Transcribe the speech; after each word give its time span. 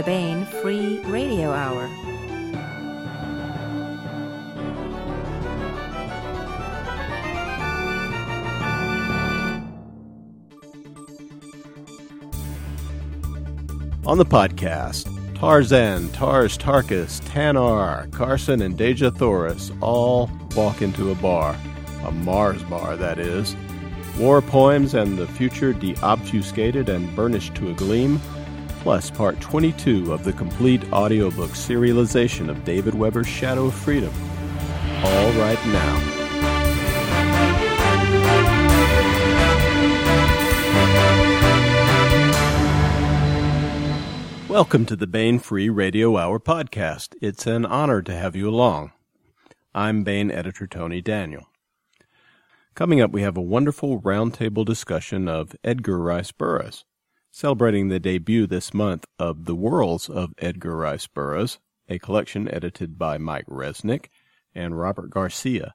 the 0.00 0.06
Baen 0.06 0.46
Free 0.46 0.98
Radio 1.00 1.50
Hour. 1.50 1.84
On 14.06 14.16
the 14.16 14.24
podcast, 14.24 15.04
Tarzan, 15.34 16.10
Tars 16.12 16.56
Tarkas, 16.56 17.20
Tanar, 17.20 18.10
Carson, 18.10 18.62
and 18.62 18.78
Dejah 18.78 19.14
Thoris 19.14 19.70
all 19.82 20.30
walk 20.56 20.80
into 20.80 21.10
a 21.10 21.14
bar. 21.16 21.54
A 22.06 22.10
Mars 22.10 22.62
bar, 22.62 22.96
that 22.96 23.18
is. 23.18 23.54
War 24.18 24.40
poems 24.40 24.94
and 24.94 25.18
the 25.18 25.26
future 25.26 25.74
deobfuscated 25.74 26.88
and 26.88 27.14
burnished 27.14 27.54
to 27.56 27.70
a 27.70 27.74
gleam, 27.74 28.18
plus 28.80 29.10
part 29.10 29.38
22 29.40 30.12
of 30.12 30.24
the 30.24 30.32
complete 30.32 30.82
audiobook 30.92 31.50
serialization 31.50 32.48
of 32.48 32.64
David 32.64 32.94
Weber's 32.94 33.28
Shadow 33.28 33.66
of 33.66 33.74
Freedom. 33.74 34.12
All 35.04 35.32
right 35.32 35.58
now. 35.66 36.16
Welcome 44.48 44.86
to 44.86 44.96
the 44.96 45.06
Baen 45.06 45.38
Free 45.38 45.68
Radio 45.68 46.16
Hour 46.16 46.40
podcast. 46.40 47.14
It's 47.20 47.46
an 47.46 47.64
honor 47.66 48.02
to 48.02 48.12
have 48.12 48.34
you 48.34 48.48
along. 48.48 48.92
I'm 49.74 50.02
Baen 50.04 50.30
editor 50.30 50.66
Tony 50.66 51.00
Daniel. 51.00 51.46
Coming 52.74 53.00
up, 53.00 53.12
we 53.12 53.22
have 53.22 53.36
a 53.36 53.42
wonderful 53.42 54.00
roundtable 54.00 54.64
discussion 54.64 55.28
of 55.28 55.54
Edgar 55.62 55.98
Rice 55.98 56.32
Burroughs, 56.32 56.84
celebrating 57.30 57.88
the 57.88 58.00
debut 58.00 58.46
this 58.46 58.74
month 58.74 59.06
of 59.18 59.44
The 59.44 59.54
Worlds 59.54 60.08
of 60.08 60.34
Edgar 60.38 60.76
Rice 60.76 61.06
Burroughs, 61.06 61.58
a 61.88 61.98
collection 61.98 62.52
edited 62.52 62.98
by 62.98 63.18
Mike 63.18 63.46
Resnick 63.46 64.06
and 64.54 64.78
Robert 64.78 65.10
Garcia, 65.10 65.74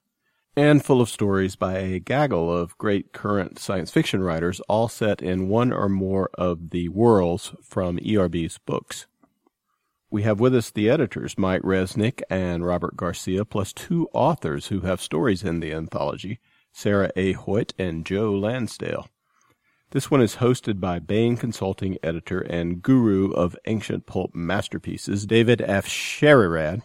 and 0.56 0.84
full 0.84 1.02
of 1.02 1.10
stories 1.10 1.56
by 1.56 1.78
a 1.78 2.00
gaggle 2.00 2.56
of 2.56 2.78
great 2.78 3.14
current 3.14 3.60
science 3.60 3.92
fiction 3.92 4.22
writers, 4.22 4.60
all 4.70 4.88
set 4.88 5.22
in 5.22 5.50
one 5.50 5.72
or 5.72 5.90
more 5.90 6.30
of 6.36 6.70
the 6.72 6.90
worlds 6.90 7.54
from 7.64 8.00
ERB's 8.00 8.58
books. 8.66 9.08
We 10.10 10.24
have 10.24 10.40
with 10.40 10.56
us 10.56 10.72
the 10.72 10.90
editors, 10.90 11.38
Mike 11.38 11.64
Resnick 11.64 12.22
and 12.30 12.66
Robert 12.66 12.96
Garcia, 12.96 13.44
plus 13.44 13.74
two 13.74 14.08
authors 14.14 14.68
who 14.68 14.82
have 14.82 15.02
stories 15.02 15.44
in 15.44 15.60
the 15.60 15.74
anthology, 15.74 16.40
Sarah 16.72 17.12
A. 17.16 17.34
Hoyt 17.34 17.74
and 17.78 18.06
Joe 18.06 18.32
Lansdale. 18.32 19.10
This 19.92 20.12
one 20.12 20.22
is 20.22 20.38
hosted 20.38 20.80
by 20.80 21.00
Baen 21.00 21.38
Consulting 21.38 21.98
editor 22.04 22.42
and 22.42 22.82
guru 22.82 23.32
of 23.32 23.56
ancient 23.66 24.06
pulp 24.06 24.36
masterpieces, 24.36 25.26
David 25.26 25.62
F. 25.62 25.86
Afsharirad, 25.86 26.82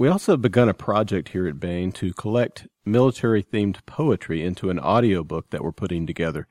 we 0.00 0.08
also 0.08 0.32
have 0.32 0.40
begun 0.40 0.70
a 0.70 0.72
project 0.72 1.28
here 1.28 1.46
at 1.46 1.60
Baen 1.60 1.92
to 1.92 2.14
collect 2.14 2.66
military 2.86 3.42
themed 3.42 3.84
poetry 3.84 4.42
into 4.42 4.70
an 4.70 4.80
audiobook 4.80 5.50
that 5.50 5.62
we're 5.62 5.72
putting 5.72 6.06
together. 6.06 6.48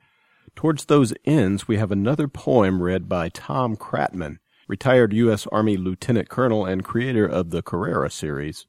Towards 0.54 0.84
those 0.84 1.12
ends, 1.24 1.66
we 1.66 1.76
have 1.76 1.90
another 1.90 2.28
poem 2.28 2.80
read 2.80 3.08
by 3.08 3.28
Tom 3.28 3.74
Kratman, 3.76 4.38
retired 4.68 5.12
U.S. 5.14 5.48
Army 5.48 5.76
Lieutenant 5.76 6.28
Colonel 6.28 6.64
and 6.64 6.84
creator 6.84 7.26
of 7.26 7.50
the 7.50 7.60
Carrera 7.60 8.08
series. 8.08 8.66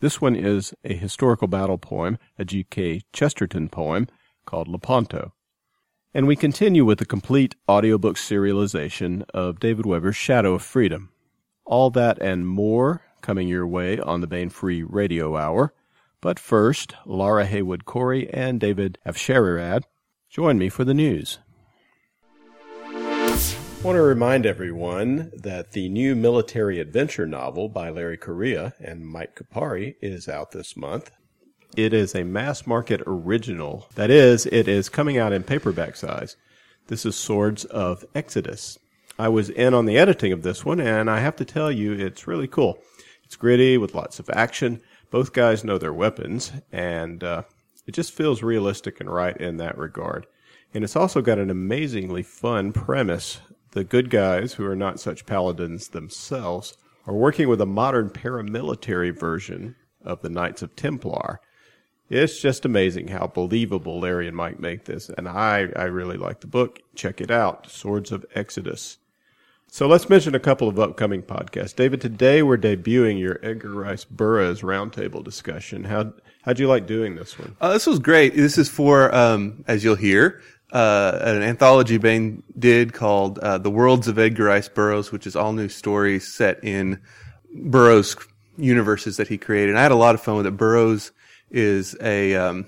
This 0.00 0.20
one 0.20 0.34
is 0.34 0.74
a 0.82 0.94
historical 0.94 1.46
battle 1.46 1.78
poem, 1.78 2.18
a 2.36 2.44
G.K. 2.44 3.02
Chesterton 3.12 3.68
poem 3.68 4.08
called 4.44 4.66
Lepanto. 4.66 5.34
And 6.12 6.26
we 6.26 6.34
continue 6.34 6.84
with 6.84 6.98
the 6.98 7.06
complete 7.06 7.54
audiobook 7.68 8.16
serialization 8.16 9.22
of 9.32 9.60
David 9.60 9.86
Weber's 9.86 10.16
Shadow 10.16 10.54
of 10.54 10.62
Freedom. 10.62 11.10
All 11.64 11.90
that 11.90 12.20
and 12.20 12.48
more 12.48 13.02
coming 13.22 13.46
your 13.46 13.64
way 13.64 14.00
on 14.00 14.20
the 14.20 14.26
Baen 14.26 14.50
Free 14.50 14.82
Radio 14.82 15.36
Hour. 15.36 15.72
But 16.20 16.40
first, 16.40 16.94
Laura 17.06 17.46
Haywood 17.46 17.84
Cory 17.84 18.28
and 18.28 18.58
David 18.58 18.98
Afsharirad 19.06 19.84
join 20.28 20.58
me 20.58 20.68
for 20.68 20.82
the 20.82 20.94
news. 20.94 21.38
I 22.82 23.82
want 23.84 23.94
to 23.94 24.02
remind 24.02 24.46
everyone 24.46 25.30
that 25.36 25.70
the 25.72 25.88
new 25.88 26.16
military 26.16 26.80
adventure 26.80 27.26
novel 27.26 27.68
by 27.68 27.88
Larry 27.88 28.18
Correia 28.18 28.74
and 28.80 29.06
Mike 29.06 29.36
Kupari 29.36 29.94
is 30.02 30.28
out 30.28 30.50
this 30.50 30.76
month. 30.76 31.12
It 31.76 31.94
is 31.94 32.16
a 32.16 32.24
mass 32.24 32.66
market 32.66 33.00
original. 33.06 33.86
That 33.94 34.10
is, 34.10 34.44
it 34.46 34.66
is 34.66 34.88
coming 34.88 35.18
out 35.18 35.32
in 35.32 35.44
paperback 35.44 35.94
size. 35.94 36.36
This 36.88 37.06
is 37.06 37.14
Swords 37.14 37.64
of 37.66 38.04
Exodus. 38.12 38.76
I 39.20 39.28
was 39.28 39.50
in 39.50 39.72
on 39.72 39.84
the 39.86 39.96
editing 39.96 40.32
of 40.32 40.42
this 40.42 40.64
one, 40.64 40.80
and 40.80 41.08
I 41.08 41.20
have 41.20 41.36
to 41.36 41.44
tell 41.44 41.70
you, 41.70 41.92
it's 41.92 42.26
really 42.26 42.48
cool. 42.48 42.78
It's 43.24 43.36
gritty 43.36 43.78
with 43.78 43.94
lots 43.94 44.18
of 44.18 44.28
action. 44.30 44.80
Both 45.12 45.32
guys 45.32 45.62
know 45.62 45.78
their 45.78 45.92
weapons, 45.92 46.50
and 46.72 47.22
uh, 47.22 47.42
it 47.86 47.92
just 47.92 48.12
feels 48.12 48.42
realistic 48.42 49.00
and 49.00 49.08
right 49.08 49.36
in 49.36 49.58
that 49.58 49.78
regard. 49.78 50.26
And 50.74 50.82
it's 50.82 50.96
also 50.96 51.22
got 51.22 51.38
an 51.38 51.50
amazingly 51.50 52.24
fun 52.24 52.72
premise. 52.72 53.38
The 53.70 53.84
good 53.84 54.10
guys, 54.10 54.54
who 54.54 54.66
are 54.66 54.76
not 54.76 54.98
such 54.98 55.24
paladins 55.24 55.88
themselves, 55.88 56.76
are 57.06 57.14
working 57.14 57.48
with 57.48 57.60
a 57.60 57.66
modern 57.66 58.10
paramilitary 58.10 59.16
version 59.16 59.76
of 60.02 60.22
the 60.22 60.30
Knights 60.30 60.62
of 60.62 60.74
Templar. 60.74 61.40
It's 62.10 62.40
just 62.40 62.64
amazing 62.64 63.06
how 63.06 63.28
believable 63.28 64.00
Larry 64.00 64.26
and 64.26 64.36
Mike 64.36 64.58
make 64.58 64.84
this, 64.84 65.08
and 65.10 65.28
I, 65.28 65.68
I 65.76 65.84
really 65.84 66.16
like 66.16 66.40
the 66.40 66.48
book. 66.48 66.80
Check 66.96 67.20
it 67.20 67.30
out 67.30 67.70
Swords 67.70 68.10
of 68.10 68.26
Exodus. 68.34 68.98
So 69.68 69.86
let's 69.86 70.08
mention 70.08 70.34
a 70.34 70.40
couple 70.40 70.66
of 70.66 70.80
upcoming 70.80 71.22
podcasts. 71.22 71.76
David, 71.76 72.00
today 72.00 72.42
we're 72.42 72.58
debuting 72.58 73.20
your 73.20 73.38
Edgar 73.44 73.72
Rice 73.72 74.04
Burroughs 74.04 74.62
roundtable 74.62 75.22
discussion. 75.22 75.84
How 75.84 76.12
how'd 76.42 76.58
you 76.58 76.66
like 76.66 76.88
doing 76.88 77.14
this 77.14 77.38
one? 77.38 77.54
Uh, 77.60 77.72
this 77.72 77.86
was 77.86 78.00
great. 78.00 78.34
This 78.34 78.58
is 78.58 78.68
for, 78.68 79.14
um, 79.14 79.64
as 79.68 79.84
you'll 79.84 79.94
hear, 79.94 80.42
uh, 80.72 81.16
an 81.22 81.42
anthology 81.42 81.98
Baen 81.98 82.42
did 82.58 82.92
called 82.92 83.38
uh, 83.38 83.58
"The 83.58 83.70
Worlds 83.70 84.08
of 84.08 84.18
Edgar 84.18 84.46
Rice 84.46 84.68
Burroughs," 84.68 85.12
which 85.12 85.28
is 85.28 85.36
all 85.36 85.52
new 85.52 85.68
stories 85.68 86.26
set 86.26 86.64
in 86.64 87.00
Burroughs 87.54 88.16
universes 88.56 89.16
that 89.18 89.28
he 89.28 89.38
created. 89.38 89.70
And 89.70 89.78
I 89.78 89.82
had 89.82 89.92
a 89.92 89.96
lot 89.96 90.16
of 90.16 90.20
fun 90.20 90.34
with 90.34 90.46
it. 90.46 90.56
Burroughs 90.56 91.12
is 91.50 91.96
a 92.00 92.34
um, 92.36 92.66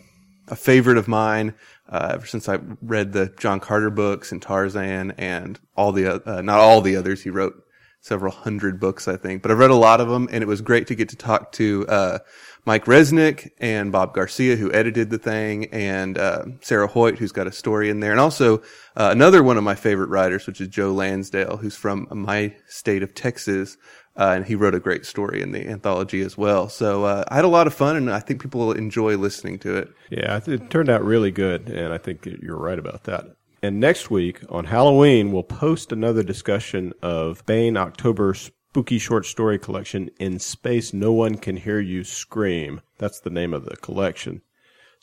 a 0.48 0.56
favorite 0.56 0.98
of 0.98 1.08
mine 1.08 1.54
uh, 1.88 2.10
ever 2.14 2.26
since 2.26 2.48
I 2.48 2.58
read 2.80 3.12
the 3.12 3.32
John 3.38 3.60
Carter 3.60 3.90
books 3.90 4.32
and 4.32 4.40
Tarzan 4.40 5.12
and 5.12 5.60
all 5.76 5.92
the, 5.92 6.26
uh, 6.26 6.42
not 6.42 6.58
all 6.58 6.80
the 6.80 6.96
others. 6.96 7.22
He 7.22 7.30
wrote 7.30 7.54
several 8.00 8.32
hundred 8.32 8.80
books, 8.80 9.06
I 9.06 9.16
think, 9.16 9.42
but 9.42 9.50
I've 9.50 9.58
read 9.58 9.70
a 9.70 9.76
lot 9.76 10.00
of 10.00 10.08
them 10.08 10.28
and 10.32 10.42
it 10.42 10.46
was 10.46 10.60
great 10.60 10.86
to 10.88 10.94
get 10.94 11.10
to 11.10 11.16
talk 11.16 11.52
to, 11.52 11.86
uh, 11.88 12.18
Mike 12.64 12.84
Resnick 12.84 13.50
and 13.58 13.90
Bob 13.90 14.14
Garcia, 14.14 14.54
who 14.54 14.72
edited 14.72 15.10
the 15.10 15.18
thing, 15.18 15.64
and 15.72 16.16
uh, 16.16 16.44
Sarah 16.60 16.86
Hoyt, 16.86 17.18
who's 17.18 17.32
got 17.32 17.48
a 17.48 17.52
story 17.52 17.90
in 17.90 17.98
there, 17.98 18.12
and 18.12 18.20
also 18.20 18.58
uh, 18.96 19.08
another 19.10 19.42
one 19.42 19.56
of 19.56 19.64
my 19.64 19.74
favorite 19.74 20.10
writers, 20.10 20.46
which 20.46 20.60
is 20.60 20.68
Joe 20.68 20.92
Lansdale, 20.92 21.56
who's 21.56 21.74
from 21.74 22.06
my 22.12 22.54
state 22.68 23.02
of 23.02 23.14
Texas, 23.14 23.76
uh, 24.16 24.32
and 24.36 24.46
he 24.46 24.54
wrote 24.54 24.74
a 24.74 24.80
great 24.80 25.06
story 25.06 25.42
in 25.42 25.52
the 25.52 25.66
anthology 25.66 26.20
as 26.20 26.36
well. 26.36 26.68
So 26.68 27.04
uh, 27.04 27.24
I 27.28 27.36
had 27.36 27.44
a 27.44 27.48
lot 27.48 27.66
of 27.66 27.74
fun, 27.74 27.96
and 27.96 28.10
I 28.10 28.20
think 28.20 28.42
people 28.42 28.60
will 28.60 28.72
enjoy 28.72 29.16
listening 29.16 29.58
to 29.60 29.76
it. 29.76 29.92
Yeah, 30.10 30.40
it 30.46 30.70
turned 30.70 30.90
out 30.90 31.04
really 31.04 31.30
good, 31.30 31.68
and 31.68 31.92
I 31.92 31.98
think 31.98 32.26
you're 32.26 32.58
right 32.58 32.78
about 32.78 33.04
that. 33.04 33.36
And 33.62 33.78
next 33.78 34.10
week 34.10 34.40
on 34.48 34.64
Halloween, 34.64 35.30
we'll 35.30 35.44
post 35.44 35.92
another 35.92 36.22
discussion 36.22 36.92
of 37.00 37.46
Baen 37.46 37.76
October 37.76 38.34
spooky 38.34 38.98
short 38.98 39.24
story 39.24 39.58
collection, 39.58 40.10
In 40.18 40.38
Space 40.38 40.92
No 40.92 41.12
One 41.12 41.36
Can 41.36 41.56
Hear 41.56 41.78
You 41.78 42.04
Scream. 42.04 42.80
That's 42.98 43.20
the 43.20 43.30
name 43.30 43.54
of 43.54 43.64
the 43.64 43.76
collection. 43.76 44.42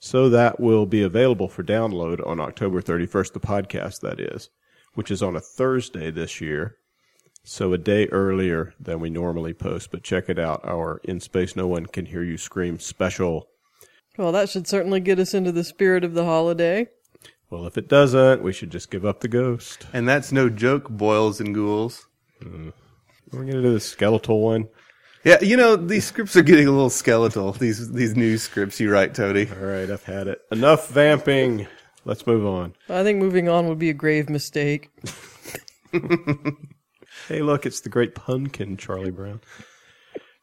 So 0.01 0.29
that 0.29 0.59
will 0.59 0.85
be 0.85 1.03
available 1.03 1.47
for 1.47 1.63
download 1.63 2.25
on 2.25 2.39
October 2.39 2.81
31st, 2.81 3.33
the 3.33 3.39
podcast, 3.39 4.01
that 4.01 4.19
is, 4.19 4.49
which 4.93 5.11
is 5.11 5.21
on 5.21 5.35
a 5.35 5.41
Thursday 5.41 6.09
this 6.09 6.41
year. 6.41 6.77
So 7.51 7.73
a 7.73 7.79
day 7.79 8.05
earlier 8.11 8.75
than 8.79 8.99
we 8.99 9.09
normally 9.09 9.55
post, 9.55 9.89
but 9.89 10.03
check 10.03 10.29
it 10.29 10.37
out. 10.37 10.63
Our 10.63 11.01
In 11.03 11.19
Space 11.19 11.55
No 11.55 11.65
One 11.65 11.87
Can 11.87 12.05
Hear 12.05 12.21
You 12.21 12.37
Scream 12.37 12.77
special. 12.77 13.49
Well, 14.19 14.31
that 14.33 14.49
should 14.49 14.67
certainly 14.67 14.99
get 14.99 15.17
us 15.17 15.33
into 15.33 15.51
the 15.51 15.63
spirit 15.63 16.03
of 16.03 16.13
the 16.13 16.25
holiday. 16.25 16.89
Well, 17.49 17.65
if 17.65 17.75
it 17.75 17.89
doesn't, 17.89 18.43
we 18.43 18.53
should 18.53 18.69
just 18.69 18.91
give 18.91 19.03
up 19.03 19.21
the 19.21 19.27
ghost. 19.27 19.87
And 19.93 20.07
that's 20.07 20.31
no 20.31 20.47
joke, 20.47 20.91
boils 20.91 21.41
and 21.41 21.55
ghouls. 21.55 22.05
Mm. 22.39 22.71
We're 23.31 23.39
going 23.39 23.53
to 23.53 23.63
do 23.63 23.73
the 23.73 23.79
skeletal 23.79 24.41
one. 24.41 24.69
Yeah, 25.23 25.41
you 25.41 25.57
know, 25.57 25.75
these 25.75 26.05
scripts 26.05 26.35
are 26.35 26.43
getting 26.43 26.67
a 26.67 26.71
little 26.71 26.91
skeletal. 26.91 27.53
These 27.53 27.91
these 27.91 28.15
new 28.15 28.37
scripts 28.37 28.79
you 28.79 28.91
write, 28.91 29.15
Tony. 29.15 29.49
All 29.49 29.65
right, 29.65 29.89
I've 29.89 30.03
had 30.03 30.27
it. 30.27 30.39
Enough 30.51 30.89
vamping. 30.89 31.67
Let's 32.05 32.27
move 32.27 32.45
on. 32.45 32.75
I 32.87 33.01
think 33.01 33.17
moving 33.17 33.49
on 33.49 33.67
would 33.67 33.79
be 33.79 33.89
a 33.89 33.93
grave 33.93 34.29
mistake. 34.29 34.91
Hey, 37.29 37.43
look, 37.43 37.67
it's 37.67 37.81
the 37.81 37.89
great 37.89 38.15
pumpkin, 38.15 38.75
Charlie 38.75 39.11
Brown. 39.11 39.39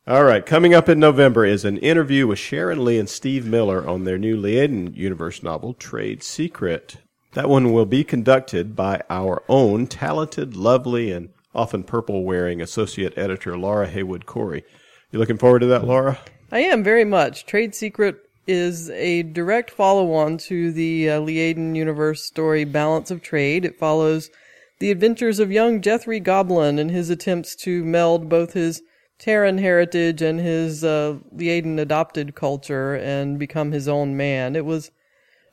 All 0.07 0.23
right, 0.23 0.47
coming 0.47 0.73
up 0.73 0.89
in 0.89 1.01
November 1.01 1.45
is 1.45 1.65
an 1.65 1.79
interview 1.79 2.29
with 2.29 2.39
Sharon 2.39 2.85
Lee 2.85 2.97
and 2.97 3.09
Steve 3.09 3.45
Miller 3.45 3.85
on 3.85 4.05
their 4.05 4.19
new 4.19 4.41
Liaden 4.41 4.95
Universe 4.95 5.43
novel, 5.43 5.75
Trade 5.75 6.23
Secret. 6.23 6.99
That 7.33 7.49
one 7.49 7.73
will 7.73 7.87
be 7.87 8.05
conducted 8.05 8.77
by 8.77 9.03
our 9.11 9.43
own 9.49 9.89
talented, 9.89 10.55
lovely, 10.55 11.11
and 11.11 11.31
often 11.53 11.83
purple 11.83 12.23
wearing 12.23 12.63
associate 12.63 13.19
editor 13.19 13.59
Laura 13.59 13.89
Haywood 13.89 14.25
Cory. 14.25 14.63
You 15.11 15.19
looking 15.19 15.39
forward 15.39 15.63
to 15.63 15.67
that, 15.67 15.83
Laura? 15.83 16.21
I 16.53 16.61
am 16.61 16.85
very 16.85 17.05
much. 17.05 17.47
Trade 17.47 17.75
Secret 17.75 18.15
is 18.47 18.91
a 18.91 19.25
direct 19.25 19.73
follow 19.73 20.13
on 20.13 20.39
to 20.39 20.71
the 20.71 21.11
uh, 21.11 21.21
Liaden 21.21 21.75
universe 21.75 22.23
story 22.23 22.63
Balance 22.63 23.11
of 23.11 23.23
Trade. 23.23 23.65
It 23.65 23.77
follows 23.77 24.31
the 24.79 24.91
adventures 24.91 25.39
of 25.39 25.51
young 25.51 25.81
Jethri 25.81 26.23
Gobelyn 26.23 26.79
and 26.79 26.91
his 26.91 27.11
attempts 27.11 27.55
to 27.57 27.85
meld 27.85 28.29
both 28.29 28.53
his 28.53 28.83
Terran 29.19 29.59
heritage 29.59 30.21
and 30.21 30.39
his 30.39 30.85
uh, 30.85 31.19
Liaden 31.35 31.79
adopted 31.79 32.35
culture 32.35 32.95
and 32.95 33.39
become 33.39 33.73
his 33.73 33.89
own 33.89 34.17
man. 34.17 34.55
It 34.55 34.67
was 34.67 34.91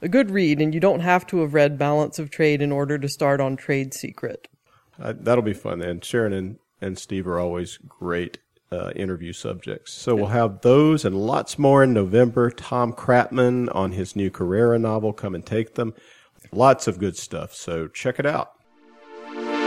a 0.02 0.10
good 0.10 0.32
read, 0.32 0.62
and 0.62 0.74
you 0.74 0.82
don't 0.82 1.00
have 1.00 1.26
to 1.28 1.40
have 1.40 1.54
read 1.54 1.78
Balance 1.78 2.20
of 2.20 2.30
Trade 2.30 2.62
in 2.62 2.74
order 2.74 2.98
to 2.98 3.08
start 3.08 3.40
on 3.40 3.56
Trade 3.56 3.94
Secret. 3.94 4.50
Uh, 5.02 5.14
that'll 5.18 5.44
be 5.44 5.54
fun. 5.54 5.82
And 5.82 6.04
Sharon 6.04 6.34
and, 6.34 6.60
and 6.82 6.98
Steve 6.98 7.26
are 7.26 7.40
always 7.40 7.78
great 7.88 8.40
uh, 8.70 8.92
interview 8.96 9.32
subjects. 9.32 9.94
So 9.94 10.16
we'll 10.16 10.28
have 10.28 10.62
those 10.62 11.06
and 11.06 11.16
lots 11.16 11.58
more 11.58 11.84
in 11.84 11.94
November. 11.94 12.50
Tom 12.50 12.92
Kratman 12.92 13.74
on 13.74 13.94
his 13.94 14.16
new 14.16 14.30
Carrera 14.30 14.78
novel, 14.78 15.14
Come 15.14 15.36
and 15.36 15.46
Take 15.46 15.76
Them. 15.76 15.94
Lots 16.52 16.88
of 16.88 17.00
good 17.00 17.16
stuff. 17.16 17.54
So 17.54 17.88
check 17.88 18.20
it 18.20 18.26
out. 18.26 18.52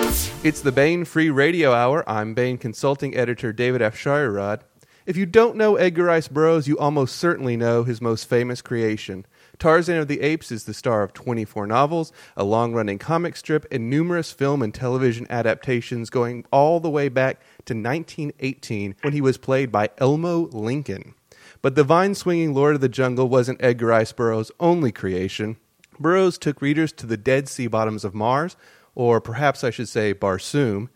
It's 0.06 0.60
the 0.60 0.70
Baen 0.70 1.04
Free 1.04 1.30
Radio 1.30 1.72
Hour. 1.72 2.08
I'm 2.08 2.32
Baen 2.32 2.58
Consulting 2.58 3.16
Editor 3.16 3.52
David 3.52 3.82
F. 3.82 3.96
Afsharirad. 3.96 4.60
If 5.04 5.16
you 5.16 5.26
don't 5.26 5.56
know 5.56 5.74
Edgar 5.74 6.04
Rice 6.04 6.28
Burroughs, 6.28 6.68
you 6.68 6.78
almost 6.78 7.16
certainly 7.16 7.56
know 7.56 7.82
his 7.82 8.00
most 8.00 8.28
famous 8.28 8.62
creation. 8.62 9.26
Tarzan 9.58 9.96
of 9.96 10.06
the 10.06 10.20
Apes 10.20 10.52
is 10.52 10.62
the 10.62 10.74
star 10.74 11.02
of 11.02 11.12
24 11.12 11.66
novels, 11.66 12.12
a 12.36 12.44
long 12.44 12.72
running 12.72 12.98
comic 12.98 13.34
strip, 13.34 13.66
and 13.72 13.90
numerous 13.90 14.30
film 14.30 14.62
and 14.62 14.72
television 14.72 15.26
adaptations 15.28 16.08
going 16.08 16.44
all 16.52 16.78
the 16.78 16.88
way 16.88 17.08
back 17.08 17.40
to 17.64 17.74
1918 17.74 18.94
when 19.02 19.12
he 19.12 19.20
was 19.20 19.38
played 19.38 19.72
by 19.72 19.90
Elmo 19.98 20.42
Lincoln. 20.52 21.14
But 21.62 21.74
the 21.74 21.82
vine 21.82 22.14
swinging 22.14 22.54
Lord 22.54 22.76
of 22.76 22.80
the 22.80 22.88
Jungle 22.88 23.28
wasn't 23.28 23.60
Edgar 23.60 23.86
Rice 23.86 24.12
Burroughs' 24.12 24.52
only 24.60 24.92
creation. 24.92 25.56
Burroughs 25.98 26.38
took 26.38 26.62
readers 26.62 26.92
to 26.92 27.06
the 27.06 27.16
dead 27.16 27.48
sea 27.48 27.66
bottoms 27.66 28.04
of 28.04 28.14
Mars, 28.14 28.56
or 28.96 29.20
perhaps 29.20 29.62
I 29.62 29.70
should 29.70 29.88
say 29.88 30.12
Barsoom, 30.12 30.88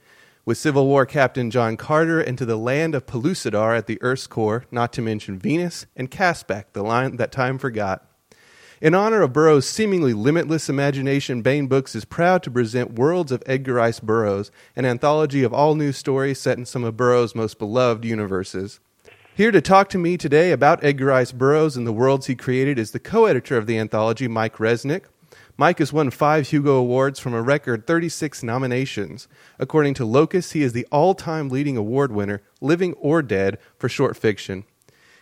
with 0.44 0.58
Civil 0.58 0.86
War 0.86 1.06
Captain 1.06 1.50
John 1.50 1.76
Carter 1.76 2.20
into 2.20 2.44
the 2.44 2.56
land 2.56 2.96
of 2.96 3.06
Pellucidar 3.06 3.76
at 3.76 3.86
the 3.86 3.98
Earth's 4.02 4.26
core, 4.26 4.64
not 4.72 4.92
to 4.94 5.02
mention 5.02 5.38
Venus 5.38 5.86
and 5.94 6.10
Caspak, 6.10 6.72
the 6.72 6.82
line 6.82 7.16
that 7.16 7.30
time 7.30 7.58
forgot. 7.58 8.04
In 8.80 8.94
honor 8.94 9.20
of 9.20 9.34
Burroughs' 9.34 9.68
seemingly 9.68 10.14
limitless 10.14 10.70
imagination, 10.70 11.42
Baen 11.42 11.66
Books 11.66 11.94
is 11.94 12.06
proud 12.06 12.42
to 12.42 12.50
present 12.50 12.94
Worlds 12.94 13.30
of 13.30 13.42
Edgar 13.44 13.74
Rice 13.74 14.00
Burroughs, 14.00 14.50
an 14.74 14.86
anthology 14.86 15.42
of 15.42 15.52
all 15.52 15.74
new 15.74 15.92
stories 15.92 16.40
set 16.40 16.56
in 16.56 16.64
some 16.64 16.82
of 16.82 16.96
Burroughs' 16.96 17.34
most 17.34 17.58
beloved 17.58 18.06
universes. 18.06 18.80
Here 19.34 19.50
to 19.50 19.60
talk 19.60 19.90
to 19.90 19.98
me 19.98 20.16
today 20.16 20.50
about 20.50 20.82
Edgar 20.82 21.06
Rice 21.06 21.32
Burroughs 21.32 21.76
and 21.76 21.86
the 21.86 21.92
worlds 21.92 22.26
he 22.26 22.34
created 22.34 22.78
is 22.78 22.92
the 22.92 22.98
co 22.98 23.26
editor 23.26 23.58
of 23.58 23.66
the 23.66 23.78
anthology, 23.78 24.26
Mike 24.26 24.56
Resnick. 24.56 25.04
Mike 25.60 25.78
has 25.78 25.92
won 25.92 26.08
five 26.08 26.48
Hugo 26.48 26.76
Awards 26.76 27.20
from 27.20 27.34
a 27.34 27.42
record 27.42 27.86
36 27.86 28.42
nominations. 28.42 29.28
According 29.58 29.92
to 29.92 30.06
Locus, 30.06 30.52
he 30.52 30.62
is 30.62 30.72
the 30.72 30.86
all 30.90 31.14
time 31.14 31.50
leading 31.50 31.76
award 31.76 32.12
winner, 32.12 32.40
living 32.62 32.94
or 32.94 33.20
dead, 33.20 33.58
for 33.76 33.86
short 33.86 34.16
fiction. 34.16 34.64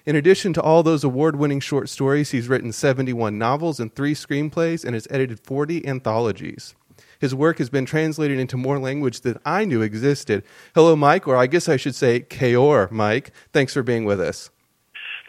In 0.07 0.15
addition 0.15 0.53
to 0.53 0.63
all 0.63 0.85
those 0.85 1.03
award 1.03 1.35
winning 1.35 1.59
short 1.59 1.89
stories, 1.89 2.31
he's 2.31 2.47
written 2.47 2.71
71 2.71 3.37
novels 3.37 3.81
and 3.81 3.93
three 3.93 4.15
screenplays 4.15 4.85
and 4.85 4.95
has 4.95 5.09
edited 5.11 5.41
40 5.41 5.85
anthologies. 5.85 6.77
His 7.19 7.35
work 7.35 7.59
has 7.59 7.69
been 7.69 7.85
translated 7.85 8.39
into 8.39 8.57
more 8.57 8.79
language 8.79 9.23
than 9.23 9.41
I 9.45 9.65
knew 9.65 9.83
existed. 9.83 10.45
Hello, 10.73 10.95
Mike, 10.95 11.27
or 11.27 11.35
I 11.35 11.49
guess 11.49 11.69
I 11.69 11.77
should 11.77 11.97
say 11.97 12.21
Kaor, 12.21 12.93
Mike. 12.93 13.33
Thanks 13.53 13.75
for 13.75 13.83
being 13.83 14.05
with 14.05 14.21
us. 14.21 14.51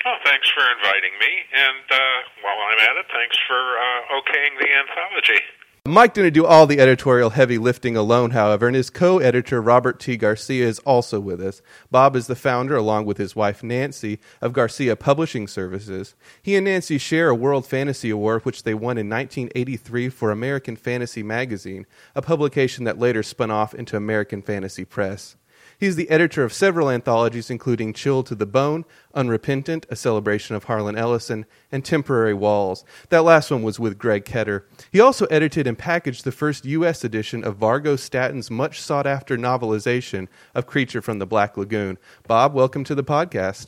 Oh, 0.06 0.16
thanks 0.24 0.50
for 0.50 0.64
inviting 0.78 1.12
me. 1.20 1.32
And 1.54 1.86
uh, 1.92 2.20
while 2.42 2.60
I'm 2.72 2.80
at 2.80 2.96
it, 2.98 3.06
thanks 3.12 3.38
for 3.48 3.60
uh, 3.60 4.16
okaying 4.16 4.56
the 4.60 4.70
anthology. 4.72 5.44
Mike 5.86 6.14
didn't 6.14 6.34
do 6.34 6.46
all 6.46 6.68
the 6.68 6.80
editorial 6.80 7.32
heavy 7.32 7.58
lifting 7.58 7.98
alone, 7.98 8.32
however, 8.32 8.68
and 8.68 8.76
his 8.76 8.90
co 8.90 9.18
editor, 9.18 9.62
Robert 9.62 10.00
T. 10.00 10.18
Garcia, 10.18 10.68
is 10.68 10.80
also 10.80 11.20
with 11.20 11.42
us. 11.42 11.62
Bob 11.90 12.16
is 12.16 12.28
the 12.28 12.36
founder, 12.36 12.76
along 12.76 13.06
with 13.06 13.18
his 13.18 13.36
wife, 13.36 13.64
Nancy, 13.64 14.20
of 14.40 14.54
Garcia 14.54 14.96
Publishing 14.96 15.48
Services. 15.48 16.16
He 16.42 16.56
and 16.56 16.66
Nancy 16.66 16.98
share 16.98 17.30
a 17.30 17.36
World 17.36 17.66
Fantasy 17.66 18.10
Award, 18.10 18.46
which 18.46 18.64
they 18.64 18.74
won 18.74 18.98
in 18.98 19.10
1983 19.10 20.10
for 20.10 20.32
American 20.32 20.76
Fantasy 20.76 21.24
Magazine, 21.24 21.88
a 22.14 22.22
publication 22.22 22.84
that 22.84 23.00
later 23.00 23.24
spun 23.24 23.50
off 23.50 23.74
into 23.74 23.98
American 23.98 24.42
Fantasy 24.42 24.86
Press. 24.86 25.38
He's 25.80 25.96
the 25.96 26.10
editor 26.10 26.44
of 26.44 26.52
several 26.52 26.90
anthologies, 26.90 27.50
including 27.50 27.94
Chill 27.94 28.22
to 28.24 28.36
the 28.36 28.46
Bone, 28.46 28.84
Unrepentant, 29.14 29.86
a 29.90 29.96
celebration 29.96 30.58
of 30.58 30.66
Harlan 30.66 30.98
Ellison, 30.98 31.46
and 31.72 31.86
Temporary 31.86 32.34
Walls. 32.34 32.84
That 33.08 33.24
last 33.24 33.50
one 33.50 33.64
was 33.64 33.80
with 33.80 33.98
Greg 33.98 34.26
Ketter. 34.26 34.64
He 34.92 35.00
also 35.00 35.26
edited 35.28 35.68
and 35.68 35.78
packaged 35.78 36.26
the 36.26 36.34
first 36.34 36.66
U.S. 36.66 37.06
edition 37.06 37.46
of 37.46 37.58
Vargo 37.58 37.98
Statten's 37.98 38.52
much 38.52 38.82
sought 38.82 39.08
after 39.08 39.38
novelization 39.38 40.28
of 40.54 40.68
Creature 40.68 41.02
from 41.02 41.20
the 41.20 41.26
Black 41.26 41.56
Lagoon. 41.56 41.98
Bob, 42.28 42.54
welcome 42.54 42.84
to 42.84 42.94
the 42.94 43.04
podcast. 43.04 43.68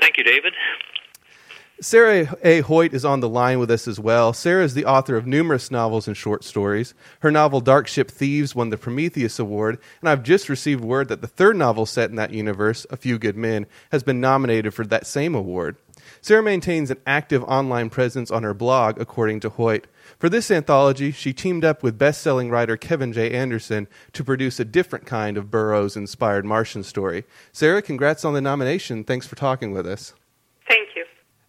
Thank 0.00 0.18
you, 0.18 0.24
David. 0.24 0.54
Sarah 1.80 2.36
A. 2.44 2.60
Hoyt 2.60 2.94
is 2.94 3.04
on 3.04 3.18
the 3.18 3.28
line 3.28 3.58
with 3.58 3.70
us 3.70 3.88
as 3.88 3.98
well. 3.98 4.32
Sarah 4.32 4.62
is 4.62 4.74
the 4.74 4.84
author 4.84 5.16
of 5.16 5.26
numerous 5.26 5.72
novels 5.72 6.06
and 6.06 6.16
short 6.16 6.44
stories. 6.44 6.94
Her 7.20 7.32
novel 7.32 7.60
Dark 7.60 7.88
Ship 7.88 8.08
Thieves 8.08 8.54
won 8.54 8.70
the 8.70 8.78
Prometheus 8.78 9.40
Award, 9.40 9.80
and 10.00 10.08
I've 10.08 10.22
just 10.22 10.48
received 10.48 10.84
word 10.84 11.08
that 11.08 11.20
the 11.20 11.26
third 11.26 11.56
novel 11.56 11.84
set 11.84 12.10
in 12.10 12.16
that 12.16 12.32
universe, 12.32 12.86
A 12.90 12.96
Few 12.96 13.18
Good 13.18 13.36
Men, 13.36 13.66
has 13.90 14.04
been 14.04 14.20
nominated 14.20 14.72
for 14.72 14.86
that 14.86 15.04
same 15.04 15.34
award. 15.34 15.76
Sarah 16.20 16.44
maintains 16.44 16.90
an 16.92 17.00
active 17.06 17.42
online 17.44 17.90
presence 17.90 18.30
on 18.30 18.44
her 18.44 18.54
blog, 18.54 19.00
according 19.00 19.40
to 19.40 19.50
Hoyt. 19.50 19.88
For 20.18 20.28
this 20.28 20.52
anthology, 20.52 21.10
she 21.10 21.32
teamed 21.32 21.64
up 21.64 21.82
with 21.82 21.98
best 21.98 22.20
selling 22.20 22.50
writer 22.50 22.76
Kevin 22.76 23.12
J. 23.12 23.32
Anderson 23.32 23.88
to 24.12 24.22
produce 24.22 24.60
a 24.60 24.64
different 24.64 25.06
kind 25.06 25.36
of 25.36 25.50
Burroughs 25.50 25.96
inspired 25.96 26.44
Martian 26.44 26.84
story. 26.84 27.24
Sarah, 27.52 27.82
congrats 27.82 28.24
on 28.24 28.32
the 28.32 28.40
nomination. 28.40 29.02
Thanks 29.02 29.26
for 29.26 29.34
talking 29.34 29.72
with 29.72 29.86
us. 29.86 30.14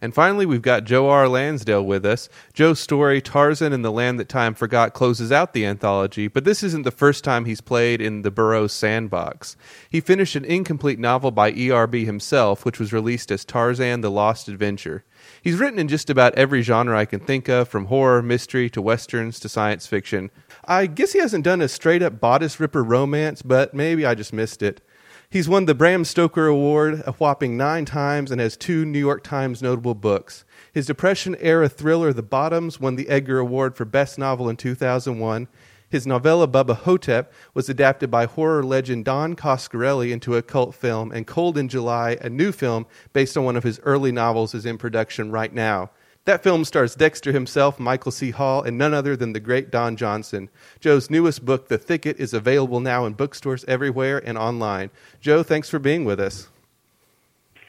And 0.00 0.14
finally, 0.14 0.44
we've 0.44 0.60
got 0.60 0.84
Joe 0.84 1.08
R. 1.08 1.26
Lansdale 1.26 1.84
with 1.84 2.04
us. 2.04 2.28
Joe's 2.52 2.78
story, 2.78 3.22
Tarzan 3.22 3.72
and 3.72 3.84
the 3.84 3.90
Land 3.90 4.20
That 4.20 4.28
Time 4.28 4.54
Forgot, 4.54 4.92
closes 4.92 5.32
out 5.32 5.54
the 5.54 5.64
anthology, 5.64 6.28
but 6.28 6.44
this 6.44 6.62
isn't 6.62 6.82
the 6.82 6.90
first 6.90 7.24
time 7.24 7.46
he's 7.46 7.62
played 7.62 8.02
in 8.02 8.20
the 8.20 8.30
Burroughs 8.30 8.72
sandbox. 8.72 9.56
He 9.88 10.00
finished 10.02 10.36
an 10.36 10.44
incomplete 10.44 10.98
novel 10.98 11.30
by 11.30 11.50
E.R.B. 11.50 12.04
himself, 12.04 12.64
which 12.64 12.78
was 12.78 12.92
released 12.92 13.30
as 13.30 13.44
Tarzan 13.44 14.02
the 14.02 14.10
Lost 14.10 14.48
Adventure. 14.48 15.04
He's 15.42 15.58
written 15.58 15.78
in 15.78 15.88
just 15.88 16.10
about 16.10 16.34
every 16.34 16.60
genre 16.60 16.98
I 16.98 17.06
can 17.06 17.20
think 17.20 17.48
of, 17.48 17.68
from 17.68 17.86
horror, 17.86 18.22
mystery, 18.22 18.68
to 18.70 18.82
westerns, 18.82 19.40
to 19.40 19.48
science 19.48 19.86
fiction. 19.86 20.30
I 20.66 20.86
guess 20.86 21.12
he 21.12 21.20
hasn't 21.20 21.44
done 21.44 21.62
a 21.62 21.68
straight 21.68 22.02
up 22.02 22.20
bodice 22.20 22.60
ripper 22.60 22.84
romance, 22.84 23.40
but 23.40 23.72
maybe 23.72 24.04
I 24.04 24.14
just 24.14 24.32
missed 24.32 24.62
it. 24.62 24.82
He's 25.28 25.48
won 25.48 25.64
the 25.64 25.74
Bram 25.74 26.04
Stoker 26.04 26.46
Award 26.46 27.02
a 27.04 27.12
whopping 27.12 27.56
nine 27.56 27.84
times 27.84 28.30
and 28.30 28.40
has 28.40 28.56
two 28.56 28.84
New 28.84 28.98
York 28.98 29.24
Times 29.24 29.60
notable 29.60 29.94
books. 29.94 30.44
His 30.72 30.86
Depression 30.86 31.36
era 31.40 31.68
thriller, 31.68 32.12
The 32.12 32.22
Bottoms, 32.22 32.78
won 32.78 32.94
the 32.94 33.08
Edgar 33.08 33.40
Award 33.40 33.76
for 33.76 33.84
Best 33.84 34.18
Novel 34.18 34.48
in 34.48 34.56
2001. 34.56 35.48
His 35.88 36.06
novella 36.06 36.46
Bubba 36.46 36.76
Ho-Tep 36.76 37.32
was 37.54 37.68
adapted 37.68 38.10
by 38.10 38.26
horror 38.26 38.64
legend 38.64 39.04
Don 39.04 39.34
Coscarelli 39.34 40.12
into 40.12 40.36
a 40.36 40.42
cult 40.42 40.76
film, 40.76 41.10
and 41.10 41.26
Cold 41.26 41.58
in 41.58 41.68
July, 41.68 42.18
a 42.20 42.30
new 42.30 42.52
film 42.52 42.86
based 43.12 43.36
on 43.36 43.44
one 43.44 43.56
of 43.56 43.64
his 43.64 43.80
early 43.82 44.12
novels, 44.12 44.54
is 44.54 44.64
in 44.64 44.78
production 44.78 45.32
right 45.32 45.52
now. 45.52 45.90
That 46.26 46.42
film 46.42 46.64
stars 46.64 46.96
Dexter 46.96 47.30
himself, 47.30 47.78
Michael 47.78 48.10
C. 48.10 48.32
Hall, 48.32 48.60
and 48.60 48.76
none 48.76 48.92
other 48.92 49.14
than 49.16 49.32
the 49.32 49.38
great 49.38 49.70
Don 49.70 49.94
Johnson. 49.96 50.50
Joe's 50.80 51.08
newest 51.08 51.44
book, 51.44 51.68
The 51.68 51.78
Thicket, 51.78 52.18
is 52.18 52.34
available 52.34 52.80
now 52.80 53.06
in 53.06 53.12
bookstores 53.12 53.64
everywhere 53.68 54.20
and 54.26 54.36
online. 54.36 54.90
Joe, 55.20 55.44
thanks 55.44 55.70
for 55.70 55.78
being 55.78 56.04
with 56.04 56.18
us. 56.18 56.48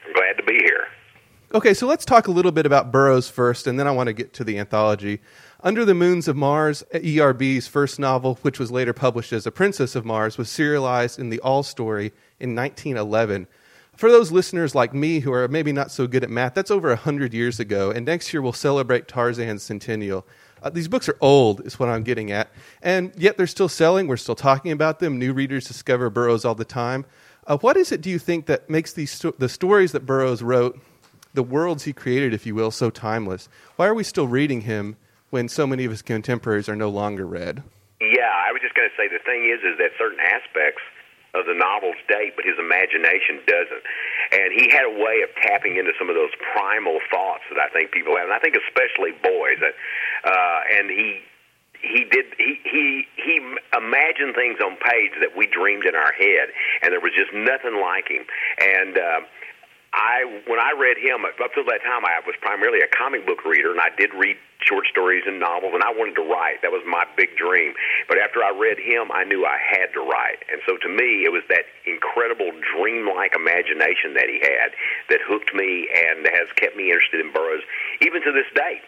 I'm 0.04 0.12
glad 0.12 0.32
to 0.38 0.42
be 0.42 0.54
here. 0.54 0.88
Okay, 1.54 1.72
so 1.72 1.86
let's 1.86 2.04
talk 2.04 2.26
a 2.26 2.32
little 2.32 2.50
bit 2.50 2.66
about 2.66 2.90
Burroughs 2.90 3.28
first, 3.28 3.68
and 3.68 3.78
then 3.78 3.86
I 3.86 3.92
want 3.92 4.08
to 4.08 4.12
get 4.12 4.32
to 4.34 4.44
the 4.44 4.58
anthology. 4.58 5.20
Under 5.62 5.84
the 5.84 5.94
Moons 5.94 6.26
of 6.26 6.34
Mars, 6.34 6.82
ERB's 6.92 7.68
first 7.68 8.00
novel, 8.00 8.40
which 8.42 8.58
was 8.58 8.72
later 8.72 8.92
published 8.92 9.32
as 9.32 9.46
A 9.46 9.52
Princess 9.52 9.94
of 9.94 10.04
Mars, 10.04 10.36
was 10.36 10.50
serialized 10.50 11.20
in 11.20 11.30
the 11.30 11.38
All 11.40 11.62
Story 11.62 12.12
in 12.40 12.56
1911. 12.56 13.46
For 13.98 14.12
those 14.12 14.30
listeners 14.30 14.76
like 14.76 14.94
me 14.94 15.18
who 15.18 15.32
are 15.32 15.48
maybe 15.48 15.72
not 15.72 15.90
so 15.90 16.06
good 16.06 16.22
at 16.22 16.30
math, 16.30 16.54
that's 16.54 16.70
over 16.70 16.86
100 16.90 17.34
years 17.34 17.58
ago, 17.58 17.90
and 17.90 18.06
next 18.06 18.32
year 18.32 18.40
we'll 18.40 18.52
celebrate 18.52 19.08
Tarzan's 19.08 19.64
centennial. 19.64 20.24
Uh, 20.62 20.70
these 20.70 20.86
books 20.86 21.08
are 21.08 21.16
old, 21.20 21.66
is 21.66 21.80
what 21.80 21.88
I'm 21.88 22.04
getting 22.04 22.30
at, 22.30 22.48
and 22.80 23.12
yet 23.16 23.36
they're 23.36 23.48
still 23.48 23.68
selling. 23.68 24.06
We're 24.06 24.16
still 24.16 24.36
talking 24.36 24.70
about 24.70 25.00
them. 25.00 25.18
New 25.18 25.32
readers 25.32 25.66
discover 25.66 26.10
Burroughs 26.10 26.44
all 26.44 26.54
the 26.54 26.64
time. 26.64 27.06
Uh, 27.44 27.58
what 27.58 27.76
is 27.76 27.90
it, 27.90 28.00
do 28.00 28.08
you 28.08 28.20
think, 28.20 28.46
that 28.46 28.70
makes 28.70 28.92
these 28.92 29.10
sto- 29.10 29.34
the 29.36 29.48
stories 29.48 29.90
that 29.90 30.06
Burroughs 30.06 30.44
wrote, 30.44 30.78
the 31.34 31.42
worlds 31.42 31.82
he 31.82 31.92
created, 31.92 32.32
if 32.32 32.46
you 32.46 32.54
will, 32.54 32.70
so 32.70 32.90
timeless? 32.90 33.48
Why 33.74 33.88
are 33.88 33.94
we 33.94 34.04
still 34.04 34.28
reading 34.28 34.60
him 34.60 34.96
when 35.30 35.48
so 35.48 35.66
many 35.66 35.84
of 35.84 35.90
his 35.90 36.02
contemporaries 36.02 36.68
are 36.68 36.76
no 36.76 36.88
longer 36.88 37.26
read? 37.26 37.64
Yeah, 38.00 38.30
I 38.30 38.52
was 38.52 38.62
just 38.62 38.76
going 38.76 38.88
to 38.88 38.94
say 38.96 39.08
the 39.08 39.18
thing 39.26 39.50
is, 39.52 39.58
is 39.64 39.76
that 39.78 39.90
certain 39.98 40.20
aspects 40.20 40.82
of 41.38 41.46
the 41.46 41.54
novels 41.54 41.96
date, 42.10 42.34
but 42.34 42.44
his 42.44 42.58
imagination 42.58 43.40
doesn't. 43.46 43.84
And 44.34 44.52
he 44.52 44.68
had 44.68 44.84
a 44.84 44.92
way 44.92 45.22
of 45.22 45.30
tapping 45.40 45.78
into 45.78 45.92
some 45.98 46.10
of 46.10 46.16
those 46.18 46.34
primal 46.52 46.98
thoughts 47.10 47.46
that 47.48 47.62
I 47.62 47.70
think 47.70 47.94
people 47.94 48.16
have, 48.18 48.26
and 48.26 48.34
I 48.34 48.42
think 48.42 48.58
especially 48.58 49.14
boys. 49.22 49.62
That, 49.62 49.74
uh, 50.26 50.60
and 50.76 50.90
he 50.90 51.22
he 51.80 52.04
did 52.10 52.26
he 52.36 52.58
he 52.66 53.06
he 53.16 53.34
imagined 53.76 54.34
things 54.34 54.58
on 54.58 54.76
page 54.82 55.14
that 55.22 55.36
we 55.36 55.46
dreamed 55.46 55.86
in 55.86 55.94
our 55.94 56.12
head, 56.12 56.50
and 56.82 56.92
there 56.92 57.00
was 57.00 57.14
just 57.14 57.32
nothing 57.32 57.78
like 57.80 58.10
him. 58.10 58.26
And 58.58 58.98
uh, 58.98 59.20
I 59.94 60.42
when 60.46 60.58
I 60.58 60.74
read 60.74 60.98
him 60.98 61.24
up 61.24 61.38
till 61.54 61.64
that 61.64 61.82
time, 61.86 62.04
I 62.04 62.20
was 62.26 62.34
primarily 62.42 62.80
a 62.82 62.90
comic 62.90 63.26
book 63.26 63.44
reader, 63.44 63.70
and 63.70 63.80
I 63.80 63.94
did 63.96 64.12
read 64.12 64.36
short 64.60 64.86
stories 64.90 65.22
and 65.26 65.38
novels, 65.38 65.72
and 65.74 65.82
I 65.82 65.90
wanted 65.94 66.18
to 66.18 66.26
write. 66.26 66.62
That 66.62 66.72
was 66.72 66.82
my 66.86 67.06
big 67.16 67.36
dream. 67.38 67.74
But 68.08 68.18
after 68.18 68.42
I 68.42 68.50
read 68.50 68.78
him, 68.78 69.10
I 69.14 69.24
knew 69.24 69.46
I 69.46 69.58
had 69.58 69.94
to 69.94 70.00
write. 70.02 70.42
And 70.50 70.60
so 70.66 70.76
to 70.76 70.88
me, 70.88 71.22
it 71.22 71.32
was 71.32 71.42
that 71.48 71.70
incredible 71.86 72.50
dreamlike 72.74 73.34
imagination 73.38 74.18
that 74.18 74.26
he 74.26 74.42
had 74.42 74.74
that 75.10 75.20
hooked 75.22 75.54
me 75.54 75.88
and 75.94 76.26
has 76.26 76.50
kept 76.56 76.76
me 76.76 76.90
interested 76.90 77.22
in 77.22 77.32
Burroughs 77.32 77.62
even 78.02 78.22
to 78.22 78.32
this 78.32 78.50
day. 78.54 78.82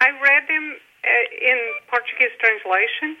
I 0.00 0.14
read 0.14 0.46
him 0.46 0.78
uh, 1.02 1.26
in 1.42 1.58
Portuguese 1.90 2.34
translation 2.38 3.18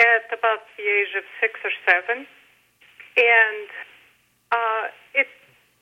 at 0.00 0.24
about 0.32 0.64
the 0.80 0.84
age 0.84 1.12
of 1.12 1.24
six 1.44 1.60
or 1.60 1.72
seven, 1.84 2.24
and 2.24 3.68
uh, 4.48 4.84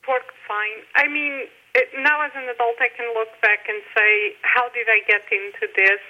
worked 0.09 0.35
fine. 0.49 0.83
I 0.97 1.07
mean, 1.07 1.47
it, 1.77 1.93
now 2.00 2.25
as 2.25 2.33
an 2.35 2.49
adult, 2.49 2.81
I 2.81 2.88
can 2.91 3.12
look 3.12 3.31
back 3.45 3.69
and 3.69 3.85
say, 3.95 4.35
how 4.43 4.73
did 4.73 4.88
I 4.88 5.05
get 5.05 5.23
into 5.29 5.69
this? 5.77 6.00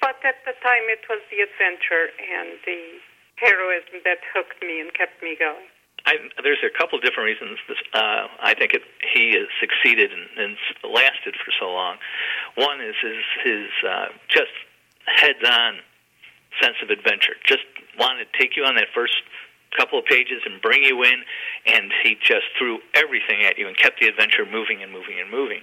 But 0.00 0.18
at 0.26 0.42
the 0.42 0.56
time, 0.58 0.90
it 0.90 1.04
was 1.06 1.22
the 1.30 1.44
adventure 1.44 2.10
and 2.18 2.58
the 2.66 2.98
heroism 3.36 4.02
that 4.02 4.18
hooked 4.34 4.58
me 4.64 4.80
and 4.80 4.90
kept 4.96 5.22
me 5.22 5.36
going. 5.38 5.68
I, 6.06 6.16
there's 6.42 6.64
a 6.64 6.72
couple 6.72 6.98
different 6.98 7.28
reasons 7.28 7.58
this, 7.68 7.78
uh, 7.92 8.26
I 8.40 8.54
think 8.54 8.72
it, 8.72 8.82
he 9.14 9.36
has 9.36 9.46
succeeded 9.60 10.10
and, 10.10 10.26
and 10.38 10.56
lasted 10.82 11.36
for 11.36 11.52
so 11.60 11.70
long. 11.70 11.98
One 12.56 12.80
is 12.80 12.96
his, 13.02 13.22
his 13.44 13.68
uh, 13.86 14.06
just 14.28 14.54
heads-on 15.04 15.78
sense 16.62 16.76
of 16.82 16.90
adventure. 16.90 17.34
Just 17.46 17.66
wanted 17.98 18.26
to 18.26 18.38
take 18.38 18.56
you 18.56 18.64
on 18.64 18.74
that 18.76 18.88
first 18.94 19.14
couple 19.78 19.98
of 19.98 20.04
pages 20.04 20.42
and 20.44 20.60
bring 20.60 20.82
you 20.82 21.02
in, 21.04 21.22
and 21.66 21.92
he 22.02 22.16
just 22.20 22.46
threw 22.58 22.78
everything 22.94 23.44
at 23.44 23.58
you 23.58 23.68
and 23.68 23.76
kept 23.76 24.00
the 24.00 24.08
adventure 24.08 24.44
moving 24.44 24.82
and 24.82 24.92
moving 24.92 25.20
and 25.20 25.30
moving. 25.30 25.60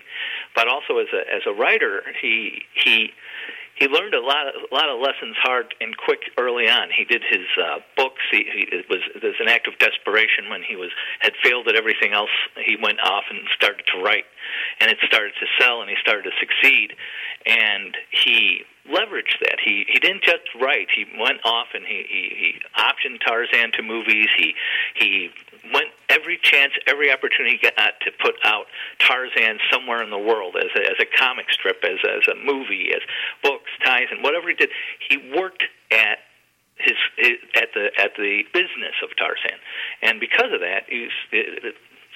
But 0.55 0.67
also 0.67 0.97
as 0.97 1.07
a 1.13 1.21
as 1.33 1.41
a 1.45 1.53
writer, 1.53 2.01
he 2.21 2.63
he 2.73 3.11
he 3.75 3.87
learned 3.87 4.13
a 4.13 4.21
lot 4.21 4.47
of, 4.47 4.55
a 4.71 4.73
lot 4.73 4.87
of 4.87 4.99
lessons 5.01 5.35
hard 5.43 5.75
and 5.81 5.95
quick 5.97 6.31
early 6.39 6.69
on. 6.69 6.89
He 6.95 7.03
did 7.03 7.21
his 7.29 7.45
uh, 7.59 7.79
books. 7.97 8.23
He, 8.31 8.47
he 8.47 8.61
it 8.71 8.85
was 8.89 9.01
it 9.13 9.21
was 9.21 9.35
an 9.39 9.49
act 9.49 9.67
of 9.67 9.77
desperation 9.79 10.49
when 10.49 10.63
he 10.63 10.75
was 10.75 10.91
had 11.19 11.33
failed 11.43 11.67
at 11.67 11.75
everything 11.75 12.13
else. 12.13 12.31
He 12.65 12.77
went 12.81 12.99
off 13.03 13.25
and 13.29 13.39
started 13.53 13.83
to 13.93 14.01
write, 14.01 14.25
and 14.79 14.89
it 14.89 14.97
started 15.05 15.33
to 15.39 15.47
sell, 15.59 15.81
and 15.81 15.89
he 15.89 15.97
started 16.01 16.23
to 16.23 16.35
succeed. 16.39 16.95
And 17.45 17.95
he 18.09 18.63
leveraged 18.89 19.39
that. 19.41 19.57
He 19.63 19.85
he 19.87 19.99
didn't 19.99 20.23
just 20.23 20.43
write. 20.59 20.87
He 20.93 21.05
went 21.19 21.39
off 21.43 21.67
and 21.73 21.85
he 21.85 22.05
he, 22.07 22.23
he 22.37 22.53
optioned 22.77 23.19
Tarzan 23.25 23.71
to 23.73 23.83
movies. 23.83 24.27
He 24.37 24.53
he 24.95 25.29
went 25.73 25.89
every 26.09 26.39
chance, 26.41 26.73
every 26.87 27.11
opportunity 27.11 27.57
he 27.61 27.69
got 27.69 27.93
to 28.01 28.11
put 28.21 28.35
out 28.43 28.65
Tarzan 28.99 29.59
somewhere 29.71 30.03
in 30.03 30.09
the 30.09 30.19
world 30.19 30.55
as 30.57 30.69
a, 30.75 30.81
as 30.85 30.97
a 30.99 31.17
comic 31.17 31.51
strip, 31.51 31.83
as 31.83 31.99
as 32.03 32.27
a 32.27 32.35
movie, 32.35 32.91
as 32.93 33.01
books, 33.41 33.71
ties, 33.83 34.07
and 34.11 34.23
whatever 34.23 34.49
he 34.49 34.55
did. 34.55 34.69
He 35.09 35.17
worked 35.35 35.63
at 35.91 36.19
his, 36.77 36.95
his 37.17 37.37
at 37.55 37.69
the 37.73 37.89
at 37.97 38.11
the 38.17 38.43
business 38.53 38.95
of 39.03 39.09
Tarzan, 39.17 39.59
and 40.01 40.19
because 40.19 40.53
of 40.53 40.61
that, 40.61 40.83
he's. 40.87 41.11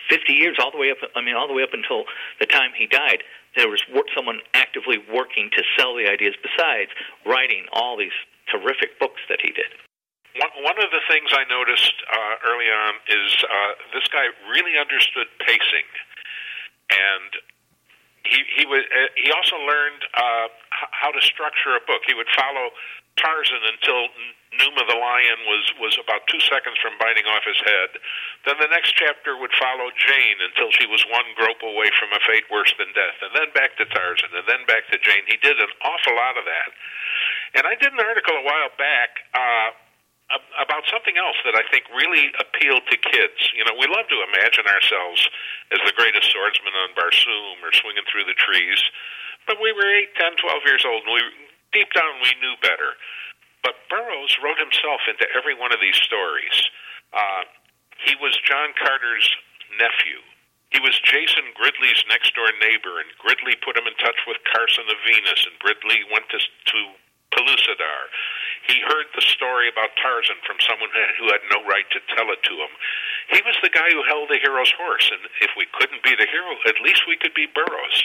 50 0.10 0.34
years 0.34 0.58
all 0.60 0.72
the 0.72 0.78
way 0.78 0.92
up 0.92 0.98
I 1.16 1.22
mean 1.22 1.36
all 1.36 1.48
the 1.48 1.54
way 1.54 1.64
up 1.64 1.74
until 1.74 2.06
the 2.40 2.46
time 2.46 2.72
he 2.78 2.88
died 2.88 3.24
there 3.56 3.70
was 3.70 3.82
someone 4.16 4.40
actively 4.54 4.98
working 5.12 5.50
to 5.56 5.64
sell 5.78 5.96
the 5.96 6.10
ideas 6.10 6.36
besides 6.42 6.92
writing 7.26 7.66
all 7.74 7.98
these 7.98 8.16
terrific 8.52 9.00
books 9.00 9.22
that 9.30 9.40
he 9.42 9.52
did 9.52 9.70
one, 10.38 10.78
of 10.78 10.92
the 10.92 11.04
things 11.10 11.30
I 11.34 11.44
noticed 11.50 11.96
uh, 12.06 12.48
early 12.48 12.70
on 12.70 12.94
is 13.10 13.30
uh, 13.44 13.72
this 13.94 14.08
guy 14.14 14.30
really 14.48 14.78
understood 14.80 15.28
pacing, 15.42 15.90
and 16.94 17.32
he 18.24 18.40
he 18.56 18.64
was 18.66 18.86
uh, 18.88 19.10
he 19.18 19.32
also 19.32 19.58
learned 19.58 20.02
uh, 20.14 20.48
how 20.70 21.12
to 21.12 21.22
structure 21.22 21.76
a 21.76 21.84
book. 21.84 22.06
He 22.08 22.14
would 22.14 22.30
follow 22.38 22.72
Tarzan 23.20 23.64
until 23.68 24.08
Numa 24.56 24.84
the 24.88 24.98
lion 24.98 25.40
was 25.46 25.66
was 25.78 25.94
about 26.00 26.26
two 26.32 26.40
seconds 26.48 26.80
from 26.82 26.98
biting 26.98 27.28
off 27.30 27.44
his 27.46 27.60
head. 27.62 28.00
Then 28.48 28.58
the 28.64 28.72
next 28.72 28.96
chapter 28.96 29.36
would 29.38 29.54
follow 29.60 29.92
Jane 29.94 30.40
until 30.42 30.72
she 30.74 30.88
was 30.88 31.04
one 31.12 31.28
grope 31.36 31.62
away 31.62 31.92
from 32.00 32.16
a 32.16 32.22
fate 32.24 32.48
worse 32.50 32.72
than 32.80 32.90
death, 32.96 33.20
and 33.22 33.36
then 33.36 33.52
back 33.54 33.76
to 33.78 33.86
Tarzan, 33.86 34.34
and 34.34 34.48
then 34.48 34.64
back 34.66 34.88
to 34.90 34.98
Jane. 34.98 35.28
He 35.28 35.38
did 35.44 35.60
an 35.60 35.72
awful 35.84 36.16
lot 36.16 36.40
of 36.40 36.48
that. 36.48 36.72
And 37.60 37.64
I 37.68 37.76
did 37.76 37.92
an 37.92 38.02
article 38.02 38.40
a 38.40 38.46
while 38.46 38.72
back. 38.80 39.28
Uh, 39.36 39.76
about 40.62 40.86
something 40.86 41.18
else 41.18 41.42
that 41.42 41.58
I 41.58 41.66
think 41.74 41.90
really 41.90 42.30
appealed 42.38 42.86
to 42.86 42.98
kids. 43.02 43.50
You 43.58 43.66
know, 43.66 43.74
we 43.74 43.90
love 43.90 44.06
to 44.14 44.20
imagine 44.30 44.70
ourselves 44.70 45.26
as 45.74 45.82
the 45.82 45.96
greatest 45.98 46.30
swordsman 46.30 46.70
on 46.86 46.94
Barsoom 46.94 47.66
or 47.66 47.74
swinging 47.74 48.06
through 48.06 48.30
the 48.30 48.38
trees, 48.38 48.78
but 49.50 49.58
we 49.58 49.74
were 49.74 49.90
8, 49.90 50.38
10, 50.38 50.38
12 50.38 50.70
years 50.70 50.86
old, 50.86 51.02
and 51.02 51.18
we 51.18 51.49
deep 51.72 51.92
down 51.94 52.22
we 52.22 52.34
knew 52.42 52.56
better. 52.62 52.98
But 53.64 53.76
Burroughs 53.92 54.40
wrote 54.40 54.60
himself 54.60 55.04
into 55.10 55.28
every 55.36 55.54
one 55.54 55.74
of 55.76 55.84
these 55.84 56.00
stories. 56.00 56.58
Uh, 57.12 57.44
he 58.00 58.16
was 58.24 58.38
John 58.48 58.72
Carter's 58.80 59.28
nephew. 59.76 60.24
He 60.72 60.80
was 60.80 60.94
Jason 61.02 61.50
Gridley's 61.58 62.06
next 62.08 62.38
door 62.38 62.48
neighbor, 62.62 63.02
and 63.02 63.10
Gridley 63.18 63.58
put 63.66 63.76
him 63.76 63.90
in 63.90 63.98
touch 63.98 64.22
with 64.30 64.38
Carson 64.54 64.86
of 64.86 65.02
Venus, 65.02 65.42
and 65.50 65.58
Gridley 65.58 66.06
went 66.14 66.30
to, 66.30 66.38
to 66.38 66.80
Pellucidar. 67.34 68.02
He 68.70 68.86
heard 68.86 69.10
the 69.18 69.26
story 69.26 69.66
about 69.66 69.98
Tarzan 69.98 70.38
from 70.46 70.62
someone 70.62 70.94
who 70.94 71.34
had 71.34 71.42
no 71.50 71.66
right 71.66 71.90
to 71.90 72.00
tell 72.14 72.30
it 72.30 72.46
to 72.46 72.54
him. 72.54 72.74
He 73.34 73.42
was 73.42 73.58
the 73.66 73.74
guy 73.74 73.90
who 73.90 74.06
held 74.06 74.30
the 74.30 74.38
hero's 74.38 74.72
horse, 74.78 75.10
and 75.10 75.26
if 75.42 75.50
we 75.58 75.66
couldn't 75.74 76.06
be 76.06 76.14
the 76.14 76.30
hero, 76.30 76.54
at 76.70 76.86
least 76.86 77.10
we 77.10 77.18
could 77.18 77.34
be 77.34 77.50
Burroughs. 77.50 78.00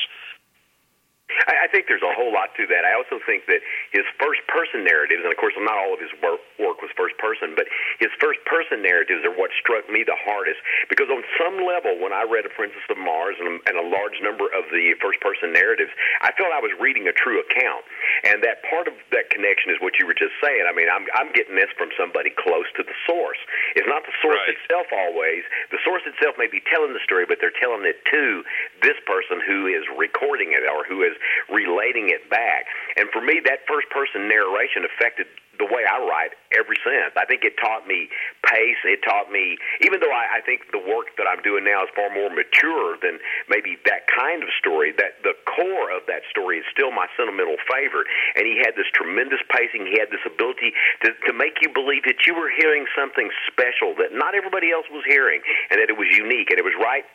I, 1.48 1.64
I 1.64 1.66
think 1.72 1.88
there's 1.88 2.04
a 2.04 2.12
whole 2.12 2.32
lot 2.32 2.52
to 2.60 2.64
that. 2.68 2.84
I 2.84 2.92
also 2.92 3.20
think 3.24 3.48
that 3.48 3.64
his 3.92 4.04
first 4.20 4.44
person 4.48 4.84
narratives, 4.84 5.24
and 5.24 5.32
of 5.32 5.38
course, 5.40 5.56
not 5.56 5.76
all 5.76 5.96
of 5.96 6.00
his 6.00 6.12
work, 6.20 6.40
work 6.60 6.80
was 6.84 6.92
first 6.96 7.16
person, 7.16 7.56
but 7.56 7.64
his 8.00 8.12
first 8.20 8.40
person 8.44 8.84
narratives 8.84 9.24
are 9.24 9.32
what 9.32 9.50
struck 9.56 9.88
me 9.88 10.04
the 10.04 10.16
hardest. 10.20 10.60
Because 10.92 11.08
on 11.08 11.24
some 11.40 11.64
level, 11.64 11.96
when 12.00 12.12
I 12.12 12.28
read 12.28 12.44
A 12.44 12.52
Princess 12.52 12.84
of 12.92 13.00
Mars 13.00 13.36
and, 13.40 13.60
and 13.64 13.76
a 13.80 13.86
large 13.86 14.20
number 14.20 14.48
of 14.52 14.68
the 14.68 14.92
first 15.00 15.20
person 15.24 15.52
narratives, 15.52 15.92
I 16.20 16.32
felt 16.36 16.52
I 16.52 16.60
was 16.60 16.72
reading 16.76 17.08
a 17.08 17.14
true 17.16 17.40
account. 17.40 17.84
And 18.28 18.44
that 18.44 18.64
part 18.68 18.86
of 18.88 18.94
that 19.12 19.32
connection 19.32 19.72
is 19.72 19.80
what 19.80 19.96
you 19.96 20.04
were 20.04 20.16
just 20.16 20.36
saying. 20.44 20.68
I 20.68 20.72
mean, 20.76 20.88
I'm, 20.92 21.08
I'm 21.16 21.32
getting 21.32 21.56
this 21.56 21.72
from 21.76 21.88
somebody 21.96 22.32
close 22.36 22.68
to 22.76 22.82
the 22.84 22.96
source. 23.08 23.40
It's 23.76 23.88
not 23.88 24.04
the 24.04 24.14
source 24.20 24.40
right. 24.44 24.54
itself 24.54 24.88
always. 24.92 25.44
The 25.72 25.80
source 25.82 26.04
itself 26.04 26.36
may 26.36 26.48
be 26.48 26.60
telling 26.68 26.92
the 26.92 27.02
story, 27.02 27.24
but 27.24 27.40
they're 27.40 27.54
telling 27.56 27.84
it 27.88 28.00
to 28.12 28.44
this 28.84 28.96
person 29.08 29.40
who 29.40 29.66
is 29.66 29.84
recording 29.96 30.52
it 30.52 30.62
or 30.68 30.84
who 30.84 31.02
is 31.02 31.13
is 31.14 31.18
relating 31.46 32.10
it 32.10 32.26
back. 32.28 32.66
And 32.98 33.08
for 33.14 33.22
me, 33.22 33.38
that 33.46 33.62
first 33.70 33.86
person 33.94 34.26
narration 34.26 34.82
affected 34.82 35.30
the 35.58 35.66
way 35.70 35.86
I 35.86 36.02
write 36.02 36.34
ever 36.54 36.74
since. 36.74 37.14
I 37.14 37.26
think 37.26 37.46
it 37.46 37.54
taught 37.58 37.86
me 37.86 38.10
pace. 38.46 38.80
It 38.84 39.02
taught 39.06 39.30
me, 39.30 39.58
even 39.82 40.02
though 40.02 40.10
I, 40.10 40.38
I 40.38 40.40
think 40.42 40.70
the 40.74 40.82
work 40.82 41.14
that 41.18 41.26
I'm 41.26 41.42
doing 41.42 41.62
now 41.62 41.86
is 41.86 41.90
far 41.94 42.10
more 42.10 42.30
mature 42.30 42.98
than 43.02 43.18
maybe 43.46 43.78
that 43.86 44.10
kind 44.10 44.42
of 44.42 44.50
story, 44.58 44.94
that 44.98 45.22
the 45.22 45.34
core 45.46 45.94
of 45.94 46.06
that 46.10 46.26
story 46.30 46.58
is 46.58 46.66
still 46.74 46.90
my 46.90 47.06
sentimental 47.14 47.58
favorite. 47.70 48.06
And 48.34 48.46
he 48.46 48.58
had 48.62 48.74
this 48.74 48.90
tremendous 48.94 49.42
pacing. 49.50 49.86
He 49.86 49.98
had 49.98 50.10
this 50.10 50.24
ability 50.26 50.74
to, 51.06 51.14
to 51.30 51.32
make 51.32 51.62
you 51.62 51.70
believe 51.70 52.02
that 52.10 52.26
you 52.26 52.34
were 52.34 52.50
hearing 52.50 52.86
something 52.94 53.30
special 53.50 53.94
that 53.98 54.14
not 54.14 54.34
everybody 54.34 54.74
else 54.74 54.86
was 54.90 55.06
hearing 55.06 55.42
and 55.70 55.78
that 55.78 55.90
it 55.90 55.96
was 55.98 56.10
unique 56.10 56.50
and 56.50 56.58
it 56.58 56.66
was 56.66 56.74
right 56.78 57.06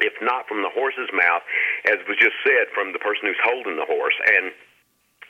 if 0.00 0.14
not 0.20 0.48
from 0.48 0.62
the 0.62 0.72
horse's 0.72 1.08
mouth, 1.12 1.44
as 1.86 2.00
was 2.08 2.16
just 2.18 2.36
said, 2.44 2.72
from 2.74 2.92
the 2.92 3.00
person 3.00 3.28
who's 3.28 3.40
holding 3.44 3.76
the 3.76 3.88
horse. 3.88 4.16
And 4.26 4.52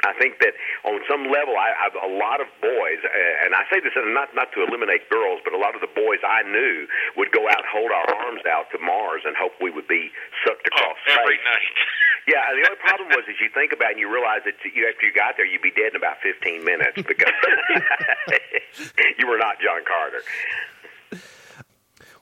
I 0.01 0.17
think 0.17 0.41
that 0.41 0.57
on 0.89 1.01
some 1.05 1.29
level, 1.29 1.61
I, 1.61 1.77
I've 1.77 1.97
a 1.99 2.09
lot 2.09 2.41
of 2.41 2.49
boys, 2.65 3.01
and 3.45 3.53
I 3.53 3.69
say 3.69 3.85
this 3.85 3.93
not 4.17 4.33
not 4.33 4.49
to 4.57 4.65
eliminate 4.65 5.11
girls, 5.13 5.45
but 5.45 5.53
a 5.53 5.61
lot 5.61 5.77
of 5.77 5.85
the 5.85 5.93
boys 5.93 6.25
I 6.25 6.41
knew 6.49 6.89
would 7.21 7.33
go 7.33 7.45
out, 7.49 7.65
hold 7.69 7.93
our 7.93 8.09
arms 8.25 8.41
out 8.49 8.73
to 8.73 8.79
Mars, 8.81 9.23
and 9.29 9.37
hope 9.37 9.53
we 9.61 9.69
would 9.69 9.89
be 9.89 10.09
sucked 10.47 10.69
oh, 10.73 10.77
across 10.77 10.99
oh, 11.05 11.21
every 11.21 11.37
space. 11.37 11.45
night. 11.45 11.77
Yeah, 12.29 12.47
the 12.53 12.63
only 12.69 12.79
problem 12.85 13.09
was 13.09 13.25
as 13.27 13.41
you 13.41 13.49
think 13.51 13.73
about 13.73 13.91
it 13.91 13.99
and 13.99 14.01
you 14.01 14.13
realize 14.13 14.45
that 14.45 14.55
you, 14.63 14.85
after 14.87 15.09
you 15.09 15.13
got 15.13 15.41
there, 15.41 15.49
you'd 15.49 15.65
be 15.65 15.73
dead 15.73 15.97
in 15.97 15.99
about 15.99 16.21
15 16.23 16.63
minutes 16.63 17.01
because 17.01 17.33
you 19.19 19.27
were 19.27 19.41
not 19.41 19.57
John 19.59 19.83
Carter. 19.89 20.23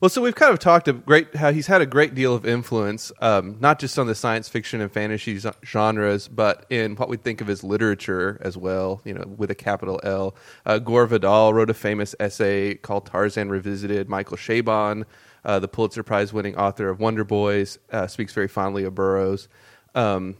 Well, 0.00 0.08
so 0.08 0.22
we've 0.22 0.36
kind 0.36 0.52
of 0.52 0.60
talked 0.60 0.86
a 0.86 0.92
great 0.92 1.34
how 1.34 1.50
he's 1.50 1.66
had 1.66 1.80
a 1.80 1.86
great 1.86 2.14
deal 2.14 2.32
of 2.32 2.46
influence, 2.46 3.10
um, 3.20 3.56
not 3.58 3.80
just 3.80 3.98
on 3.98 4.06
the 4.06 4.14
science 4.14 4.48
fiction 4.48 4.80
and 4.80 4.92
fantasy 4.92 5.40
genres, 5.64 6.28
but 6.28 6.66
in 6.70 6.94
what 6.94 7.08
we 7.08 7.16
think 7.16 7.40
of 7.40 7.50
as 7.50 7.64
literature 7.64 8.38
as 8.40 8.56
well. 8.56 9.00
You 9.04 9.14
know, 9.14 9.24
with 9.26 9.50
a 9.50 9.56
capital 9.56 9.98
L. 10.04 10.36
Uh, 10.64 10.78
Gore 10.78 11.06
Vidal 11.06 11.52
wrote 11.52 11.68
a 11.68 11.74
famous 11.74 12.14
essay 12.20 12.76
called 12.76 13.06
Tarzan 13.06 13.48
Revisited. 13.48 14.08
Michael 14.08 14.36
Chabon, 14.36 15.04
uh, 15.44 15.58
the 15.58 15.66
Pulitzer 15.66 16.04
Prize-winning 16.04 16.54
author 16.54 16.90
of 16.90 17.00
Wonder 17.00 17.24
Boys, 17.24 17.80
uh, 17.90 18.06
speaks 18.06 18.32
very 18.32 18.48
fondly 18.48 18.84
of 18.84 18.94
Burroughs. 18.94 19.48
Um, 19.96 20.36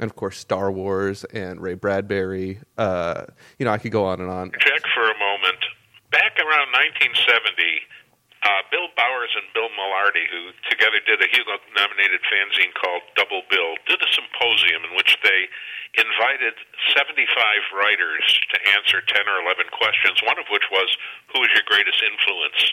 and 0.00 0.10
of 0.10 0.16
course, 0.16 0.38
Star 0.38 0.72
Wars 0.72 1.24
and 1.24 1.60
Ray 1.60 1.74
Bradbury. 1.74 2.60
Uh, 2.78 3.26
you 3.58 3.66
know, 3.66 3.72
I 3.72 3.78
could 3.78 3.92
go 3.92 4.06
on 4.06 4.22
and 4.22 4.30
on. 4.30 4.52
Check 4.52 4.82
for 4.94 5.04
a 5.04 5.18
moment. 5.18 5.58
Back 6.10 6.38
around 6.38 6.72
1970 6.72 7.82
uh, 8.46 8.62
Bill 8.70 8.86
Bowers 8.94 9.34
and 9.34 9.50
Bill 9.50 9.66
Mallardi, 9.74 10.22
who 10.30 10.54
together 10.70 11.02
did 11.02 11.18
a 11.18 11.26
Hugo 11.26 11.58
nominated 11.74 12.22
fanzine 12.30 12.70
called 12.78 13.02
Double 13.18 13.42
Bill, 13.50 13.74
did 13.90 13.98
a 13.98 14.10
symposium 14.14 14.86
in 14.86 14.94
which 14.94 15.18
they 15.26 15.50
invited 15.98 16.54
75 16.94 17.26
writers 17.74 18.22
to 18.54 18.56
answer 18.78 19.02
10 19.02 19.26
or 19.26 19.42
11 19.50 19.66
questions, 19.74 20.22
one 20.22 20.38
of 20.38 20.46
which 20.54 20.66
was, 20.70 20.88
Who 21.34 21.42
is 21.42 21.50
your 21.58 21.66
greatest 21.66 21.98
influence? 22.06 22.70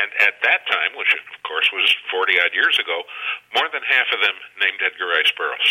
And 0.00 0.08
at 0.24 0.40
that 0.40 0.64
time, 0.70 0.96
which 0.96 1.12
of 1.12 1.20
course 1.44 1.68
was 1.74 1.90
40 2.08 2.40
odd 2.40 2.54
years 2.56 2.78
ago, 2.80 3.04
more 3.52 3.68
than 3.74 3.82
half 3.84 4.08
of 4.14 4.22
them 4.24 4.36
named 4.62 4.80
Edgar 4.80 5.10
Rice 5.10 5.34
Burroughs. 5.36 5.70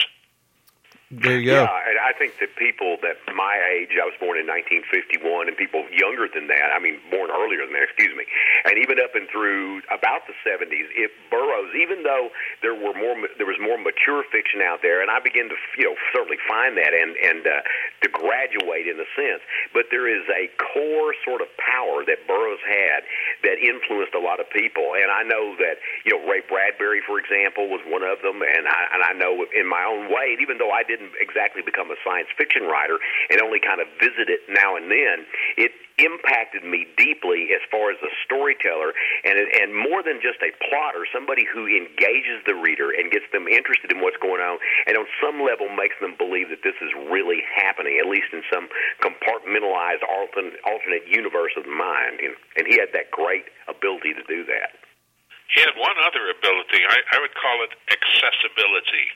There 1.09 1.41
you 1.41 1.49
go. 1.49 1.65
Yeah, 1.65 1.89
and 1.89 1.97
I 1.97 2.13
think 2.13 2.37
that 2.37 2.53
people 2.53 3.01
that 3.01 3.17
my 3.33 3.57
age, 3.73 3.97
I 3.97 4.05
was 4.05 4.13
born 4.21 4.37
in 4.37 4.45
1951, 4.45 5.49
and 5.49 5.57
people 5.57 5.81
younger 5.89 6.29
than 6.29 6.45
that, 6.53 6.69
I 6.69 6.77
mean, 6.77 7.01
born 7.09 7.33
earlier 7.33 7.65
than 7.65 7.73
that, 7.73 7.89
excuse 7.89 8.13
me, 8.13 8.29
and 8.69 8.77
even 8.77 9.01
up 9.01 9.17
and 9.17 9.25
through 9.25 9.81
about 9.89 10.29
the 10.29 10.37
70s, 10.45 10.85
it 10.93 11.09
Burroughs, 11.33 11.73
even 11.73 12.05
though 12.05 12.29
there 12.61 12.77
were 12.77 12.93
more, 12.93 13.17
there 13.41 13.49
was 13.49 13.57
more 13.57 13.81
mature 13.81 14.21
fiction 14.29 14.61
out 14.61 14.85
there, 14.85 15.01
and 15.01 15.09
I 15.09 15.17
began 15.17 15.49
to, 15.49 15.57
you 15.81 15.89
know, 15.89 15.97
certainly 16.13 16.37
find 16.45 16.77
that 16.77 16.93
and 16.93 17.17
and 17.17 17.41
uh, 17.41 17.65
to 18.05 18.07
graduate 18.13 18.85
in 18.85 19.01
a 19.01 19.09
sense, 19.17 19.41
but 19.73 19.89
there 19.89 20.05
is 20.05 20.29
a 20.29 20.45
core 20.61 21.17
sort 21.25 21.41
of 21.41 21.49
power 21.57 22.05
that 22.05 22.29
Burroughs 22.29 22.61
had 22.61 23.01
that 23.49 23.57
influenced 23.57 24.13
a 24.13 24.21
lot 24.21 24.37
of 24.37 24.45
people, 24.53 24.93
and 24.93 25.09
I 25.09 25.25
know 25.25 25.57
that, 25.57 25.81
you 26.05 26.13
know, 26.13 26.21
Ray 26.29 26.45
Bradbury, 26.45 27.01
for 27.01 27.17
example, 27.17 27.65
was 27.65 27.81
one 27.89 28.05
of 28.05 28.21
them, 28.21 28.45
and 28.45 28.69
I 28.69 28.81
and 28.93 29.01
I 29.01 29.17
know 29.17 29.41
in 29.57 29.65
my 29.65 29.81
own 29.89 30.13
way, 30.13 30.37
and 30.37 30.41
even 30.45 30.61
though 30.61 30.69
I 30.69 30.85
did 30.85 30.98
didn't 30.99 31.15
exactly 31.23 31.63
become 31.63 31.87
a 31.89 31.97
science 32.03 32.27
fiction 32.35 32.67
writer 32.67 32.99
and 33.31 33.39
only 33.39 33.63
kind 33.63 33.79
of 33.79 33.87
visit 34.03 34.27
it 34.27 34.43
now 34.51 34.75
and 34.75 34.91
then, 34.91 35.23
it 35.55 35.71
impacted 35.99 36.63
me 36.63 36.87
deeply 36.95 37.51
as 37.51 37.59
far 37.67 37.91
as 37.91 37.99
a 37.99 38.11
storyteller 38.23 38.95
and 39.23 39.35
and 39.39 39.75
more 39.75 40.03
than 40.03 40.19
just 40.23 40.39
a 40.43 40.51
plotter, 40.67 41.03
somebody 41.11 41.43
who 41.47 41.67
engages 41.67 42.39
the 42.47 42.55
reader 42.55 42.91
and 42.91 43.11
gets 43.11 43.27
them 43.31 43.47
interested 43.47 43.91
in 43.91 43.99
what's 44.03 44.19
going 44.19 44.39
on, 44.43 44.59
and 44.87 44.95
on 44.95 45.07
some 45.19 45.43
level 45.43 45.67
makes 45.71 45.95
them 45.99 46.15
believe 46.17 46.49
that 46.49 46.63
this 46.63 46.75
is 46.83 46.91
really 47.11 47.43
happening, 47.47 47.99
at 47.99 48.07
least 48.07 48.31
in 48.31 48.43
some 48.51 48.67
compartmentalized 48.99 50.03
alternate, 50.03 51.07
universe 51.07 51.53
of 51.57 51.63
the 51.63 51.75
mind. 51.75 52.19
And 52.57 52.67
he 52.67 52.79
had 52.79 52.91
that 52.93 53.11
great 53.11 53.45
ability 53.67 54.13
to 54.13 54.23
do 54.27 54.43
that. 54.45 54.75
He 55.49 55.61
had 55.61 55.73
one 55.77 55.97
other 56.05 56.29
ability. 56.29 56.85
I, 56.85 57.01
I 57.15 57.17
would 57.21 57.33
call 57.33 57.65
it 57.65 57.73
accessibility. 57.89 59.09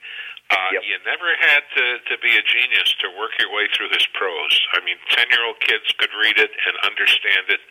Uh, 0.51 0.55
Yep. 0.73 0.83
You 0.85 0.97
never 1.05 1.29
had 1.39 1.63
to, 1.75 1.85
to 2.09 2.15
be 2.21 2.33
a 2.35 2.43
genius 2.43 2.93
to 3.01 3.07
work 3.19 3.31
your 3.39 3.51
way 3.53 3.67
through 3.75 3.89
his 3.89 4.05
prose. 4.13 4.55
I 4.73 4.83
mean, 4.85 4.97
10 5.09 5.29
year 5.29 5.43
old 5.45 5.59
kids 5.59 5.85
could 5.97 6.11
read 6.17 6.37
it 6.37 6.51
and 6.51 6.73
understand 6.83 7.49
it 7.49 7.61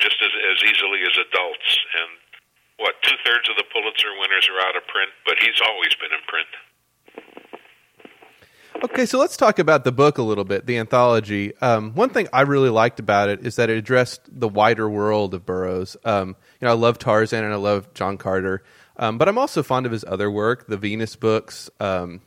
just 0.00 0.16
as, 0.22 0.32
as 0.32 0.58
easily 0.64 1.02
as 1.06 1.14
adults. 1.16 1.68
And 1.96 2.10
what, 2.78 2.98
two 3.02 3.16
thirds 3.24 3.48
of 3.48 3.56
the 3.56 3.64
Pulitzer 3.72 4.10
winners 4.18 4.48
are 4.50 4.60
out 4.66 4.76
of 4.76 4.86
print, 4.88 5.10
but 5.24 5.36
he's 5.38 5.60
always 5.62 5.94
been 5.96 6.10
in 6.10 6.22
print. 6.26 6.50
Okay, 8.84 9.06
so 9.06 9.18
let's 9.18 9.36
talk 9.36 9.60
about 9.60 9.84
the 9.84 9.92
book 9.92 10.18
a 10.18 10.22
little 10.22 10.44
bit, 10.44 10.66
the 10.66 10.78
anthology. 10.78 11.56
Um, 11.60 11.94
one 11.94 12.10
thing 12.10 12.26
I 12.32 12.40
really 12.40 12.70
liked 12.70 12.98
about 12.98 13.28
it 13.28 13.46
is 13.46 13.56
that 13.56 13.70
it 13.70 13.76
addressed 13.76 14.22
the 14.28 14.48
wider 14.48 14.90
world 14.90 15.34
of 15.34 15.46
Burroughs. 15.46 15.96
Um, 16.04 16.34
you 16.60 16.66
know, 16.66 16.70
I 16.70 16.74
love 16.74 16.98
Tarzan 16.98 17.44
and 17.44 17.52
I 17.52 17.56
love 17.56 17.92
John 17.94 18.18
Carter, 18.18 18.64
um, 18.96 19.18
but 19.18 19.28
I'm 19.28 19.38
also 19.38 19.62
fond 19.62 19.86
of 19.86 19.92
his 19.92 20.04
other 20.04 20.30
work, 20.30 20.66
the 20.66 20.76
Venus 20.76 21.16
books. 21.16 21.70
Um, 21.80 22.20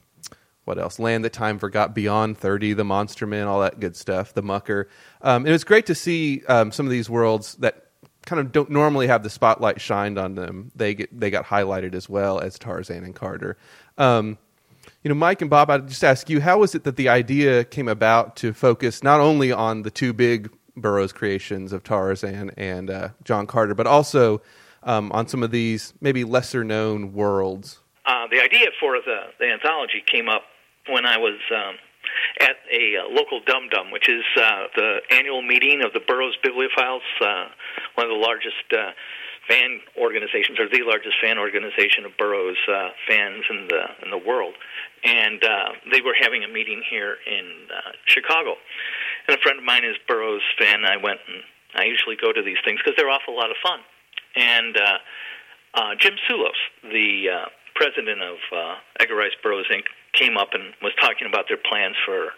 what 0.65 0.79
else? 0.79 0.97
Land 0.97 1.23
That 1.23 1.33
Time 1.33 1.59
Forgot, 1.59 1.93
Beyond 1.93 2.37
30, 2.37 2.73
The 2.73 2.83
Monster 2.83 3.27
Men, 3.27 3.47
all 3.47 3.61
that 3.61 3.79
good 3.79 3.95
stuff, 3.95 4.33
The 4.33 4.41
Mucker. 4.41 4.89
Um, 5.21 5.45
it 5.45 5.51
was 5.51 5.63
great 5.63 5.85
to 5.85 5.95
see 5.95 6.43
um, 6.47 6.71
some 6.71 6.85
of 6.85 6.91
these 6.91 7.09
worlds 7.09 7.55
that 7.55 7.85
kind 8.25 8.39
of 8.39 8.51
don't 8.51 8.71
normally 8.71 9.07
have 9.07 9.21
the 9.21 9.29
spotlight 9.29 9.79
shined 9.79 10.17
on 10.17 10.33
them. 10.35 10.71
They 10.75 10.95
get 10.95 11.17
they 11.17 11.29
got 11.29 11.45
highlighted 11.45 11.93
as 11.93 12.09
well 12.09 12.39
as 12.39 12.57
Tarzan 12.57 13.03
and 13.03 13.15
Carter. 13.15 13.57
Um, 13.97 14.39
you 15.03 15.09
know, 15.09 15.15
Mike 15.15 15.41
and 15.41 15.49
Bob, 15.49 15.69
I'd 15.69 15.87
just 15.87 16.03
ask 16.03 16.29
you, 16.29 16.41
how 16.41 16.57
was 16.57 16.73
it 16.73 16.83
that 16.83 16.95
the 16.95 17.09
idea 17.09 17.63
came 17.63 17.87
about 17.87 18.35
to 18.37 18.53
focus 18.53 19.03
not 19.03 19.19
only 19.19 19.51
on 19.51 19.83
the 19.83 19.91
two 19.91 20.13
big 20.13 20.51
Burroughs 20.75 21.13
creations 21.13 21.71
of 21.71 21.83
Tarzan 21.83 22.51
and 22.57 22.89
uh, 22.89 23.09
John 23.23 23.45
Carter, 23.47 23.75
but 23.75 23.87
also 23.87 24.41
um, 24.85 25.11
on 25.11 25.27
some 25.27 25.43
of 25.43 25.51
these 25.51 25.93
maybe 25.99 26.23
lesser 26.23 26.63
known 26.63 27.13
worlds? 27.13 27.79
Uh, 28.05 28.27
the 28.31 28.39
idea 28.39 28.67
for 28.79 28.97
the, 29.05 29.33
the 29.39 29.51
anthology 29.51 30.03
came 30.05 30.29
up 30.29 30.43
when 30.87 31.05
I 31.05 31.17
was 31.17 31.39
um, 31.51 31.75
at 32.39 32.57
a 32.71 32.97
uh, 32.97 33.09
local 33.09 33.41
Dum 33.45 33.69
Dum, 33.69 33.91
which 33.91 34.07
is 34.07 34.23
uh, 34.37 34.65
the 34.75 34.97
annual 35.11 35.41
meeting 35.41 35.81
of 35.83 35.93
the 35.93 35.99
Burroughs 35.99 36.37
Bibliophiles, 36.43 37.01
uh, 37.21 37.49
one 37.95 38.05
of 38.07 38.13
the 38.13 38.21
largest 38.21 38.65
uh, 38.71 38.91
fan 39.47 39.79
organizations, 39.97 40.59
or 40.59 40.69
the 40.69 40.83
largest 40.85 41.15
fan 41.21 41.37
organization 41.37 42.05
of 42.05 42.15
Burroughs 42.17 42.57
uh, 42.69 42.89
fans 43.07 43.43
in 43.49 43.67
the 43.67 43.83
in 44.03 44.11
the 44.11 44.17
world. 44.17 44.53
And 45.03 45.43
uh, 45.43 45.69
they 45.91 46.01
were 46.01 46.15
having 46.19 46.43
a 46.43 46.47
meeting 46.47 46.81
here 46.89 47.17
in 47.25 47.67
uh, 47.69 47.91
Chicago. 48.05 48.55
And 49.27 49.37
a 49.37 49.41
friend 49.41 49.59
of 49.59 49.65
mine 49.65 49.83
is 49.83 49.95
Burroughs 50.07 50.41
fan. 50.59 50.85
I 50.85 50.97
went 50.97 51.19
and 51.27 51.41
I 51.75 51.85
usually 51.85 52.15
go 52.15 52.31
to 52.31 52.41
these 52.41 52.57
things 52.65 52.79
because 52.83 52.93
they're 52.97 53.09
awful 53.09 53.35
lot 53.35 53.49
of 53.49 53.57
fun. 53.61 53.79
And 54.35 54.77
uh, 54.77 54.97
uh, 55.73 55.95
Jim 55.99 56.13
Sullos, 56.29 56.59
the 56.83 57.29
uh, 57.29 57.45
president 57.75 58.21
of 58.21 58.37
uh, 58.51 58.75
Edgar 58.99 59.15
Rice 59.15 59.35
Burroughs 59.41 59.67
Inc., 59.71 59.83
came 60.13 60.37
up 60.37 60.49
and 60.53 60.73
was 60.81 60.93
talking 61.01 61.27
about 61.27 61.45
their 61.47 61.57
plans 61.57 61.95
for 62.05 62.31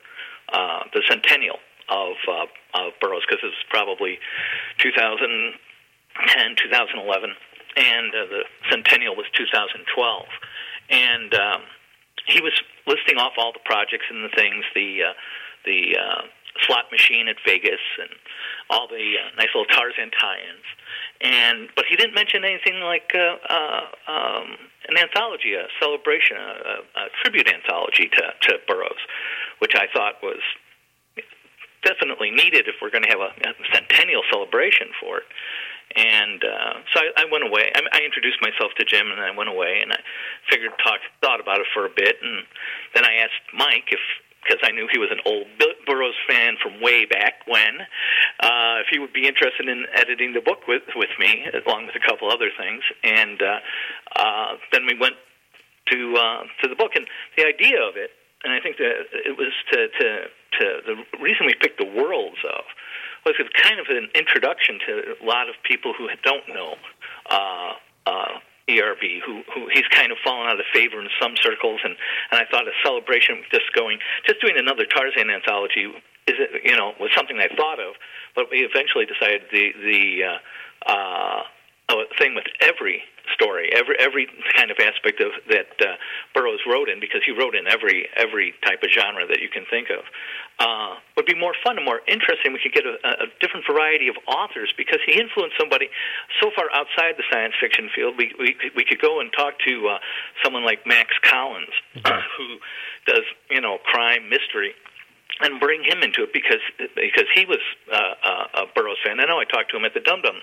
uh, 0.52 0.84
the 0.94 1.02
centennial 1.08 1.58
of, 1.90 2.16
uh, 2.28 2.46
of 2.74 2.94
Burroughs 3.00 3.24
because 3.28 3.44
it 3.44 3.54
was 3.54 3.66
probably 3.70 4.20
2010, 4.80 6.56
2011, 6.58 7.30
and 7.78 8.10
uh, 8.10 8.26
the 8.26 8.42
centennial 8.70 9.16
was 9.16 9.26
2012. 9.38 10.26
And 10.90 11.34
um, 11.34 11.62
he 12.26 12.42
was 12.42 12.54
listing 12.88 13.18
off 13.18 13.34
all 13.38 13.54
the 13.54 13.64
projects 13.66 14.06
and 14.10 14.24
the 14.24 14.34
things, 14.36 14.66
the 14.74 15.12
uh, 15.12 15.14
the 15.66 15.98
uh, 16.00 16.22
slot 16.66 16.86
machine 16.92 17.28
at 17.28 17.36
Vegas 17.46 17.84
and 18.00 18.10
all 18.70 18.88
the 18.88 19.20
uh, 19.20 19.36
nice 19.38 19.52
little 19.54 19.68
Tarzan 19.68 20.12
tie-ins. 20.12 20.68
And 21.22 21.70
but 21.76 21.86
he 21.90 21.96
didn't 21.96 22.14
mention 22.14 22.46
anything 22.46 22.80
like 22.82 23.12
uh, 23.16 23.38
uh, 23.50 23.82
um, 24.08 24.58
an 24.88 24.98
anthology, 24.98 25.54
a 25.54 25.66
celebration, 25.82 26.38
a, 26.38 26.86
a, 26.94 27.10
tribute 27.24 27.50
anthology 27.50 28.10
to, 28.14 28.24
to 28.42 28.58
Burroughs, 28.68 29.02
which 29.60 29.74
I 29.74 29.88
thought 29.92 30.22
was 30.22 30.40
definitely 31.84 32.30
needed 32.32 32.68
if 32.68 32.76
we're 32.82 32.92
going 32.92 33.04
to 33.04 33.10
have 33.10 33.20
a, 33.20 33.34
a 33.50 33.54
centennial 33.74 34.22
celebration 34.32 34.88
for 35.02 35.18
it. 35.18 35.28
And 35.96 36.44
uh, 36.44 36.74
so 36.94 37.00
I, 37.00 37.24
I 37.24 37.26
went 37.32 37.48
away. 37.48 37.72
I, 37.74 37.82
I 37.94 38.02
introduced 38.04 38.38
myself 38.42 38.72
to 38.78 38.86
Jim, 38.86 39.10
and 39.10 39.22
I 39.22 39.32
went 39.32 39.50
away, 39.50 39.80
and 39.82 39.94
I 39.94 40.00
figured, 40.52 40.72
talked, 40.84 41.08
thought 41.22 41.40
about 41.40 41.60
it 41.60 41.68
for 41.74 41.86
a 41.86 41.90
bit, 41.90 42.18
and 42.22 42.44
then 42.94 43.06
I 43.06 43.24
asked 43.24 43.42
Mike 43.54 43.90
if, 43.90 44.04
because 44.44 44.60
I 44.64 44.72
knew 44.72 44.88
he 44.92 44.98
was 44.98 45.10
an 45.12 45.20
old 45.26 45.48
Burroughs 45.86 46.16
fan 46.28 46.56
from 46.62 46.82
way 46.82 47.06
back 47.06 47.46
when, 47.48 47.82
uh, 48.40 48.80
if 48.84 48.88
he 48.92 49.00
would 49.00 49.14
be 49.14 49.28
interested 49.28 49.68
in 49.68 49.86
editing 49.94 50.34
the 50.34 50.42
book 50.42 50.68
with 50.68 50.84
with 50.96 51.12
me, 51.20 51.46
along 51.66 51.88
with 51.88 51.96
a 51.96 52.04
couple 52.06 52.32
other 52.32 52.50
things. 52.58 52.84
And 53.04 53.42
uh, 53.42 53.60
uh, 54.16 54.52
then 54.72 54.86
we 54.86 54.98
went 54.98 55.16
to 55.92 56.16
uh, 56.16 56.44
to 56.62 56.68
the 56.68 56.76
book, 56.76 56.92
and 56.96 57.08
the 57.38 57.46
idea 57.46 57.82
of 57.82 57.96
it, 57.96 58.12
and 58.44 58.54
I 58.54 58.60
think 58.60 58.78
that 58.78 59.08
it 59.26 59.38
was 59.38 59.54
to 59.72 59.88
to 59.88 60.08
to 60.60 60.66
the 60.86 60.96
reason 61.22 61.46
we 61.46 61.56
picked 61.60 61.80
the 61.80 61.86
worlds 61.86 62.40
of 62.44 62.64
was 63.26 63.36
it's 63.40 63.52
kind 63.62 63.80
of 63.80 63.88
an 63.90 64.08
introduction 64.16 64.80
to 64.88 65.16
a 65.22 65.26
lot 65.26 65.50
of 65.50 65.56
people 65.64 65.94
who 65.98 66.08
don't 66.24 66.48
know 66.48 66.76
uh, 67.30 67.74
uh, 68.06 68.40
ERB, 68.70 69.24
who, 69.26 69.44
who 69.54 69.68
he's 69.72 69.88
kind 69.92 70.12
of 70.12 70.18
fallen 70.24 70.48
out 70.48 70.60
of 70.60 70.66
favor 70.74 71.00
in 71.00 71.08
some 71.22 71.36
circles, 71.42 71.80
and 71.84 71.96
and 72.32 72.40
I 72.40 72.46
thought 72.50 72.68
a 72.68 72.76
celebration, 72.84 73.44
just 73.52 73.72
going, 73.74 74.00
just 74.26 74.42
doing 74.42 74.58
another 74.58 74.86
Tarzan 74.86 75.30
anthology, 75.30 75.88
is 76.28 76.36
it 76.38 76.62
you 76.64 76.76
know 76.76 76.94
was 77.00 77.12
something 77.16 77.40
I 77.40 77.48
thought 77.56 77.80
of, 77.80 77.96
but 78.36 78.52
we 78.52 78.68
eventually 78.68 79.06
decided 79.06 79.44
the 79.52 79.72
the 79.80 80.24
uh, 80.24 80.92
uh, 80.92 81.44
a 81.90 82.04
thing 82.18 82.36
with 82.36 82.46
every 82.62 83.04
story, 83.34 83.70
every 83.74 83.96
every 84.00 84.28
kind 84.56 84.72
of 84.72 84.78
aspect 84.80 85.20
of 85.20 85.32
that 85.50 85.68
uh, 85.80 85.96
Burroughs 86.34 86.62
wrote 86.68 86.90
in, 86.90 87.00
because 87.00 87.22
he 87.26 87.32
wrote 87.32 87.56
in 87.56 87.68
every 87.68 88.08
every 88.16 88.54
type 88.66 88.84
of 88.84 88.90
genre 88.90 89.28
that 89.28 89.40
you 89.42 89.50
can 89.50 89.64
think 89.70 89.90
of, 89.90 90.04
uh, 90.60 90.96
would 91.16 91.26
be 91.26 91.36
more 91.36 91.54
fun 91.64 91.78
and 91.78 91.86
more 91.86 92.02
interesting. 92.08 92.54
We 92.54 92.60
could 92.60 92.74
get 92.74 92.86
a, 92.86 92.96
a 93.04 93.28
different 93.40 93.66
variety 93.68 94.08
of 94.08 94.16
authors 94.28 94.74
because 94.78 95.00
he 95.06 95.20
influenced 95.20 95.56
somebody 95.60 95.90
so 96.42 96.52
far 96.56 96.68
outside 96.74 97.16
the 97.18 97.24
science 97.32 97.54
fiction 97.60 97.90
field. 97.94 98.16
We 98.18 98.34
we, 98.40 98.56
we 98.76 98.84
could 98.84 99.00
go 99.00 99.20
and 99.20 99.32
talk 99.32 99.60
to 99.68 99.88
uh, 99.88 100.00
someone 100.44 100.64
like 100.64 100.86
Max 100.86 101.12
Collins, 101.24 101.76
uh, 102.04 102.22
who 102.38 102.58
does 103.08 103.24
you 103.50 103.62
know 103.62 103.78
crime 103.84 104.30
mystery 104.30 104.74
and 105.40 105.60
bring 105.60 105.84
him 105.84 106.02
into 106.02 106.24
it 106.24 106.34
because 106.34 106.62
because 106.78 107.30
he 107.36 107.46
was 107.46 107.62
uh, 107.92 108.14
uh, 108.24 108.64
a 108.64 108.66
Burroughs 108.74 108.98
fan. 109.06 109.20
I 109.20 109.26
know 109.26 109.40
I 109.40 109.46
talked 109.46 109.70
to 109.72 109.78
him 109.78 109.86
at 109.86 109.94
the 109.94 110.00
Dum 110.00 110.22
Dum, 110.22 110.38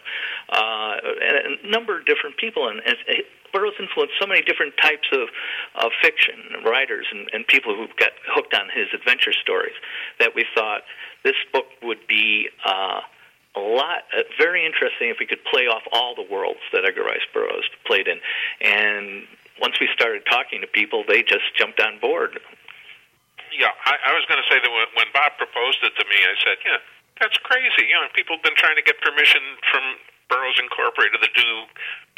uh, 0.49 0.95
and 1.23 1.59
a 1.59 1.69
number 1.69 1.99
of 1.99 2.07
different 2.07 2.37
people, 2.37 2.69
and, 2.69 2.81
and 2.81 2.97
Burroughs 3.53 3.75
influenced 3.79 4.15
so 4.21 4.27
many 4.27 4.43
different 4.43 4.75
types 4.81 5.09
of, 5.13 5.29
of 5.83 5.91
fiction 6.03 6.63
writers 6.65 7.07
and, 7.11 7.29
and 7.33 7.47
people 7.47 7.75
who 7.75 7.87
got 7.99 8.11
hooked 8.27 8.55
on 8.55 8.69
his 8.75 8.87
adventure 8.95 9.33
stories 9.33 9.75
that 10.19 10.35
we 10.35 10.45
thought 10.55 10.83
this 11.25 11.39
book 11.53 11.67
would 11.83 12.07
be. 12.09 12.49
Uh, 12.65 13.01
a 13.57 13.61
lot, 13.61 14.03
uh, 14.11 14.27
very 14.37 14.67
interesting 14.67 15.11
if 15.11 15.19
we 15.21 15.27
could 15.27 15.39
play 15.45 15.71
off 15.71 15.83
all 15.93 16.17
the 16.17 16.27
worlds 16.27 16.59
that 16.73 16.85
Edgar 16.85 17.05
Rice 17.05 17.23
Burroughs 17.33 17.63
played 17.87 18.09
in. 18.09 18.19
And 18.61 19.29
once 19.61 19.79
we 19.81 19.87
started 19.95 20.27
talking 20.27 20.61
to 20.63 20.67
people, 20.67 21.05
they 21.07 21.23
just 21.23 21.55
jumped 21.57 21.79
on 21.79 22.01
board 22.01 22.41
yeah, 23.59 23.75
I, 23.87 24.11
I 24.11 24.13
was 24.15 24.25
going 24.27 24.41
to 24.43 24.49
say 24.51 24.59
that 24.59 24.71
when, 24.71 24.89
when 24.99 25.09
Bob 25.15 25.39
proposed 25.39 25.83
it 25.83 25.95
to 25.97 26.05
me, 26.07 26.19
I 26.23 26.35
said, 26.43 26.59
yeah, 26.65 26.81
that's 27.21 27.39
crazy. 27.47 27.87
You 27.87 27.97
know, 27.99 28.11
people 28.15 28.37
have 28.39 28.45
been 28.45 28.59
trying 28.59 28.77
to 28.77 28.85
get 28.85 28.99
permission 29.01 29.43
from 29.71 29.85
Burroughs 30.27 30.59
Incorporated 30.59 31.23
to 31.23 31.31
do 31.31 31.51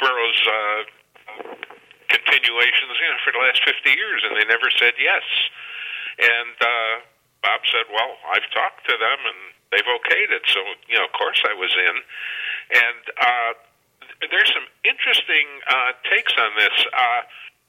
Burroughs 0.01 0.41
uh, 0.47 0.81
continuations, 2.09 2.93
you 2.97 3.07
know, 3.11 3.19
for 3.21 3.31
the 3.35 3.41
last 3.43 3.61
50 3.61 3.77
years, 3.93 4.23
and 4.25 4.33
they 4.39 4.47
never 4.47 4.71
said 4.73 4.95
yes. 4.97 5.25
And 6.17 6.55
uh, 6.57 6.93
Bob 7.45 7.61
said, 7.69 7.85
well, 7.93 8.17
I've 8.33 8.47
talked 8.49 8.87
to 8.89 8.95
them, 8.97 9.19
and 9.27 9.39
they've 9.69 9.85
okayed 9.85 10.31
it. 10.33 10.43
So, 10.49 10.61
you 10.89 10.97
know, 10.97 11.05
of 11.05 11.13
course 11.13 11.37
I 11.45 11.53
was 11.53 11.69
in. 11.77 11.95
And 12.73 13.03
uh, 13.21 13.51
there's 14.31 14.49
some 14.49 14.65
interesting 14.81 15.45
uh, 15.69 15.91
takes 16.09 16.33
on 16.39 16.51
this. 16.57 16.77
Uh, 16.89 17.21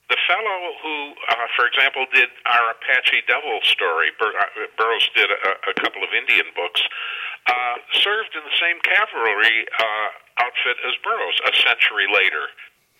the 0.09 0.17
fellow 0.25 0.61
who, 0.81 0.97
uh, 1.29 1.47
for 1.57 1.69
example, 1.69 2.09
did 2.13 2.33
our 2.49 2.73
Apache 2.73 3.29
Devil 3.29 3.61
story, 3.63 4.09
Bur- 4.17 4.33
uh, 4.33 4.69
Burroughs 4.77 5.09
did 5.13 5.29
a, 5.29 5.53
a 5.69 5.75
couple 5.77 6.01
of 6.01 6.11
Indian 6.17 6.49
books, 6.57 6.81
uh, 7.47 7.77
served 8.01 8.33
in 8.33 8.41
the 8.45 8.57
same 8.57 8.81
cavalry 8.81 9.69
uh, 9.69 10.45
outfit 10.45 10.77
as 10.89 10.97
Burroughs 11.05 11.39
a 11.45 11.53
century 11.61 12.09
later. 12.09 12.49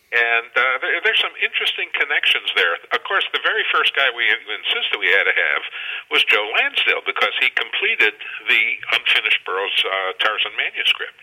And 0.09 0.49
uh, 0.57 0.81
there, 0.81 1.01
there's 1.05 1.21
some 1.21 1.37
interesting 1.41 1.93
connections 1.93 2.49
there. 2.57 2.81
Of 2.97 3.05
course, 3.05 3.29
the 3.33 3.45
very 3.45 3.65
first 3.69 3.93
guy 3.93 4.09
we 4.13 4.25
insisted 4.29 4.97
we 4.97 5.13
had 5.13 5.29
to 5.29 5.37
have 5.37 5.63
was 6.09 6.25
Joe 6.25 6.49
Lansdale 6.61 7.05
because 7.05 7.37
he 7.41 7.53
completed 7.53 8.17
the 8.49 8.63
unfinished 8.97 9.45
Burroughs 9.45 9.77
uh, 9.85 10.17
Tarzan 10.17 10.57
manuscript. 10.57 11.21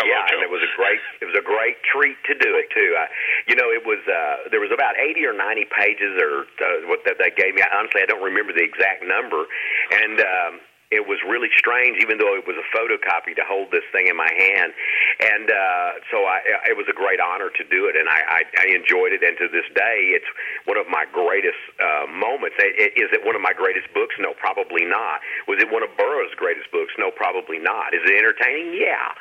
Hello, 0.00 0.08
yeah, 0.08 0.24
Joe. 0.28 0.36
and 0.36 0.40
it 0.42 0.50
was 0.50 0.62
a 0.64 0.72
great 0.76 1.00
it 1.20 1.26
was 1.28 1.36
a 1.36 1.44
great 1.44 1.76
treat 1.84 2.16
to 2.26 2.34
do 2.34 2.56
it 2.56 2.68
too. 2.72 2.96
I, 2.96 3.06
you 3.46 3.54
know, 3.54 3.68
it 3.70 3.84
was 3.84 4.00
uh, 4.08 4.48
there 4.50 4.60
was 4.60 4.72
about 4.72 4.96
eighty 4.98 5.24
or 5.26 5.32
ninety 5.36 5.66
pages 5.68 6.16
or 6.20 6.48
uh, 6.60 6.88
what 6.88 7.04
that 7.04 7.16
they 7.20 7.30
gave 7.36 7.54
me. 7.54 7.62
I, 7.62 7.68
Honestly, 7.76 8.00
I 8.02 8.06
don't 8.06 8.22
remember 8.24 8.52
the 8.52 8.64
exact 8.64 9.04
number, 9.04 9.44
and. 9.92 10.20
Um, 10.20 10.54
it 10.92 11.08
was 11.08 11.16
really 11.24 11.48
strange, 11.56 11.96
even 12.04 12.20
though 12.20 12.36
it 12.36 12.44
was 12.44 12.60
a 12.60 12.66
photocopy, 12.68 13.32
to 13.40 13.44
hold 13.48 13.72
this 13.72 13.84
thing 13.96 14.12
in 14.12 14.16
my 14.16 14.28
hand. 14.28 14.76
And 15.24 15.48
uh, 15.48 15.90
so 16.12 16.28
I, 16.28 16.68
it 16.68 16.76
was 16.76 16.84
a 16.92 16.92
great 16.92 17.16
honor 17.16 17.48
to 17.48 17.64
do 17.72 17.88
it, 17.88 17.96
and 17.96 18.12
I, 18.12 18.20
I, 18.20 18.40
I 18.44 18.66
enjoyed 18.76 19.16
it. 19.16 19.24
And 19.24 19.40
to 19.40 19.48
this 19.48 19.64
day, 19.72 20.12
it's 20.12 20.28
one 20.68 20.76
of 20.76 20.86
my 20.92 21.08
greatest 21.08 21.58
uh, 21.80 22.12
moments. 22.12 22.60
Is 22.60 23.08
it 23.08 23.24
one 23.24 23.32
of 23.32 23.40
my 23.40 23.56
greatest 23.56 23.88
books? 23.96 24.12
No, 24.20 24.36
probably 24.36 24.84
not. 24.84 25.24
Was 25.48 25.64
it 25.64 25.72
one 25.72 25.80
of 25.80 25.88
Burroughs' 25.96 26.36
greatest 26.36 26.68
books? 26.68 26.92
No, 27.00 27.08
probably 27.08 27.56
not. 27.58 27.96
Is 27.96 28.04
it 28.04 28.12
entertaining? 28.12 28.76
Yeah. 28.76 29.16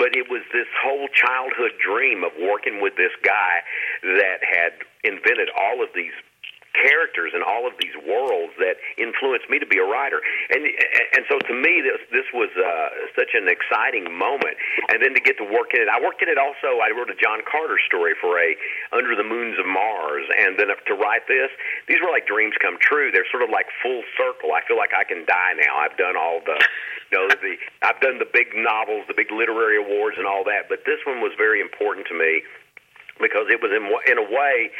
But 0.00 0.16
it 0.16 0.32
was 0.32 0.40
this 0.56 0.68
whole 0.80 1.06
childhood 1.12 1.76
dream 1.76 2.24
of 2.24 2.32
working 2.40 2.80
with 2.80 2.96
this 2.96 3.12
guy 3.20 3.60
that 4.16 4.40
had 4.40 4.72
invented 5.04 5.52
all 5.52 5.84
of 5.84 5.92
these 5.92 6.16
characters 6.74 7.32
in 7.34 7.42
all 7.42 7.66
of 7.66 7.74
these 7.80 7.94
worlds 8.06 8.54
that 8.58 8.78
influenced 8.96 9.50
me 9.50 9.58
to 9.58 9.66
be 9.66 9.78
a 9.78 9.86
writer. 9.86 10.22
And 10.50 10.62
and 11.16 11.22
so 11.28 11.38
to 11.38 11.54
me, 11.54 11.82
this 11.82 12.00
this 12.10 12.28
was 12.32 12.50
uh, 12.54 12.88
such 13.14 13.34
an 13.34 13.50
exciting 13.50 14.10
moment. 14.10 14.56
And 14.88 15.02
then 15.02 15.14
to 15.14 15.22
get 15.22 15.36
to 15.38 15.46
work 15.46 15.74
in 15.74 15.82
it, 15.82 15.88
I 15.90 16.00
worked 16.00 16.22
in 16.22 16.28
it 16.28 16.38
also. 16.38 16.78
I 16.82 16.90
wrote 16.94 17.10
a 17.10 17.18
John 17.18 17.42
Carter 17.46 17.78
story 17.86 18.14
for 18.20 18.38
a 18.38 18.54
Under 18.92 19.14
the 19.14 19.26
Moons 19.26 19.58
of 19.58 19.66
Mars, 19.66 20.26
and 20.30 20.58
then 20.58 20.68
to 20.70 20.94
write 20.94 21.26
this, 21.26 21.50
these 21.88 21.98
were 22.02 22.10
like 22.10 22.26
dreams 22.26 22.54
come 22.62 22.78
true. 22.80 23.10
They're 23.10 23.28
sort 23.30 23.42
of 23.42 23.50
like 23.50 23.66
full 23.82 24.02
circle. 24.16 24.54
I 24.54 24.62
feel 24.66 24.78
like 24.78 24.94
I 24.94 25.04
can 25.04 25.26
die 25.26 25.54
now. 25.58 25.78
I've 25.82 25.96
done 25.98 26.16
all 26.16 26.40
the, 26.44 26.58
you 27.10 27.14
know, 27.18 27.26
the 27.28 27.54
I've 27.82 28.00
done 28.00 28.18
the 28.18 28.30
big 28.30 28.54
novels, 28.54 29.04
the 29.08 29.16
big 29.16 29.30
literary 29.30 29.78
awards, 29.78 30.16
and 30.18 30.26
all 30.26 30.44
that. 30.44 30.68
But 30.68 30.86
this 30.86 31.02
one 31.06 31.20
was 31.20 31.32
very 31.36 31.60
important 31.60 32.06
to 32.08 32.14
me 32.14 32.42
because 33.20 33.50
it 33.52 33.60
was 33.60 33.70
in 33.74 33.84
in 34.10 34.18
a 34.18 34.26
way 34.26 34.70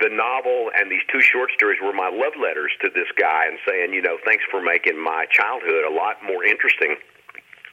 the 0.00 0.08
novel 0.10 0.70
and 0.76 0.90
these 0.90 1.04
two 1.10 1.20
short 1.22 1.50
stories 1.54 1.78
were 1.82 1.92
my 1.92 2.08
love 2.12 2.34
letters 2.40 2.72
to 2.82 2.90
this 2.94 3.08
guy 3.18 3.46
and 3.46 3.58
saying, 3.66 3.92
you 3.92 4.02
know, 4.02 4.18
thanks 4.24 4.44
for 4.50 4.62
making 4.62 5.02
my 5.02 5.24
childhood 5.30 5.84
a 5.88 5.92
lot 5.94 6.16
more 6.26 6.44
interesting 6.44 6.96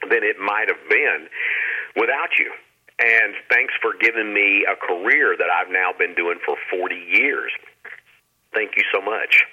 than 0.08 0.22
it 0.22 0.36
might 0.38 0.68
have 0.68 0.80
been 0.88 1.28
without 1.96 2.38
you. 2.38 2.50
And 2.98 3.34
thanks 3.50 3.74
for 3.82 3.92
giving 4.00 4.32
me 4.32 4.64
a 4.70 4.76
career 4.76 5.34
that 5.36 5.48
I've 5.50 5.70
now 5.70 5.90
been 5.98 6.14
doing 6.14 6.38
for 6.44 6.56
40 6.70 6.94
years. 6.94 7.50
Thank 8.54 8.76
you 8.76 8.84
so 8.94 9.00
much. 9.00 9.44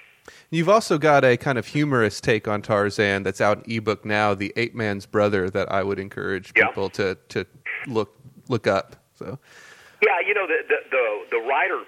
You've 0.50 0.68
also 0.68 0.96
got 0.98 1.24
a 1.24 1.36
kind 1.36 1.58
of 1.58 1.66
humorous 1.66 2.20
take 2.20 2.46
on 2.46 2.62
Tarzan 2.62 3.24
that's 3.24 3.40
out 3.40 3.66
in 3.66 3.72
ebook 3.72 4.04
now, 4.04 4.34
The 4.34 4.52
Ape 4.56 4.74
Man's 4.74 5.04
Brother, 5.06 5.50
that 5.50 5.70
I 5.72 5.82
would 5.82 5.98
encourage 5.98 6.52
Yeah. 6.56 6.68
people 6.68 6.88
to, 6.90 7.16
to 7.30 7.44
look 7.86 8.16
look 8.48 8.66
up. 8.66 8.96
So 9.14 9.38
Yeah, 10.02 10.20
you 10.26 10.34
know 10.34 10.46
the 10.46 10.58
the 10.68 10.76
the, 10.90 11.20
the 11.32 11.38
writer 11.48 11.82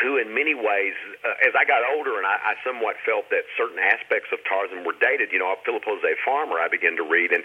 who, 0.00 0.16
in 0.16 0.30
many 0.30 0.54
ways, 0.54 0.94
uh, 1.26 1.34
as 1.42 1.58
I 1.58 1.66
got 1.66 1.82
older 1.82 2.18
and 2.18 2.26
I, 2.26 2.54
I 2.54 2.54
somewhat 2.62 2.96
felt 3.02 3.30
that 3.34 3.42
certain 3.58 3.82
aspects 3.82 4.30
of 4.30 4.38
Tarzan 4.46 4.86
were 4.86 4.94
dated. 4.94 5.34
You 5.34 5.42
know, 5.42 5.50
Philip 5.66 5.82
Jose 5.82 6.12
Farmer, 6.24 6.62
I 6.62 6.68
began 6.70 6.94
to 6.96 7.02
read, 7.02 7.34
and 7.34 7.42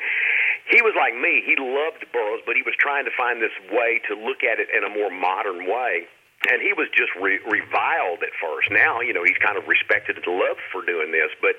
he 0.70 0.82
was 0.86 0.94
like 0.94 1.18
me. 1.18 1.42
He 1.42 1.58
loved 1.58 2.06
Burroughs, 2.14 2.46
but 2.46 2.56
he 2.56 2.62
was 2.62 2.78
trying 2.78 3.06
to 3.06 3.14
find 3.18 3.42
this 3.42 3.56
way 3.74 4.02
to 4.08 4.14
look 4.14 4.46
at 4.46 4.62
it 4.62 4.70
in 4.70 4.86
a 4.86 4.90
more 4.90 5.10
modern 5.10 5.66
way. 5.66 6.06
And 6.44 6.60
he 6.60 6.76
was 6.76 6.92
just 6.92 7.16
re- 7.16 7.40
reviled 7.48 8.20
at 8.20 8.36
first. 8.36 8.68
Now, 8.68 9.00
you 9.00 9.16
know, 9.16 9.24
he's 9.24 9.40
kind 9.40 9.56
of 9.56 9.64
respected 9.68 10.20
and 10.20 10.28
loved 10.28 10.60
for 10.76 10.84
doing 10.84 11.16
this. 11.16 11.32
But 11.40 11.56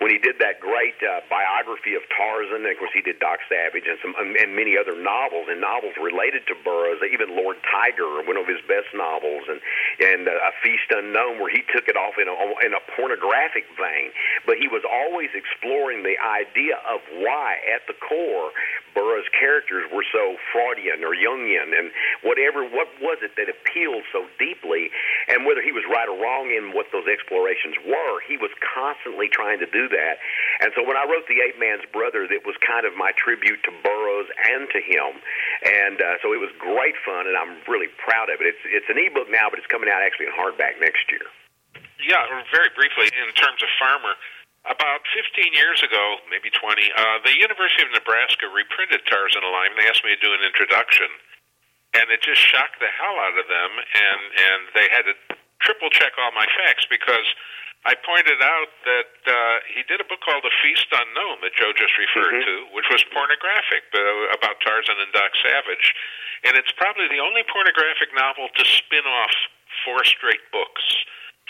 when 0.00 0.08
he 0.08 0.16
did 0.16 0.40
that 0.40 0.56
great 0.56 0.96
uh, 1.04 1.20
biography 1.28 1.92
of 1.92 2.02
Tarzan, 2.08 2.64
and 2.64 2.72
of 2.72 2.78
course 2.80 2.96
he 2.96 3.04
did 3.04 3.20
Doc 3.20 3.44
Savage 3.52 3.84
and 3.84 4.00
some 4.00 4.16
and 4.16 4.56
many 4.56 4.80
other 4.80 4.96
novels 4.96 5.52
and 5.52 5.60
novels 5.60 5.92
related 6.00 6.48
to 6.48 6.56
Burroughs, 6.64 7.04
even 7.04 7.36
Lord 7.36 7.60
Tiger, 7.68 8.24
one 8.24 8.40
of 8.40 8.48
his 8.48 8.64
best 8.64 8.88
novels, 8.96 9.44
and 9.52 9.60
and 10.00 10.24
uh, 10.24 10.48
A 10.48 10.52
Feast 10.64 10.88
Unknown, 10.88 11.36
where 11.36 11.52
he 11.52 11.60
took 11.68 11.84
it 11.92 12.00
off 12.00 12.16
in 12.16 12.24
a 12.24 12.34
in 12.64 12.72
a 12.72 12.80
pornographic 12.96 13.68
vein. 13.76 14.16
But 14.48 14.56
he 14.56 14.66
was 14.66 14.80
always 14.88 15.28
exploring 15.36 16.08
the 16.08 16.16
idea 16.16 16.80
of 16.88 17.04
why, 17.20 17.60
at 17.68 17.84
the 17.84 17.94
core, 18.00 18.50
Burroughs' 18.96 19.28
characters 19.36 19.84
were 19.92 20.04
so 20.08 20.40
Freudian 20.52 21.04
or 21.04 21.12
Jungian, 21.12 21.76
and 21.76 21.92
whatever. 22.24 22.64
What 22.64 22.88
was 23.04 23.20
it 23.20 23.36
that 23.36 23.52
appealed 23.52 24.08
so 24.12 24.21
deeply? 24.38 24.90
And 25.28 25.46
whether 25.46 25.62
he 25.62 25.72
was 25.72 25.86
right 25.88 26.06
or 26.08 26.16
wrong 26.18 26.50
in 26.50 26.74
what 26.74 26.90
those 26.92 27.06
explorations 27.06 27.78
were, 27.86 28.20
he 28.26 28.36
was 28.36 28.50
constantly 28.60 29.28
trying 29.28 29.58
to 29.60 29.68
do 29.70 29.88
that. 29.88 30.18
And 30.60 30.70
so 30.74 30.82
when 30.82 30.96
I 30.96 31.06
wrote 31.08 31.26
The 31.26 31.42
Ape 31.42 31.58
Man's 31.58 31.86
Brother, 31.90 32.26
that 32.28 32.42
was 32.44 32.56
kind 32.62 32.86
of 32.86 32.94
my 32.94 33.12
tribute 33.18 33.62
to 33.64 33.72
Burroughs 33.82 34.28
and 34.52 34.68
to 34.70 34.80
him. 34.80 35.18
And 35.64 35.98
uh, 36.00 36.20
so 36.22 36.32
it 36.32 36.40
was 36.40 36.50
great 36.58 36.98
fun, 37.06 37.26
and 37.26 37.36
I'm 37.38 37.58
really 37.66 37.90
proud 38.02 38.30
of 38.30 38.38
it. 38.42 38.46
It's 38.46 38.64
it's 38.66 38.88
an 38.90 38.98
ebook 38.98 39.30
now, 39.30 39.50
but 39.50 39.58
it's 39.58 39.70
coming 39.70 39.90
out 39.90 40.02
actually 40.02 40.30
in 40.30 40.34
hardback 40.34 40.78
next 40.78 41.10
year. 41.10 41.24
Yeah, 42.02 42.26
very 42.50 42.70
briefly, 42.74 43.06
in 43.14 43.30
terms 43.38 43.62
of 43.62 43.70
Farmer, 43.78 44.18
about 44.66 45.02
15 45.14 45.54
years 45.54 45.82
ago, 45.82 46.22
maybe 46.30 46.50
20, 46.50 46.58
uh, 46.94 47.18
the 47.26 47.34
University 47.34 47.82
of 47.82 47.90
Nebraska 47.94 48.46
reprinted 48.50 49.02
Tarzan 49.06 49.42
Alive, 49.42 49.74
and 49.74 49.78
they 49.78 49.86
asked 49.90 50.02
me 50.06 50.14
to 50.14 50.22
do 50.22 50.34
an 50.34 50.42
introduction. 50.42 51.10
And 51.92 52.08
it 52.10 52.24
just 52.24 52.40
shocked 52.40 52.80
the 52.80 52.88
hell 52.88 53.16
out 53.20 53.36
of 53.36 53.46
them, 53.48 53.70
and, 53.76 54.20
and 54.32 54.60
they 54.74 54.88
had 54.88 55.04
to 55.04 55.14
triple 55.60 55.90
check 55.92 56.16
all 56.16 56.32
my 56.32 56.48
facts 56.64 56.88
because 56.88 57.28
I 57.84 57.94
pointed 57.98 58.40
out 58.40 58.70
that 58.86 59.12
uh, 59.26 59.56
he 59.74 59.82
did 59.84 60.00
a 60.00 60.06
book 60.06 60.22
called 60.24 60.42
The 60.46 60.54
Feast 60.62 60.86
Unknown 60.88 61.42
that 61.42 61.52
Joe 61.58 61.74
just 61.74 61.92
referred 61.98 62.38
Mhm. 62.40 62.44
to, 62.46 62.54
which 62.72 62.88
was 62.90 63.02
pornographic, 63.10 63.84
uh, 63.92 64.32
about 64.38 64.60
Tarzan 64.62 64.98
and 65.02 65.12
Doc 65.12 65.34
Savage. 65.42 65.94
And 66.44 66.56
it's 66.56 66.72
probably 66.72 67.08
the 67.08 67.20
only 67.20 67.42
pornographic 67.44 68.14
novel 68.14 68.48
to 68.48 68.64
spin 68.64 69.04
off 69.06 69.34
four 69.84 70.04
straight 70.04 70.42
books. 70.50 70.82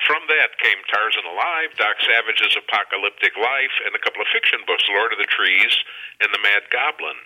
From 0.09 0.24
that 0.28 0.57
came 0.59 0.81
Tarzan 0.90 1.22
Alive, 1.28 1.70
Doc 1.78 1.94
Savage's 2.02 2.57
Apocalyptic 2.59 3.37
Life, 3.38 3.74
and 3.87 3.94
a 3.94 4.00
couple 4.02 4.18
of 4.24 4.28
fiction 4.35 4.59
books, 4.66 4.83
Lord 4.90 5.12
of 5.14 5.18
the 5.20 5.28
Trees 5.31 5.72
and 6.20 6.33
The 6.35 6.42
Mad 6.42 6.66
Goblin. 6.72 7.16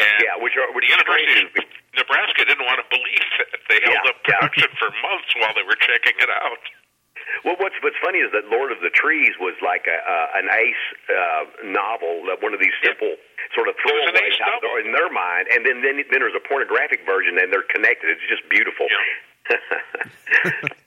And 0.00 0.24
Yeah, 0.24 0.34
which 0.42 0.56
are 0.58 0.66
which 0.74 0.84
the 0.88 0.92
University 0.96 1.46
of 1.46 1.52
Nebraska 1.94 2.44
didn't 2.44 2.66
want 2.66 2.80
to 2.82 2.88
believe 2.90 3.26
that. 3.40 3.48
They 3.70 3.78
held 3.84 4.00
Yeah, 4.02 4.10
up 4.10 4.18
yeah. 4.26 4.42
production 4.42 4.68
for 4.80 4.90
months 5.04 5.30
while 5.38 5.54
they 5.54 5.62
were 5.62 5.78
checking 5.78 6.18
it 6.18 6.32
out. 6.32 6.60
Well, 7.44 7.56
what's 7.60 7.76
what's 7.84 7.98
funny 8.02 8.20
is 8.24 8.32
that 8.32 8.48
Lord 8.48 8.72
of 8.72 8.80
the 8.80 8.90
Trees 8.90 9.34
was 9.40 9.54
like 9.60 9.84
a, 9.86 9.98
uh, 9.98 10.38
an 10.40 10.46
ace 10.52 10.84
uh, 11.10 11.44
novel, 11.68 12.26
uh, 12.32 12.36
one 12.40 12.54
of 12.54 12.60
these 12.60 12.74
simple 12.82 13.16
sort 13.54 13.68
of 13.68 13.74
throwaway 13.82 14.30
in 14.84 14.92
their 14.92 15.10
mind, 15.12 15.48
and 15.52 15.64
then 15.66 15.82
then 15.82 16.00
then 16.10 16.20
there's 16.20 16.36
a 16.38 16.44
pornographic 16.48 17.04
version, 17.06 17.36
and 17.38 17.52
they're 17.52 17.66
connected. 17.70 18.10
It's 18.10 18.24
just 18.28 18.44
beautiful. 18.48 18.86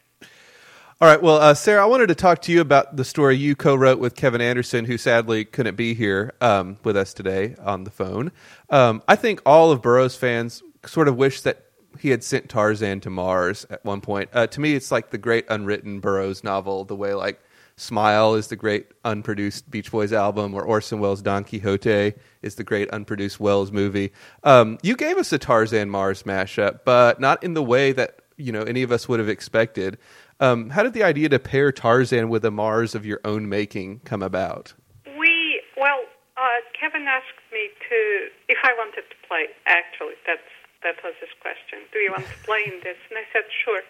All 1.02 1.08
right. 1.08 1.22
Well, 1.22 1.38
uh, 1.38 1.54
Sarah, 1.54 1.82
I 1.82 1.86
wanted 1.86 2.08
to 2.08 2.16
talk 2.16 2.42
to 2.42 2.52
you 2.52 2.60
about 2.60 2.98
the 2.98 3.06
story 3.06 3.38
you 3.38 3.56
co-wrote 3.56 4.00
with 4.00 4.16
Kevin 4.16 4.42
Anderson, 4.42 4.84
who 4.84 4.98
sadly 4.98 5.46
couldn't 5.46 5.76
be 5.76 5.94
here 5.94 6.34
um, 6.42 6.76
with 6.84 6.98
us 6.98 7.14
today 7.14 7.56
on 7.64 7.86
the 7.86 7.90
phone. 7.90 8.34
Um, 8.70 9.02
I 9.08 9.16
think 9.16 9.42
all 9.46 9.72
of 9.72 9.82
Burroughs 9.82 10.18
fans 10.18 10.62
sort 10.86 11.08
of 11.08 11.16
wish 11.16 11.40
that 11.44 11.68
he 12.00 12.10
had 12.10 12.22
sent 12.22 12.50
Tarzan 12.50 13.00
to 13.00 13.10
Mars 13.10 13.66
at 13.70 13.86
one 13.86 14.02
point. 14.02 14.30
Uh, 14.34 14.48
to 14.48 14.60
me, 14.60 14.74
it's 14.74 14.92
like 14.92 15.12
the 15.12 15.18
great 15.18 15.46
unwritten 15.48 16.02
Burroughs 16.02 16.44
novel, 16.44 16.84
the 16.84 16.98
way 16.98 17.14
like 17.14 17.40
Smile 17.78 18.36
is 18.36 18.48
the 18.48 18.58
great 18.58 18.88
unproduced 19.06 19.72
Beach 19.72 19.90
Boys 19.90 20.12
album, 20.12 20.54
or 20.54 20.64
Orson 20.64 21.00
Welles' 21.00 21.22
Don 21.22 21.46
Quixote 21.46 22.14
is 22.42 22.56
the 22.56 22.64
great 22.66 22.90
unproduced 22.90 23.40
Welles 23.40 23.72
movie. 23.72 24.12
Um, 24.44 24.78
you 24.84 24.98
gave 24.98 25.16
us 25.18 25.32
a 25.32 25.38
Tarzan 25.38 25.90
Mars 25.90 26.24
mashup, 26.24 26.82
but 26.84 27.22
not 27.22 27.42
in 27.42 27.54
the 27.54 27.64
way 27.64 27.94
that 27.94 28.20
you 28.36 28.52
know 28.52 28.64
any 28.64 28.82
of 28.84 28.92
us 28.92 29.08
would 29.08 29.20
have 29.20 29.30
expected. 29.30 29.98
Um, 30.40 30.70
how 30.70 30.84
did 30.84 30.94
the 30.94 31.04
idea 31.04 31.28
to 31.30 31.40
pair 31.40 31.72
Tarzan 31.72 32.30
with 32.30 32.46
a 32.46 32.52
Mars 32.52 32.96
of 32.96 33.06
your 33.06 33.20
own 33.26 33.50
making 33.50 34.00
come 34.06 34.24
about? 34.24 34.74
We 35.20 35.62
well, 35.76 36.04
uh, 36.38 36.64
Kevin 36.80 37.04
asked 37.08 37.44
me 37.52 37.68
to 37.90 38.30
if 38.48 38.58
I 38.64 38.74
wanted 38.80 39.04
to 39.04 39.18
play. 39.28 39.48
Actually, 39.68 40.16
that's 40.26 40.48
that 40.84 40.96
was 41.04 41.14
his 41.20 41.30
question. 41.44 41.84
Do 41.92 42.00
you 42.00 42.12
want 42.12 42.24
to 42.24 42.40
play 42.48 42.64
in 42.64 42.80
this? 42.84 42.96
And 43.12 43.20
I 43.20 43.28
said 43.36 43.44
sure. 43.52 43.84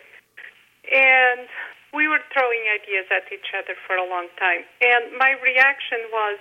And 0.90 1.46
we 1.94 2.10
were 2.10 2.22
throwing 2.34 2.66
ideas 2.66 3.06
at 3.14 3.30
each 3.30 3.54
other 3.54 3.78
for 3.86 3.94
a 3.94 4.06
long 4.10 4.26
time. 4.42 4.66
And 4.82 5.14
my 5.18 5.38
reaction 5.42 6.02
was, 6.10 6.38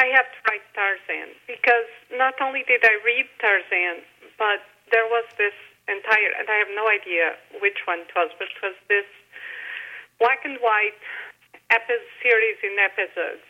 I 0.00 0.08
have 0.16 0.24
to 0.24 0.40
write 0.48 0.64
Tarzan 0.72 1.36
because 1.44 1.88
not 2.16 2.40
only 2.40 2.64
did 2.64 2.80
I 2.80 2.96
read 3.04 3.28
Tarzan, 3.40 4.00
but 4.40 4.64
there 4.88 5.04
was 5.04 5.28
this 5.36 5.56
entire, 5.90 6.32
and 6.38 6.46
I 6.46 6.56
have 6.62 6.72
no 6.72 6.86
idea 6.86 7.36
which 7.58 7.82
one 7.84 8.06
it 8.06 8.12
was, 8.14 8.30
but 8.38 8.48
it 8.48 8.60
was 8.62 8.76
this 8.86 9.08
black 10.22 10.46
and 10.46 10.56
white 10.62 10.96
epi- 11.74 12.06
series 12.22 12.58
in 12.62 12.78
episodes 12.78 13.44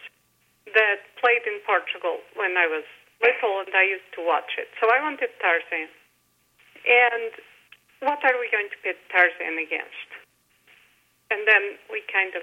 that 0.72 1.04
played 1.20 1.44
in 1.44 1.60
Portugal 1.68 2.24
when 2.34 2.56
I 2.56 2.66
was 2.66 2.86
little, 3.20 3.60
and 3.60 3.72
I 3.76 3.84
used 3.84 4.08
to 4.16 4.24
watch 4.24 4.56
it. 4.56 4.68
So 4.80 4.88
I 4.88 5.00
wanted 5.04 5.28
Tarzan. 5.40 5.88
And 6.88 7.30
what 8.00 8.24
are 8.24 8.36
we 8.40 8.48
going 8.48 8.72
to 8.72 8.78
pit 8.80 8.96
Tarzan 9.12 9.60
against? 9.60 10.08
And 11.28 11.44
then 11.44 11.76
we 11.92 12.00
kind 12.08 12.32
of 12.34 12.42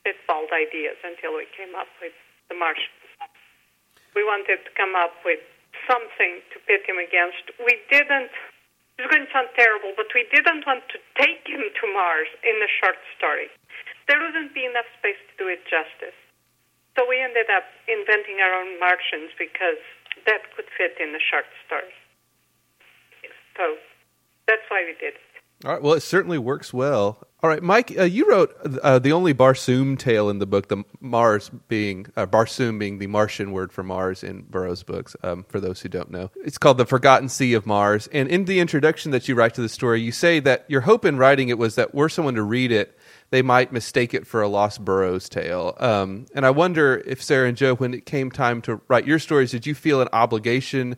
spitballed 0.00 0.52
ideas 0.52 0.96
until 1.04 1.36
we 1.36 1.46
came 1.52 1.76
up 1.76 1.88
with 2.00 2.16
the 2.48 2.56
Martians. 2.56 3.04
We 4.16 4.24
wanted 4.24 4.64
to 4.64 4.72
come 4.76 4.96
up 4.96 5.12
with 5.24 5.40
something 5.88 6.40
to 6.52 6.56
pit 6.64 6.86
him 6.88 6.96
against. 6.96 7.52
We 7.60 7.80
didn't, 7.90 8.32
it's 8.98 9.10
going 9.10 9.26
to 9.26 9.32
sound 9.34 9.50
terrible, 9.58 9.90
but 9.98 10.06
we 10.14 10.22
didn't 10.30 10.62
want 10.62 10.86
to 10.94 10.98
take 11.18 11.42
him 11.46 11.66
to 11.66 11.84
Mars 11.90 12.30
in 12.46 12.54
a 12.62 12.70
short 12.70 12.98
story. 13.18 13.50
There 14.06 14.20
wouldn't 14.22 14.54
be 14.54 14.62
enough 14.62 14.86
space 15.02 15.18
to 15.18 15.34
do 15.34 15.46
it 15.50 15.66
justice. 15.66 16.14
So 16.94 17.02
we 17.02 17.18
ended 17.18 17.50
up 17.50 17.66
inventing 17.90 18.38
our 18.38 18.54
own 18.54 18.78
Martians 18.78 19.34
because 19.34 19.82
that 20.30 20.46
could 20.54 20.70
fit 20.78 20.94
in 21.02 21.10
a 21.10 21.18
short 21.18 21.46
story. 21.66 21.90
So 23.58 23.74
that's 24.46 24.62
why 24.70 24.86
we 24.86 24.94
did 25.02 25.18
it. 25.18 25.33
All 25.64 25.72
right. 25.72 25.82
Well, 25.82 25.94
it 25.94 26.00
certainly 26.00 26.36
works 26.36 26.74
well. 26.74 27.26
All 27.42 27.50
right, 27.50 27.62
Mike, 27.62 27.94
uh, 27.98 28.04
you 28.04 28.26
wrote 28.26 28.54
uh, 28.82 28.98
the 28.98 29.12
only 29.12 29.34
Barsoom 29.34 29.98
tale 29.98 30.30
in 30.30 30.38
the 30.38 30.46
book, 30.46 30.68
the 30.68 30.82
Mars 31.00 31.50
being 31.68 32.06
uh, 32.16 32.24
Barsoom 32.24 32.78
being 32.78 32.98
the 32.98 33.06
Martian 33.06 33.52
word 33.52 33.70
for 33.70 33.82
Mars 33.82 34.24
in 34.24 34.42
Burroughs' 34.42 34.82
books. 34.82 35.14
Um, 35.22 35.44
for 35.48 35.60
those 35.60 35.82
who 35.82 35.90
don't 35.90 36.10
know, 36.10 36.30
it's 36.42 36.56
called 36.56 36.78
the 36.78 36.86
Forgotten 36.86 37.28
Sea 37.28 37.52
of 37.52 37.66
Mars. 37.66 38.08
And 38.12 38.28
in 38.28 38.46
the 38.46 38.60
introduction 38.60 39.10
that 39.12 39.28
you 39.28 39.34
write 39.34 39.54
to 39.54 39.60
the 39.60 39.68
story, 39.68 40.00
you 40.00 40.10
say 40.10 40.40
that 40.40 40.64
your 40.68 40.82
hope 40.82 41.04
in 41.04 41.18
writing 41.18 41.50
it 41.50 41.58
was 41.58 41.74
that 41.74 41.94
were 41.94 42.08
someone 42.08 42.34
to 42.34 42.42
read 42.42 42.72
it, 42.72 42.98
they 43.28 43.42
might 43.42 43.72
mistake 43.72 44.14
it 44.14 44.26
for 44.26 44.40
a 44.40 44.48
lost 44.48 44.82
Burroughs 44.82 45.28
tale. 45.28 45.76
Um, 45.78 46.24
and 46.34 46.46
I 46.46 46.50
wonder 46.50 47.02
if 47.06 47.22
Sarah 47.22 47.48
and 47.48 47.56
Joe, 47.56 47.74
when 47.74 47.92
it 47.92 48.06
came 48.06 48.30
time 48.30 48.62
to 48.62 48.80
write 48.88 49.06
your 49.06 49.18
stories, 49.18 49.50
did 49.50 49.66
you 49.66 49.74
feel 49.74 50.00
an 50.00 50.08
obligation? 50.14 50.96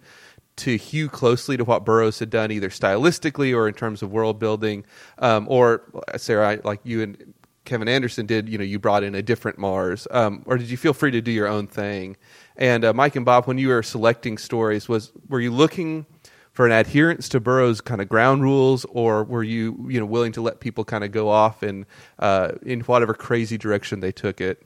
To 0.56 0.76
hew 0.76 1.08
closely 1.08 1.56
to 1.56 1.64
what 1.64 1.84
Burroughs 1.84 2.18
had 2.18 2.30
done, 2.30 2.50
either 2.50 2.70
stylistically 2.70 3.54
or 3.54 3.68
in 3.68 3.74
terms 3.74 4.02
of 4.02 4.10
world 4.10 4.38
building, 4.38 4.84
um, 5.18 5.46
or 5.48 5.82
Sarah, 6.16 6.60
like 6.64 6.80
you 6.82 7.02
and 7.02 7.34
Kevin 7.66 7.88
Anderson 7.88 8.24
did, 8.24 8.48
you 8.48 8.56
know, 8.56 8.64
you 8.64 8.78
brought 8.78 9.02
in 9.02 9.14
a 9.14 9.22
different 9.22 9.58
Mars, 9.58 10.06
um, 10.10 10.42
or 10.46 10.56
did 10.56 10.70
you 10.70 10.76
feel 10.76 10.94
free 10.94 11.10
to 11.10 11.20
do 11.20 11.30
your 11.30 11.46
own 11.46 11.66
thing? 11.66 12.16
And 12.56 12.84
uh, 12.84 12.94
Mike 12.94 13.16
and 13.16 13.26
Bob, 13.26 13.46
when 13.46 13.58
you 13.58 13.68
were 13.68 13.82
selecting 13.82 14.38
stories, 14.38 14.88
was 14.88 15.12
were 15.28 15.40
you 15.40 15.50
looking 15.50 16.06
for 16.52 16.64
an 16.64 16.72
adherence 16.72 17.28
to 17.28 17.40
Burroughs' 17.40 17.82
kind 17.82 18.00
of 18.00 18.08
ground 18.08 18.40
rules, 18.42 18.86
or 18.86 19.24
were 19.24 19.42
you, 19.42 19.86
you 19.90 20.00
know, 20.00 20.06
willing 20.06 20.32
to 20.32 20.40
let 20.40 20.60
people 20.60 20.84
kind 20.84 21.04
of 21.04 21.12
go 21.12 21.28
off 21.28 21.62
in 21.62 21.84
uh, 22.18 22.52
in 22.62 22.80
whatever 22.80 23.12
crazy 23.12 23.58
direction 23.58 24.00
they 24.00 24.12
took 24.12 24.40
it? 24.40 24.62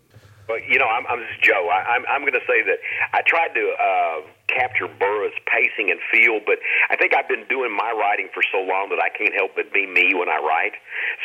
Well, 0.48 0.58
you 0.68 0.78
know, 0.78 0.86
I'm, 0.86 1.06
I'm 1.06 1.20
is 1.20 1.28
Joe. 1.42 1.68
I, 1.68 1.94
I'm, 1.94 2.04
I'm 2.08 2.20
going 2.22 2.32
to 2.32 2.46
say 2.46 2.62
that 2.62 2.78
I 3.12 3.22
tried 3.26 3.54
to 3.54 3.74
uh, 3.80 4.20
capture 4.50 4.90
Burroughs' 4.90 5.38
pacing 5.46 5.90
and 5.90 6.02
feel, 6.10 6.40
but 6.44 6.58
I 6.90 6.96
think 6.96 7.14
I've 7.14 7.28
been 7.28 7.46
doing 7.48 7.70
my 7.70 7.94
writing 7.94 8.28
for 8.34 8.42
so 8.50 8.58
long 8.60 8.90
that 8.90 8.98
I 8.98 9.08
can't 9.08 9.34
help 9.34 9.54
but 9.54 9.72
be 9.72 9.86
me 9.86 10.12
when 10.14 10.28
I 10.28 10.38
write. 10.42 10.74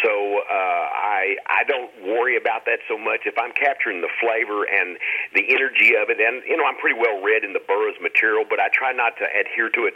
So 0.06 0.12
uh, 0.46 0.86
I 0.94 1.36
I 1.50 1.66
don't 1.66 1.92
worry 2.06 2.38
about 2.38 2.66
that 2.66 2.80
so 2.88 2.98
much. 2.98 3.26
If 3.26 3.36
I'm 3.38 3.52
capturing 3.52 4.02
the 4.02 4.12
flavor 4.22 4.64
and 4.70 4.98
the 5.34 5.44
energy 5.50 5.98
of 5.98 6.10
it, 6.14 6.22
and 6.22 6.46
you 6.46 6.56
know, 6.58 6.66
I'm 6.66 6.78
pretty 6.78 7.00
well 7.00 7.22
read 7.22 7.44
in 7.44 7.54
the 7.54 7.64
Burroughs 7.66 7.98
material, 8.02 8.46
but 8.48 8.60
I 8.60 8.70
try 8.70 8.94
not 8.94 9.18
to 9.18 9.26
adhere 9.26 9.70
to 9.74 9.90
it 9.90 9.96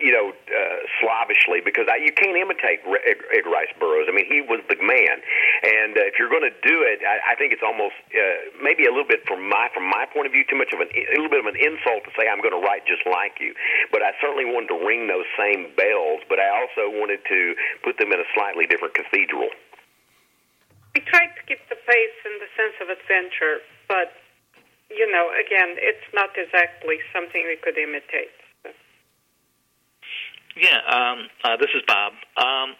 you 0.00 0.12
know, 0.12 0.32
uh, 0.32 0.78
slavishly 1.00 1.60
because 1.60 1.86
I, 1.90 2.00
you 2.00 2.12
can't 2.12 2.36
imitate 2.36 2.80
Edgar 2.84 3.52
Rice 3.52 3.72
Burroughs. 3.78 4.08
I 4.08 4.14
mean, 4.14 4.28
he 4.28 4.40
was 4.40 4.64
the 4.68 4.76
man, 4.80 5.16
and 5.64 5.92
uh, 5.96 6.08
if 6.08 6.16
you're 6.18 6.32
going 6.32 6.46
to 6.46 6.56
do 6.64 6.84
it, 6.84 7.04
I, 7.04 7.32
I 7.32 7.34
think 7.36 7.52
it's 7.52 7.64
almost 7.64 7.96
uh, 8.12 8.20
maybe 8.62 8.84
a 8.84 8.92
little 8.92 9.08
bit 9.08 9.24
from 9.28 9.48
my 9.48 9.68
from 9.72 9.88
my 9.88 10.06
point 10.08 10.26
of 10.26 10.32
view 10.32 10.44
too 10.48 10.56
much 10.56 10.72
of 10.72 10.80
an 10.80 10.88
a 10.92 11.16
little 11.20 11.32
bit 11.32 11.40
of 11.40 11.48
an 11.48 11.58
insult 11.58 12.04
to 12.08 12.12
say 12.16 12.28
I'm 12.28 12.40
going 12.40 12.56
to 12.56 12.62
write 12.62 12.84
just 12.88 13.04
like 13.04 13.40
you. 13.40 13.52
But 13.92 14.02
I 14.02 14.12
certainly 14.20 14.48
wanted 14.48 14.72
to 14.74 14.80
ring 14.80 15.08
those 15.08 15.28
same 15.36 15.72
bells, 15.76 16.24
but 16.28 16.40
I 16.40 16.48
also 16.52 16.88
wanted 16.92 17.24
to 17.28 17.40
put 17.84 17.98
them 17.98 18.12
in 18.12 18.18
a 18.20 18.28
slightly 18.34 18.64
different 18.66 18.94
cathedral. 18.94 19.48
We 20.94 21.02
tried 21.10 21.34
to 21.34 21.42
keep 21.44 21.58
the 21.66 21.80
pace 21.80 22.18
and 22.22 22.38
the 22.38 22.50
sense 22.54 22.76
of 22.78 22.86
adventure, 22.86 23.66
but 23.90 24.14
you 24.90 25.10
know, 25.10 25.32
again, 25.34 25.74
it's 25.80 26.06
not 26.14 26.30
exactly 26.36 27.02
something 27.12 27.42
we 27.48 27.56
could 27.58 27.76
imitate. 27.78 28.30
Yeah, 30.56 30.78
um, 30.86 31.28
uh, 31.42 31.56
this 31.56 31.70
is 31.74 31.82
Bob. 31.86 32.12
Um, 32.36 32.74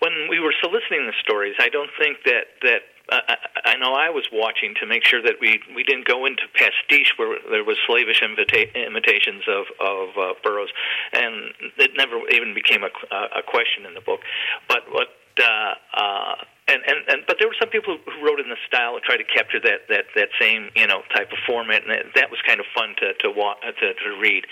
when 0.00 0.28
we 0.28 0.40
were 0.40 0.52
soliciting 0.60 1.06
the 1.06 1.14
stories, 1.22 1.54
I 1.58 1.68
don't 1.68 1.90
think 1.98 2.18
that 2.26 2.46
that 2.62 2.82
uh, 3.08 3.36
I, 3.64 3.76
know 3.76 3.94
I 3.94 4.10
was 4.10 4.24
watching 4.32 4.74
to 4.80 4.86
make 4.86 5.04
sure 5.04 5.22
that 5.22 5.34
we 5.40 5.60
we 5.74 5.84
didn't 5.84 6.06
go 6.06 6.26
into 6.26 6.42
pastiche 6.54 7.12
where 7.16 7.38
there 7.50 7.64
was 7.64 7.76
slavish 7.86 8.20
imita- 8.20 8.74
imitations 8.74 9.44
of 9.46 9.64
of 9.78 10.08
uh, 10.18 10.34
Burroughs, 10.42 10.70
and 11.12 11.54
it 11.78 11.92
never 11.96 12.18
even 12.30 12.54
became 12.54 12.82
a, 12.82 12.90
a 13.38 13.42
question 13.46 13.86
in 13.86 13.94
the 13.94 14.00
book. 14.00 14.20
But 14.68 14.90
what 14.90 15.08
uh, 15.38 15.74
uh, 15.94 16.34
and, 16.66 16.80
and 16.86 16.98
and 17.08 17.18
but 17.26 17.36
there 17.38 17.48
were 17.48 17.56
some 17.60 17.68
people 17.68 17.98
who 17.98 18.24
wrote 18.24 18.40
in 18.40 18.48
the 18.48 18.56
style 18.66 18.94
and 18.96 19.02
tried 19.04 19.18
to 19.18 19.28
capture 19.28 19.60
that 19.60 19.84
that 19.88 20.04
that 20.16 20.28
same 20.40 20.70
you 20.74 20.86
know 20.86 21.02
type 21.14 21.30
of 21.32 21.38
format, 21.46 21.82
and 21.82 21.90
that, 21.92 22.04
that 22.14 22.30
was 22.30 22.40
kind 22.46 22.60
of 22.60 22.66
fun 22.74 22.96
to 23.00 23.12
to, 23.20 23.30
wa- 23.30 23.60
to 23.60 23.86
to 23.92 24.08
read. 24.20 24.46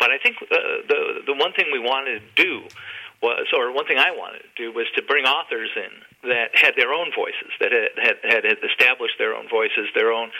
But 0.00 0.10
I 0.10 0.18
think 0.18 0.36
uh, 0.42 0.56
the 0.88 1.00
the 1.26 1.34
one 1.34 1.52
thing 1.52 1.66
we 1.72 1.78
wanted 1.78 2.22
to 2.24 2.42
do 2.42 2.68
was, 3.22 3.46
or 3.52 3.72
one 3.72 3.86
thing 3.86 3.98
I 3.98 4.10
wanted 4.12 4.42
to 4.46 4.54
do 4.56 4.72
was 4.72 4.86
to 4.94 5.02
bring 5.02 5.24
authors 5.24 5.70
in 5.74 6.30
that 6.30 6.54
had 6.54 6.74
their 6.76 6.92
own 6.92 7.10
voices, 7.14 7.50
that 7.60 7.72
had 7.72 7.90
had, 7.98 8.44
had 8.44 8.58
established 8.62 9.18
their 9.18 9.34
own 9.34 9.48
voices, 9.48 9.90
their 9.94 10.12
own 10.12 10.30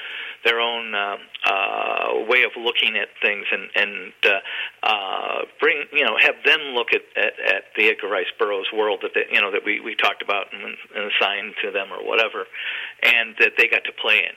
their 0.45 0.61
own 0.61 0.95
um, 0.95 1.19
uh, 1.45 2.23
way 2.31 2.45
of 2.45 2.53
looking 2.57 2.97
at 2.97 3.09
things, 3.21 3.47
and 3.51 3.71
and 3.75 4.13
uh, 4.25 4.39
uh, 4.87 5.39
bring 5.61 5.85
you 5.93 6.05
know 6.05 6.17
have 6.21 6.37
them 6.45 6.75
look 6.75 6.89
at, 6.95 7.03
at, 7.17 7.35
at 7.43 7.63
the 7.77 7.89
Edgar 7.89 8.09
Rice 8.09 8.31
Burroughs 8.39 8.71
world 8.73 9.01
that 9.03 9.11
they, 9.15 9.27
you 9.35 9.41
know 9.41 9.51
that 9.51 9.65
we, 9.65 9.81
we 9.81 9.95
talked 9.97 10.23
about 10.23 10.47
and, 10.53 10.77
and 10.95 11.11
assigned 11.11 11.55
to 11.63 11.71
them 11.73 11.93
or 11.93 12.07
whatever, 12.07 12.47
and 13.03 13.35
that 13.41 13.53
they 13.59 13.67
got 13.67 13.83
to 13.85 13.93
play 14.01 14.19
in. 14.19 14.35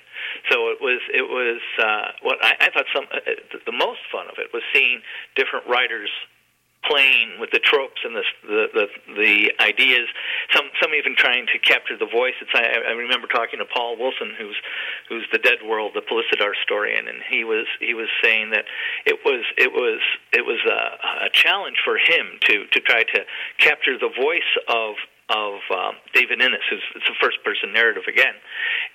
So 0.50 0.70
it 0.74 0.82
was 0.82 1.02
it 1.14 1.30
was 1.30 1.62
uh, 1.78 2.18
what 2.24 2.38
I, 2.42 2.58
I 2.60 2.70
thought 2.74 2.86
some 2.94 3.06
uh, 3.14 3.20
the 3.66 3.72
most 3.72 4.02
fun 4.12 4.26
of 4.28 4.38
it 4.38 4.50
was 4.54 4.64
seeing 4.74 5.02
different 5.36 5.68
writers 5.68 6.10
playing 6.86 7.40
with 7.40 7.52
the 7.52 7.60
tropes 7.60 8.02
and 8.04 8.16
the 8.16 8.24
the 8.44 8.64
the, 8.74 8.88
the 9.16 9.52
ideas, 9.60 10.08
some 10.54 10.66
some 10.82 10.94
even 10.94 11.16
trying 11.16 11.46
to 11.48 11.60
capture 11.60 11.98
the 11.98 12.10
voice. 12.10 12.34
It's 12.42 12.52
I, 12.54 12.90
I 12.90 12.94
remember 12.94 13.28
talking 13.28 13.60
to 13.60 13.66
Paul 13.66 13.98
Wilson, 13.98 14.34
who's 14.38 14.58
who's 15.10 15.26
the 15.32 15.40
Dead 15.40 15.60
World, 15.66 15.92
the 15.94 16.02
Pellucidar 16.02 16.54
historian, 16.58 17.08
and 17.08 17.20
he 17.30 17.44
was 17.44 17.66
he 17.80 17.94
was 17.94 18.10
saying 18.24 18.52
that 18.52 18.66
it 19.06 19.20
was 19.26 19.46
it 19.58 19.72
was 19.72 20.02
it 20.34 20.46
was 20.46 20.60
a, 20.66 21.26
a 21.26 21.30
challenge 21.34 21.78
for 21.84 21.98
him 21.98 22.40
to 22.48 22.66
to 22.72 22.80
try 22.82 23.04
to 23.04 23.20
capture 23.58 23.98
the 23.98 24.10
voice 24.10 24.52
of 24.68 24.96
of 25.30 25.62
um, 25.72 25.96
David 26.14 26.42
Innes, 26.42 26.66
who's 26.70 26.84
it's 26.96 27.10
a 27.10 27.18
first 27.24 27.44
person 27.44 27.74
narrative 27.74 28.04
again, 28.08 28.36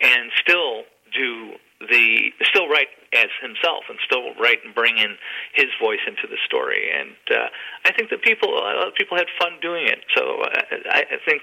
and 0.02 0.30
still 0.42 0.84
do 1.14 1.56
the 1.80 2.32
still 2.48 2.68
write 2.68 2.88
as 3.12 3.28
himself 3.40 3.84
and 3.88 3.98
still 4.04 4.34
write 4.40 4.64
and 4.64 4.74
bring 4.74 4.96
in 4.96 5.16
his 5.54 5.68
voice 5.80 6.00
into 6.06 6.26
the 6.26 6.38
story. 6.44 6.88
And 6.88 7.16
uh, 7.30 7.48
I 7.84 7.92
think 7.92 8.10
that 8.10 8.22
people 8.22 8.56
of 8.56 8.94
people 8.94 9.16
had 9.16 9.26
fun 9.38 9.60
doing 9.60 9.86
it. 9.86 10.00
So 10.16 10.42
uh, 10.42 10.62
I, 10.90 11.04
I 11.04 11.18
think 11.24 11.42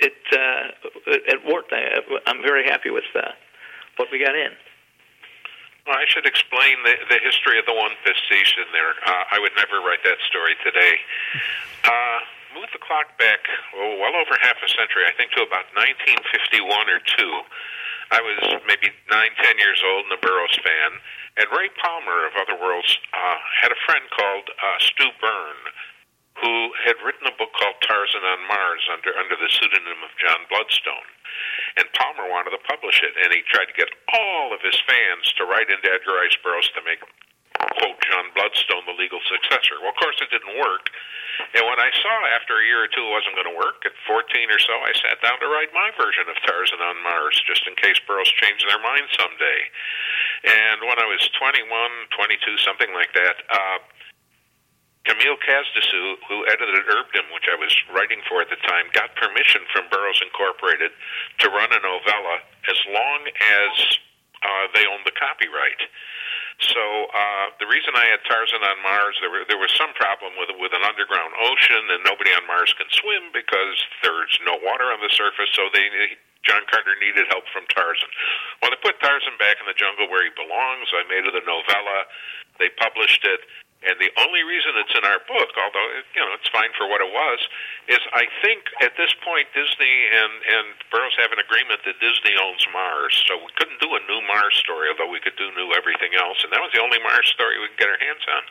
it 0.00 0.18
uh, 0.32 0.74
it 1.06 1.40
worked. 1.46 1.72
I, 1.72 2.02
I'm 2.26 2.42
very 2.42 2.64
happy 2.64 2.90
with 2.90 3.06
uh, 3.14 3.30
what 3.96 4.08
we 4.10 4.18
got 4.18 4.34
in. 4.34 4.52
Well, 5.86 5.96
I 5.96 6.04
should 6.06 6.26
explain 6.26 6.76
the, 6.84 6.94
the 7.08 7.18
history 7.24 7.58
of 7.58 7.64
the 7.64 7.72
one 7.72 7.90
pastiche 8.04 8.54
in 8.60 8.68
there. 8.72 8.92
Uh, 9.00 9.24
I 9.32 9.40
would 9.40 9.56
never 9.56 9.80
write 9.80 10.04
that 10.04 10.20
story 10.28 10.52
today. 10.60 11.00
Uh, 11.84 12.20
move 12.54 12.68
the 12.72 12.82
clock 12.82 13.16
back 13.16 13.48
oh, 13.74 13.96
well 13.96 14.14
over 14.18 14.36
half 14.42 14.60
a 14.60 14.68
century, 14.68 15.08
I 15.08 15.14
think 15.16 15.32
to 15.38 15.42
about 15.42 15.70
1951 15.72 16.90
or 16.90 17.00
two. 17.00 17.32
I 18.10 18.20
was 18.20 18.38
maybe 18.66 18.90
nine, 19.10 19.30
ten 19.38 19.56
years 19.58 19.78
old 19.86 20.10
and 20.10 20.14
a 20.14 20.20
Burroughs 20.20 20.58
fan. 20.66 20.90
And 21.38 21.46
Ray 21.54 21.70
Palmer 21.78 22.26
of 22.26 22.34
Other 22.42 22.58
Worlds 22.58 22.90
uh, 23.14 23.38
had 23.62 23.70
a 23.70 23.80
friend 23.86 24.02
called 24.10 24.50
uh, 24.50 24.78
Stu 24.82 25.06
Byrne, 25.22 25.64
who 26.42 26.74
had 26.82 26.98
written 27.06 27.30
a 27.30 27.38
book 27.38 27.54
called 27.54 27.78
Tarzan 27.86 28.26
on 28.26 28.42
Mars 28.50 28.82
under 28.90 29.14
under 29.14 29.38
the 29.38 29.46
pseudonym 29.46 30.02
of 30.02 30.10
John 30.18 30.42
Bloodstone. 30.50 31.08
And 31.78 31.86
Palmer 31.94 32.26
wanted 32.26 32.50
to 32.50 32.62
publish 32.66 32.98
it, 33.06 33.14
and 33.14 33.30
he 33.30 33.46
tried 33.46 33.70
to 33.70 33.76
get 33.78 33.88
all 34.10 34.50
of 34.50 34.60
his 34.60 34.76
fans 34.82 35.30
to 35.38 35.46
write 35.46 35.70
into 35.70 35.86
Edgar 35.86 36.18
Rice 36.18 36.34
Burroughs 36.42 36.68
to 36.74 36.82
make 36.82 36.98
quote 37.78 37.98
John 38.10 38.26
Bloodstone 38.34 38.84
the 38.90 38.98
legal 38.98 39.22
successor. 39.30 39.78
Well, 39.78 39.94
of 39.94 40.00
course, 40.02 40.18
it 40.18 40.34
didn't 40.34 40.58
work. 40.58 40.90
And 41.54 41.64
when 41.66 41.80
I 41.80 41.90
saw 41.98 42.14
after 42.36 42.58
a 42.58 42.64
year 42.64 42.84
or 42.84 42.90
two 42.90 43.02
it 43.02 43.12
wasn't 43.12 43.36
going 43.36 43.50
to 43.50 43.58
work, 43.58 43.82
at 43.86 43.94
14 44.06 44.22
or 44.50 44.60
so, 44.60 44.74
I 44.80 44.92
sat 44.96 45.18
down 45.24 45.40
to 45.40 45.48
write 45.48 45.72
my 45.74 45.90
version 45.96 46.28
of 46.28 46.36
Tarzan 46.44 46.80
on 46.80 47.02
Mars, 47.02 47.36
just 47.46 47.66
in 47.66 47.74
case 47.76 47.98
Burroughs 48.06 48.30
changed 48.38 48.64
their 48.68 48.80
mind 48.80 49.08
someday. 49.16 49.60
And 50.46 50.84
when 50.86 50.98
I 51.00 51.06
was 51.06 51.20
21, 51.36 51.66
22, 51.66 52.64
something 52.64 52.92
like 52.94 53.12
that, 53.12 53.36
uh, 53.50 53.78
Camille 55.08 55.40
Cazedessus, 55.40 56.20
who 56.28 56.44
edited 56.46 56.84
ERB-dom, 56.84 57.32
which 57.32 57.48
I 57.48 57.56
was 57.56 57.72
writing 57.90 58.20
for 58.28 58.44
at 58.44 58.52
the 58.52 58.60
time, 58.68 58.92
got 58.92 59.16
permission 59.16 59.64
from 59.72 59.88
Burroughs 59.88 60.20
Incorporated 60.20 60.92
to 61.40 61.48
run 61.48 61.72
a 61.72 61.80
novella 61.80 62.44
as 62.68 62.78
long 62.86 63.20
as 63.26 63.72
uh, 64.44 64.64
they 64.76 64.84
owned 64.84 65.04
the 65.08 65.16
copyright. 65.16 65.80
So 66.60 66.82
uh, 67.08 67.56
the 67.56 67.64
reason 67.64 67.96
I 67.96 68.12
had 68.12 68.20
Tarzan 68.28 68.60
on 68.60 68.78
Mars, 68.84 69.16
there, 69.24 69.32
were, 69.32 69.48
there 69.48 69.56
was 69.56 69.72
some 69.72 69.96
problem 69.96 70.36
with 70.36 70.52
with 70.60 70.76
an 70.76 70.84
underground 70.84 71.32
ocean, 71.40 71.82
and 71.88 72.04
nobody 72.04 72.36
on 72.36 72.44
Mars 72.44 72.76
can 72.76 72.88
swim 72.92 73.32
because 73.32 73.80
there's 74.04 74.36
no 74.44 74.60
water 74.60 74.92
on 74.92 75.00
the 75.00 75.08
surface. 75.08 75.48
So 75.56 75.72
they 75.72 75.88
John 76.44 76.64
Carter 76.68 76.96
needed 77.00 77.28
help 77.28 77.48
from 77.52 77.68
Tarzan. 77.68 78.08
Well, 78.60 78.72
they 78.72 78.80
put 78.80 79.00
Tarzan 79.00 79.36
back 79.36 79.60
in 79.60 79.68
the 79.68 79.76
jungle 79.76 80.08
where 80.08 80.24
he 80.24 80.32
belongs. 80.36 80.88
I 80.92 81.04
made 81.08 81.24
it 81.24 81.36
a 81.36 81.44
novella. 81.44 82.08
They 82.60 82.68
published 82.76 83.24
it. 83.24 83.40
And 83.80 83.96
the 83.96 84.12
only 84.20 84.44
reason 84.44 84.76
it's 84.76 84.92
in 84.92 85.08
our 85.08 85.24
book, 85.24 85.56
although 85.56 85.88
you 86.12 86.20
know 86.20 86.36
it's 86.36 86.52
fine 86.52 86.68
for 86.76 86.84
what 86.84 87.00
it 87.00 87.08
was, 87.08 87.40
is 87.88 88.00
I 88.12 88.28
think 88.44 88.68
at 88.84 88.92
this 89.00 89.16
point 89.24 89.48
Disney 89.56 89.96
and 90.12 90.32
and 90.44 90.66
Burroughs 90.92 91.16
have 91.16 91.32
an 91.32 91.40
agreement 91.40 91.80
that 91.88 91.96
Disney 91.96 92.36
owns 92.36 92.60
Mars, 92.76 93.16
so 93.24 93.40
we 93.40 93.48
couldn't 93.56 93.80
do 93.80 93.88
a 93.96 94.00
new 94.04 94.20
Mars 94.28 94.52
story, 94.60 94.92
although 94.92 95.08
we 95.08 95.20
could 95.24 95.36
do 95.40 95.48
new 95.56 95.72
everything 95.72 96.12
else, 96.12 96.44
and 96.44 96.52
that 96.52 96.60
was 96.60 96.76
the 96.76 96.82
only 96.84 97.00
Mars 97.00 97.32
story 97.32 97.56
we 97.56 97.72
could 97.72 97.80
get 97.80 97.88
our 97.88 98.00
hands 98.04 98.24
on. 98.28 98.44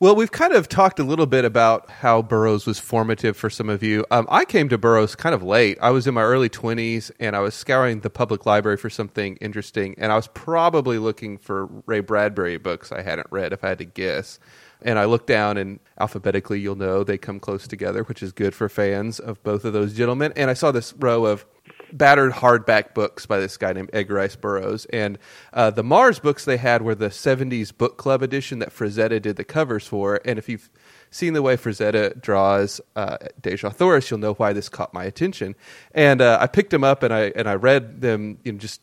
Well, 0.00 0.14
we've 0.14 0.30
kind 0.30 0.52
of 0.52 0.68
talked 0.68 1.00
a 1.00 1.02
little 1.02 1.26
bit 1.26 1.44
about 1.44 1.90
how 1.90 2.22
Burroughs 2.22 2.66
was 2.66 2.78
formative 2.78 3.36
for 3.36 3.50
some 3.50 3.68
of 3.68 3.82
you. 3.82 4.06
Um, 4.12 4.28
I 4.30 4.44
came 4.44 4.68
to 4.68 4.78
Burroughs 4.78 5.16
kind 5.16 5.34
of 5.34 5.42
late. 5.42 5.76
I 5.82 5.90
was 5.90 6.06
in 6.06 6.14
my 6.14 6.22
early 6.22 6.48
20s 6.48 7.10
and 7.18 7.34
I 7.34 7.40
was 7.40 7.56
scouring 7.56 7.98
the 7.98 8.10
public 8.10 8.46
library 8.46 8.76
for 8.76 8.90
something 8.90 9.34
interesting, 9.40 9.96
and 9.98 10.12
I 10.12 10.14
was 10.14 10.28
probably 10.28 10.98
looking 10.98 11.36
for 11.36 11.66
Ray 11.86 11.98
Bradbury 11.98 12.58
books 12.58 12.92
I 12.92 13.02
hadn't 13.02 13.26
read, 13.32 13.52
if 13.52 13.64
I 13.64 13.70
had 13.70 13.78
to 13.78 13.84
guess. 13.84 14.38
And 14.82 14.98
I 14.98 15.06
look 15.06 15.26
down, 15.26 15.56
and 15.56 15.80
alphabetically, 15.98 16.60
you'll 16.60 16.76
know 16.76 17.02
they 17.02 17.18
come 17.18 17.40
close 17.40 17.66
together, 17.66 18.04
which 18.04 18.22
is 18.22 18.32
good 18.32 18.54
for 18.54 18.68
fans 18.68 19.18
of 19.18 19.42
both 19.42 19.64
of 19.64 19.72
those 19.72 19.94
gentlemen. 19.94 20.32
And 20.36 20.50
I 20.50 20.54
saw 20.54 20.70
this 20.70 20.94
row 20.94 21.26
of 21.26 21.44
battered 21.92 22.32
hardback 22.32 22.94
books 22.94 23.26
by 23.26 23.38
this 23.40 23.56
guy 23.56 23.72
named 23.72 23.90
Edgar 23.92 24.14
Rice 24.14 24.36
Burroughs. 24.36 24.84
And 24.86 25.18
uh, 25.52 25.70
the 25.70 25.82
Mars 25.82 26.18
books 26.18 26.44
they 26.44 26.56
had 26.56 26.82
were 26.82 26.94
the 26.94 27.08
70s 27.08 27.76
book 27.76 27.96
club 27.96 28.22
edition 28.22 28.58
that 28.58 28.70
Frazetta 28.70 29.20
did 29.20 29.36
the 29.36 29.44
covers 29.44 29.86
for. 29.86 30.20
And 30.24 30.38
if 30.38 30.48
you've 30.48 30.70
seen 31.10 31.32
the 31.32 31.42
way 31.42 31.56
Frazetta 31.56 32.20
draws 32.20 32.80
uh, 32.96 33.18
Dejah 33.40 33.72
Thoris, 33.74 34.10
you'll 34.10 34.20
know 34.20 34.34
why 34.34 34.52
this 34.52 34.68
caught 34.68 34.92
my 34.92 35.04
attention. 35.04 35.54
And 35.92 36.20
uh, 36.20 36.38
I 36.40 36.46
picked 36.46 36.70
them 36.70 36.84
up 36.84 37.02
and 37.02 37.12
I, 37.12 37.32
and 37.34 37.48
I 37.48 37.54
read 37.54 38.00
them, 38.00 38.38
you 38.44 38.52
know, 38.52 38.58
just 38.58 38.80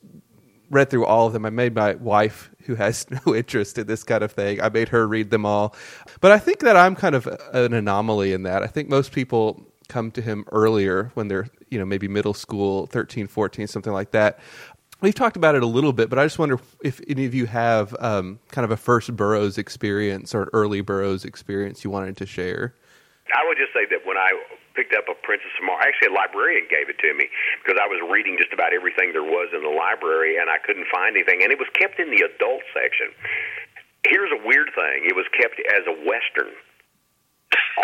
read 0.70 0.90
through 0.90 1.06
all 1.06 1.28
of 1.28 1.34
them. 1.34 1.46
I 1.46 1.50
made 1.50 1.76
my 1.76 1.96
wife, 1.96 2.50
who 2.64 2.76
has 2.76 3.06
no 3.26 3.36
interest 3.36 3.78
in 3.78 3.88
this 3.88 4.04
kind 4.04 4.24
of 4.24 4.32
thing, 4.32 4.62
I 4.62 4.70
made 4.70 4.90
her 4.90 5.08
read 5.08 5.30
them 5.30 5.46
all. 5.46 5.76
But 6.22 6.32
I 6.32 6.40
think 6.40 6.60
that 6.60 6.76
I'm 6.76 6.96
kind 6.96 7.16
of 7.16 7.28
an 7.54 7.74
anomaly 7.74 8.34
in 8.34 8.44
that. 8.44 8.64
I 8.64 8.68
think 8.68 8.90
most 8.90 9.12
people 9.12 9.66
come 9.88 10.12
to 10.12 10.22
him 10.22 10.46
earlier 10.52 11.12
when 11.14 11.28
they're, 11.28 11.48
you 11.70 11.78
know, 11.78 11.86
maybe 11.86 12.08
middle 12.08 12.34
school, 12.34 12.88
13, 12.88 13.28
14, 13.28 13.68
something 13.68 13.94
like 13.94 14.12
that. 14.12 14.40
We've 15.02 15.14
talked 15.14 15.38
about 15.38 15.56
it 15.56 15.62
a 15.62 15.68
little 15.68 15.94
bit, 15.94 16.10
but 16.10 16.18
I 16.18 16.26
just 16.26 16.40
wonder 16.40 16.60
if 16.84 17.02
any 17.08 17.26
of 17.26 17.36
you 17.36 17.46
have 17.46 17.96
um, 18.00 18.40
kind 18.52 18.64
of 18.64 18.72
a 18.72 18.78
first 18.78 19.16
Burroughs 19.16 19.58
experience 19.58 20.34
or 20.34 20.44
an 20.44 20.50
early 20.54 20.82
Burroughs 20.82 21.26
experience 21.26 21.84
you 21.84 21.90
wanted 21.90 22.18
to 22.18 22.26
share. 22.26 22.74
I 23.36 23.46
would 23.48 23.58
just 23.58 23.74
say 23.74 23.86
that 23.90 24.06
when 24.08 24.18
I 24.18 24.32
picked 24.76 24.94
up 24.94 25.08
a 25.08 25.16
Princess 25.24 25.52
of 25.58 25.64
Mars. 25.64 25.84
Actually, 25.88 26.12
a 26.12 26.18
librarian 26.20 26.68
gave 26.70 26.92
it 26.92 27.00
to 27.00 27.12
me 27.16 27.32
because 27.64 27.80
I 27.80 27.88
was 27.88 28.04
reading 28.06 28.36
just 28.38 28.52
about 28.52 28.76
everything 28.76 29.16
there 29.16 29.26
was 29.26 29.50
in 29.56 29.64
the 29.64 29.72
library, 29.72 30.38
and 30.38 30.52
I 30.52 30.60
couldn't 30.60 30.88
find 30.92 31.16
anything. 31.16 31.42
And 31.42 31.52
it 31.52 31.60
was 31.60 31.72
kept 31.74 32.00
in 32.00 32.12
the 32.12 32.28
adult 32.28 32.64
section. 32.76 33.16
Here's 34.04 34.30
a 34.36 34.42
weird 34.44 34.70
thing: 34.76 35.08
it 35.08 35.16
was 35.16 35.26
kept 35.34 35.58
as 35.72 35.88
a 35.88 35.96
western 36.04 36.54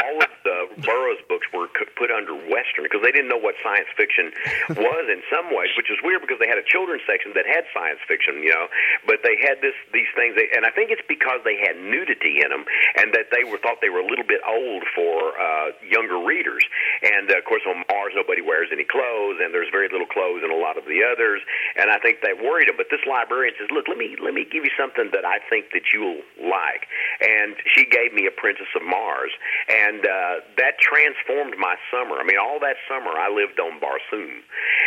all 0.04 0.18
of 0.24 0.32
the 0.44 0.58
Burroughs 0.84 1.22
books 1.28 1.48
were 1.54 1.68
put 1.96 2.10
under 2.12 2.34
Western 2.34 2.88
because 2.88 3.04
they 3.04 3.12
didn't 3.12 3.30
know 3.30 3.40
what 3.40 3.56
science 3.62 3.90
fiction 3.96 4.32
was 4.78 5.06
in 5.12 5.22
some 5.30 5.52
ways, 5.54 5.72
which 5.76 5.92
is 5.92 6.00
weird 6.04 6.22
because 6.22 6.40
they 6.40 6.50
had 6.50 6.58
a 6.58 6.66
children's 6.66 7.04
section 7.06 7.34
that 7.36 7.46
had 7.46 7.68
science 7.76 8.00
fiction, 8.08 8.42
you 8.42 8.52
know, 8.52 8.68
but 9.06 9.22
they 9.24 9.38
had 9.40 9.62
this 9.62 9.76
these 9.94 10.10
things, 10.16 10.36
and 10.36 10.66
I 10.66 10.72
think 10.72 10.90
it's 10.92 11.06
because 11.08 11.44
they 11.44 11.60
had 11.60 11.78
nudity 11.78 12.42
in 12.42 12.50
them 12.50 12.66
and 12.98 13.14
that 13.14 13.30
they 13.32 13.44
were 13.44 13.60
thought 13.60 13.80
they 13.82 13.92
were 13.92 14.04
a 14.04 14.08
little 14.08 14.26
bit 14.28 14.42
old 14.48 14.84
for 14.96 15.36
uh, 15.38 15.76
younger 15.86 16.20
readers. 16.20 16.64
And 17.04 17.30
uh, 17.30 17.38
of 17.38 17.46
course, 17.46 17.64
on 17.68 17.84
Mars, 17.90 18.14
nobody 18.16 18.42
wears 18.42 18.70
any 18.72 18.86
clothes, 18.86 19.40
and 19.42 19.54
there's 19.54 19.70
very 19.72 19.88
little 19.92 20.10
clothes 20.10 20.42
in 20.44 20.52
a 20.52 20.60
lot 20.60 20.78
of 20.78 20.86
the 20.86 21.04
others, 21.04 21.42
and 21.76 21.92
I 21.92 22.00
think 22.00 22.22
that 22.22 22.40
worried 22.40 22.68
them. 22.68 22.78
But 22.78 22.88
this 22.90 23.04
librarian 23.06 23.54
says, 23.60 23.70
"Look, 23.72 23.88
let 23.88 23.98
me 23.98 24.16
let 24.20 24.34
me 24.34 24.46
give 24.46 24.64
you 24.64 24.74
something 24.78 25.12
that 25.14 25.26
I 25.26 25.40
think 25.50 25.72
that 25.74 25.94
you'll 25.94 26.24
like," 26.42 26.88
and 27.22 27.56
she 27.76 27.86
gave 27.86 28.14
me 28.14 28.26
a 28.26 28.34
Princess 28.34 28.70
of 28.76 28.84
Mars 28.84 29.32
and 29.70 30.06
uh, 30.06 30.36
that 30.58 30.80
transformed 30.80 31.56
my 31.58 31.76
summer. 31.92 32.18
I 32.18 32.24
mean, 32.24 32.38
all 32.38 32.60
that 32.62 32.78
summer 32.88 33.12
I 33.12 33.30
lived 33.30 33.60
on 33.60 33.80
Barsoom, 33.80 34.42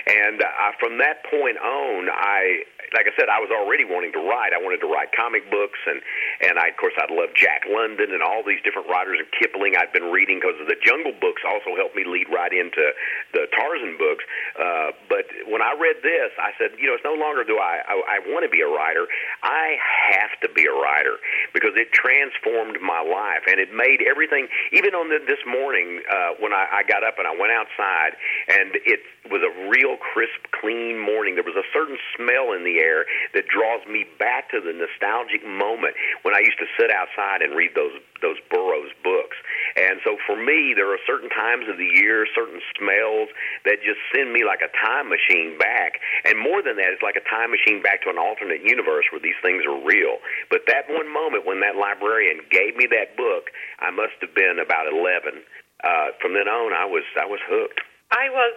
and 0.07 0.43
uh, 0.43 0.73
from 0.81 0.99
that 0.99 1.25
point 1.31 1.59
on, 1.59 2.09
I 2.11 2.65
like 2.95 3.11
I 3.11 3.15
said, 3.19 3.27
I 3.27 3.43
was 3.43 3.51
already 3.51 3.83
wanting 3.83 4.15
to 4.15 4.23
write. 4.23 4.55
I 4.55 4.63
wanted 4.63 4.79
to 4.87 4.91
write 4.91 5.11
comic 5.17 5.51
books, 5.51 5.79
and 5.87 5.99
and 6.47 6.59
I, 6.59 6.71
of 6.71 6.77
course 6.77 6.95
I'd 7.01 7.11
love 7.11 7.35
Jack 7.35 7.67
London 7.67 8.15
and 8.15 8.23
all 8.23 8.47
these 8.47 8.63
different 8.63 8.87
writers 8.87 9.19
and 9.19 9.29
Kipling. 9.35 9.75
I'd 9.75 9.93
been 9.93 10.15
reading 10.15 10.39
because 10.39 10.59
the 10.71 10.79
Jungle 10.79 11.13
books 11.19 11.43
also 11.43 11.75
helped 11.75 11.99
me 11.99 12.07
lead 12.07 12.31
right 12.31 12.55
into 12.55 12.95
the 13.35 13.51
Tarzan 13.51 13.99
books. 13.99 14.23
Uh, 14.55 14.95
but 15.11 15.27
when 15.51 15.61
I 15.61 15.75
read 15.75 16.05
this, 16.07 16.31
I 16.39 16.55
said, 16.55 16.79
you 16.79 16.87
know, 16.87 16.95
it's 16.95 17.07
no 17.07 17.19
longer 17.19 17.43
do 17.43 17.59
I 17.59 17.83
I, 17.83 18.21
I 18.21 18.31
want 18.31 18.47
to 18.47 18.53
be 18.53 18.63
a 18.63 18.71
writer. 18.71 19.11
I 19.43 19.75
have 20.15 20.39
to 20.47 20.49
be 20.55 20.69
a 20.69 20.75
writer 20.75 21.19
because 21.51 21.75
it 21.75 21.91
transformed 21.91 22.79
my 22.79 23.03
life 23.03 23.49
and 23.51 23.59
it 23.59 23.75
made 23.75 24.07
everything. 24.07 24.47
Even 24.73 24.95
on 24.95 25.09
the, 25.09 25.19
this 25.27 25.43
morning 25.47 26.01
uh, 26.09 26.39
when 26.41 26.53
I, 26.53 26.81
I 26.81 26.83
got 26.87 27.05
up 27.05 27.19
and 27.19 27.27
I 27.27 27.35
went 27.37 27.53
outside, 27.53 28.17
and 28.49 28.77
it 28.85 29.01
was 29.31 29.43
a 29.43 29.53
real 29.69 29.97
crisp, 29.97 30.49
clean 30.61 31.01
morning. 31.01 31.35
There 31.35 31.45
was 31.45 31.57
a 31.57 31.69
certain 31.73 31.99
smell 32.17 32.53
in 32.53 32.65
the 32.65 32.81
air 32.81 33.05
that 33.35 33.49
draws 33.49 33.85
me 33.87 34.05
back 34.19 34.51
to 34.51 34.61
the 34.61 34.73
nostalgic 34.73 35.45
moment 35.45 35.97
when 36.23 36.35
I 36.35 36.41
used 36.41 36.59
to 36.61 36.69
sit 36.79 36.91
outside 36.91 37.43
and 37.43 37.57
read 37.57 37.73
those 37.75 37.97
those 38.23 38.39
Burroughs 38.51 38.93
books. 39.03 39.37
And 39.77 39.99
so 40.05 40.17
for 40.27 40.39
me, 40.39 40.73
there 40.75 40.91
are 40.93 41.01
certain 41.07 41.31
times 41.31 41.67
of 41.67 41.79
the 41.79 41.91
year, 41.99 42.27
certain 42.35 42.61
smells 42.79 43.29
that 43.65 43.83
just 43.83 43.99
send 44.15 44.33
me 44.33 44.45
like 44.47 44.63
a 44.63 44.71
time 44.79 45.11
machine 45.11 45.59
back. 45.59 45.99
And 46.25 46.39
more 46.39 46.63
than 46.63 46.77
that, 46.79 46.95
it's 46.95 47.03
like 47.03 47.19
a 47.19 47.27
time 47.27 47.51
machine 47.51 47.83
back 47.83 48.03
to 48.07 48.11
an 48.11 48.19
alternate 48.19 48.63
universe 48.63 49.07
where 49.11 49.23
these 49.23 49.39
things 49.43 49.67
are 49.67 49.79
real. 49.83 50.23
But 50.51 50.67
that 50.71 50.87
one 50.89 51.11
moment 51.11 51.47
when 51.47 51.61
that 51.61 51.75
librarian 51.75 52.45
gave 52.51 52.77
me 52.79 52.87
that 52.95 53.17
book, 53.17 53.51
I 53.81 53.91
must 53.91 54.17
have 54.23 54.35
been 54.35 54.63
about 54.63 54.87
11. 54.87 55.43
Uh, 55.83 56.17
from 56.23 56.33
then 56.33 56.49
on, 56.49 56.73
I 56.73 56.87
was 56.87 57.05
I 57.21 57.27
was 57.27 57.41
hooked. 57.45 57.83
I 58.11 58.31
was 58.31 58.57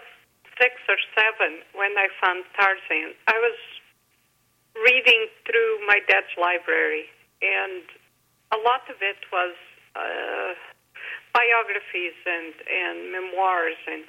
six 0.55 0.79
or 0.87 0.95
seven 1.11 1.59
when 1.73 1.91
I 1.97 2.07
found 2.23 2.45
Tarzan. 2.55 3.13
I 3.27 3.35
was 3.35 3.57
reading 4.79 5.27
through 5.43 5.83
my 5.85 5.99
dad's 6.07 6.31
library, 6.39 7.09
and 7.41 7.83
a 8.51 8.59
lot 8.63 8.87
of 8.89 8.97
it 9.01 9.19
was 9.31 9.55
uh, 9.95 10.53
biographies 11.33 12.17
and, 12.25 12.53
and 12.65 13.11
memoirs. 13.11 13.79
And 13.87 14.03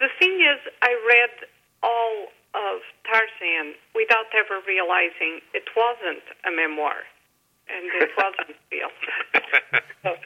the 0.00 0.08
thing 0.18 0.40
is, 0.40 0.58
I 0.82 0.92
read 1.06 1.48
all 1.82 2.32
of 2.54 2.84
Tarzan 3.08 3.74
without 3.96 4.28
ever 4.36 4.60
realizing 4.68 5.40
it 5.56 5.66
wasn't 5.72 6.24
a 6.44 6.52
memoir 6.52 7.06
and 7.70 7.84
it 8.02 8.12
wasn't 8.20 8.56
real. 8.68 8.92
so, 10.04 10.16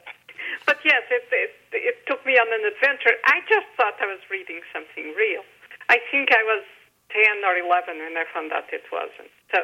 but 0.67 0.79
yes, 0.83 1.03
it, 1.11 1.27
it 1.31 1.55
it 1.71 1.97
took 2.11 2.25
me 2.27 2.35
on 2.35 2.49
an 2.51 2.67
adventure. 2.67 3.15
I 3.25 3.43
just 3.47 3.69
thought 3.79 3.95
I 4.03 4.11
was 4.11 4.23
reading 4.31 4.59
something 4.75 5.15
real. 5.15 5.47
I 5.89 6.03
think 6.11 6.35
I 6.35 6.43
was 6.43 6.65
ten 7.15 7.45
or 7.47 7.55
eleven 7.55 8.03
when 8.03 8.19
I 8.19 8.27
found 8.35 8.51
out 8.51 8.67
it 8.75 8.87
wasn't. 8.91 9.31
So. 9.55 9.61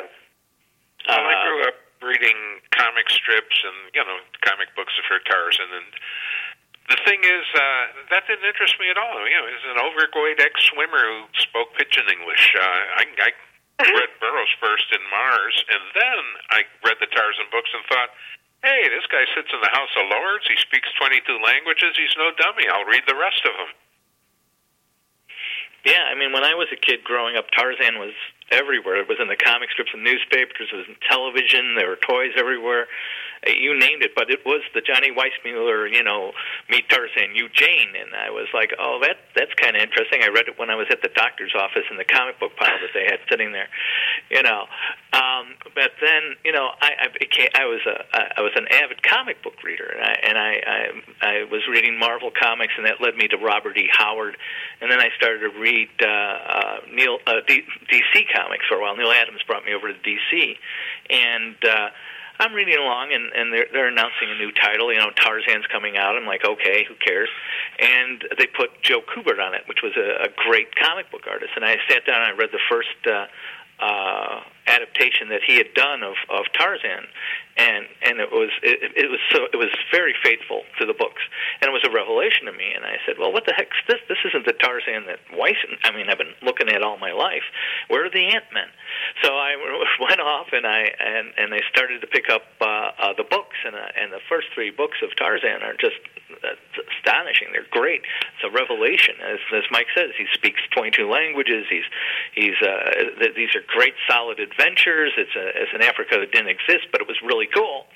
Well, 1.08 1.18
I 1.18 1.34
grew 1.42 1.66
up 1.66 1.81
reading 2.02 2.60
comic 2.74 3.08
strips 3.08 3.62
and 3.64 3.78
you 3.94 4.02
know 4.02 4.18
comic 4.42 4.74
books 4.74 4.92
for 5.06 5.22
Tarzan, 5.24 5.70
and 5.70 5.90
the 6.90 6.98
thing 7.06 7.22
is 7.22 7.46
uh, 7.54 7.84
that 8.10 8.26
didn't 8.26 8.44
interest 8.44 8.76
me 8.82 8.90
at 8.90 8.98
all. 8.98 9.22
You 9.24 9.38
know, 9.38 9.46
he's 9.46 9.66
an 9.70 9.78
overweight 9.78 10.42
ex-swimmer 10.42 10.98
who 10.98 11.30
spoke 11.38 11.72
pidgin 11.78 12.10
English. 12.10 12.52
Uh, 12.58 13.00
I, 13.00 13.02
I 13.22 13.30
read 13.86 14.12
Burroughs 14.20 14.54
first 14.58 14.90
in 14.90 15.02
Mars, 15.08 15.56
and 15.70 15.82
then 15.94 16.22
I 16.50 16.60
read 16.82 16.98
the 16.98 17.08
Tarzan 17.08 17.48
books 17.54 17.70
and 17.70 17.86
thought, 17.86 18.10
hey, 18.66 18.90
this 18.90 19.06
guy 19.10 19.26
sits 19.34 19.50
in 19.54 19.62
the 19.62 19.74
House 19.74 19.94
of 19.98 20.10
Lords. 20.10 20.46
He 20.46 20.58
speaks 20.58 20.90
22 20.98 21.22
languages. 21.42 21.94
He's 21.98 22.14
no 22.18 22.34
dummy. 22.34 22.66
I'll 22.70 22.86
read 22.86 23.06
the 23.06 23.18
rest 23.18 23.42
of 23.46 23.54
them. 23.54 23.70
Yeah, 25.84 26.06
I 26.06 26.14
mean, 26.14 26.32
when 26.32 26.44
I 26.44 26.54
was 26.54 26.68
a 26.72 26.76
kid 26.76 27.02
growing 27.02 27.36
up, 27.36 27.46
Tarzan 27.50 27.98
was 27.98 28.14
everywhere. 28.52 29.02
It 29.02 29.08
was 29.08 29.18
in 29.20 29.26
the 29.26 29.36
comic 29.36 29.70
strips 29.70 29.90
and 29.92 30.04
newspapers. 30.04 30.70
It 30.72 30.76
was 30.76 30.86
in 30.86 30.96
television. 31.08 31.74
There 31.74 31.88
were 31.88 31.98
toys 31.98 32.32
everywhere. 32.38 32.86
You 33.46 33.76
named 33.78 34.02
it, 34.02 34.12
but 34.14 34.30
it 34.30 34.46
was 34.46 34.62
the 34.72 34.80
Johnny 34.80 35.10
Weissmuller, 35.10 35.90
you 35.90 36.04
know, 36.04 36.30
meet 36.70 36.88
Tarzan, 36.88 37.34
you 37.34 37.48
Jane, 37.50 37.90
and 37.98 38.14
I 38.14 38.30
was 38.30 38.46
like, 38.54 38.70
oh, 38.78 39.00
that 39.02 39.18
that's 39.34 39.50
kind 39.58 39.74
of 39.74 39.82
interesting. 39.82 40.22
I 40.22 40.28
read 40.28 40.46
it 40.46 40.58
when 40.58 40.70
I 40.70 40.76
was 40.76 40.86
at 40.90 41.02
the 41.02 41.10
doctor's 41.10 41.50
office 41.58 41.82
in 41.90 41.96
the 41.96 42.04
comic 42.04 42.38
book 42.38 42.54
pile 42.54 42.78
that 42.78 42.94
they 42.94 43.02
had 43.02 43.18
sitting 43.28 43.50
there, 43.50 43.66
you 44.30 44.42
know. 44.42 44.70
Um, 45.12 45.58
but 45.74 45.90
then, 45.98 46.38
you 46.44 46.52
know, 46.52 46.70
I 46.80 46.90
I, 47.02 47.06
became, 47.18 47.50
I 47.54 47.66
was 47.66 47.82
a 47.82 48.38
I 48.38 48.42
was 48.46 48.52
an 48.54 48.70
avid 48.70 49.02
comic 49.02 49.42
book 49.42 49.58
reader, 49.64 49.90
and 49.90 50.06
I 50.06 50.14
and 50.22 50.38
I, 50.38 50.52
I 50.62 50.78
I 51.20 51.34
was 51.50 51.66
reading 51.66 51.98
Marvel 51.98 52.30
comics, 52.30 52.74
and 52.78 52.86
that 52.86 53.02
led 53.02 53.16
me 53.16 53.26
to 53.26 53.38
Robert 53.38 53.76
E. 53.76 53.90
Howard, 53.90 54.36
and 54.80 54.90
then 54.90 55.00
I 55.00 55.10
started 55.16 55.40
to 55.50 55.58
read 55.58 55.90
uh, 55.98 56.06
uh, 56.06 56.76
Neal 56.94 57.18
uh, 57.26 57.42
D, 57.46 57.62
DC 57.90 58.22
comics 58.34 58.66
for 58.68 58.78
a 58.78 58.80
while. 58.80 58.94
Neal 58.94 59.10
Adams 59.10 59.42
brought 59.46 59.64
me 59.64 59.74
over 59.74 59.92
to 59.92 59.98
DC, 59.98 60.54
and 61.10 61.56
uh, 61.64 61.90
I'm 62.42 62.54
reading 62.54 62.76
along, 62.76 63.14
and 63.14 63.30
and 63.30 63.52
they're 63.52 63.70
they're 63.72 63.86
announcing 63.86 64.34
a 64.34 64.34
new 64.34 64.50
title. 64.50 64.92
You 64.92 64.98
know, 64.98 65.10
Tarzan's 65.14 65.66
coming 65.70 65.96
out. 65.96 66.16
I'm 66.18 66.26
like, 66.26 66.44
okay, 66.44 66.84
who 66.88 66.94
cares? 66.98 67.30
And 67.78 68.24
they 68.36 68.46
put 68.46 68.82
Joe 68.82 69.00
Kubert 69.00 69.38
on 69.38 69.54
it, 69.54 69.62
which 69.68 69.78
was 69.82 69.92
a, 69.96 70.26
a 70.26 70.28
great 70.34 70.74
comic 70.74 71.10
book 71.12 71.22
artist. 71.30 71.52
And 71.54 71.64
I 71.64 71.78
sat 71.88 72.04
down 72.04 72.20
and 72.20 72.34
I 72.34 72.36
read 72.36 72.50
the 72.50 72.64
first. 72.68 72.98
Uh, 73.06 73.26
uh, 73.82 74.40
adaptation 74.70 75.28
that 75.28 75.42
he 75.42 75.58
had 75.58 75.74
done 75.74 76.02
of, 76.06 76.14
of 76.30 76.46
Tarzan, 76.54 77.02
and 77.58 77.84
and 78.06 78.20
it 78.22 78.30
was 78.30 78.50
it, 78.62 78.78
it 78.94 79.10
was 79.10 79.18
so 79.34 79.50
it 79.52 79.58
was 79.58 79.74
very 79.90 80.14
faithful 80.22 80.62
to 80.78 80.86
the 80.86 80.94
books, 80.94 81.20
and 81.60 81.66
it 81.66 81.74
was 81.74 81.82
a 81.82 81.90
revelation 81.90 82.46
to 82.46 82.54
me. 82.54 82.70
And 82.70 82.86
I 82.86 83.02
said, 83.04 83.18
well, 83.18 83.32
what 83.32 83.44
the 83.44 83.52
heck's 83.52 83.76
this? 83.90 83.98
This 84.06 84.22
isn't 84.24 84.46
the 84.46 84.54
Tarzan 84.54 85.10
that 85.10 85.18
Weiss. 85.34 85.58
I 85.82 85.90
mean, 85.90 86.06
I've 86.08 86.18
been 86.18 86.38
looking 86.46 86.70
at 86.70 86.82
all 86.82 86.96
my 86.96 87.10
life. 87.10 87.42
Where 87.88 88.06
are 88.06 88.10
the 88.10 88.30
Ant 88.30 88.46
Men? 88.54 88.70
So 89.26 89.34
I 89.34 89.58
went 90.00 90.20
off 90.20 90.54
and 90.54 90.66
I 90.66 90.94
and 90.94 91.34
and 91.36 91.50
I 91.52 91.60
started 91.74 92.00
to 92.00 92.06
pick 92.06 92.30
up 92.30 92.46
uh, 92.62 92.94
uh, 93.02 93.12
the 93.18 93.26
books, 93.26 93.58
and 93.66 93.74
uh, 93.74 93.98
and 93.98 94.12
the 94.12 94.22
first 94.30 94.46
three 94.54 94.70
books 94.70 95.02
of 95.02 95.10
Tarzan 95.18 95.66
are 95.66 95.74
just 95.74 95.98
uh, 96.40 96.56
astonishing. 96.98 97.48
They're 97.52 97.68
great. 97.70 98.02
It's 98.34 98.44
a 98.44 98.50
revelation, 98.50 99.16
as 99.22 99.38
as 99.54 99.64
Mike 99.70 99.88
says. 99.94 100.10
He 100.16 100.26
speaks 100.32 100.60
22 100.72 101.08
languages. 101.08 101.66
He's 101.68 101.86
he's 102.34 102.58
uh, 102.60 103.28
these 103.36 103.54
are 103.54 103.64
great, 103.66 103.94
solid 104.08 104.40
adventures. 104.40 105.12
It's 105.16 105.36
a 105.36 105.74
an 105.74 105.82
Africa 105.82 106.18
that 106.20 106.32
didn't 106.32 106.50
exist, 106.50 106.88
but 106.92 107.00
it 107.00 107.08
was 107.08 107.16
really 107.22 107.48
cool. 107.48 107.86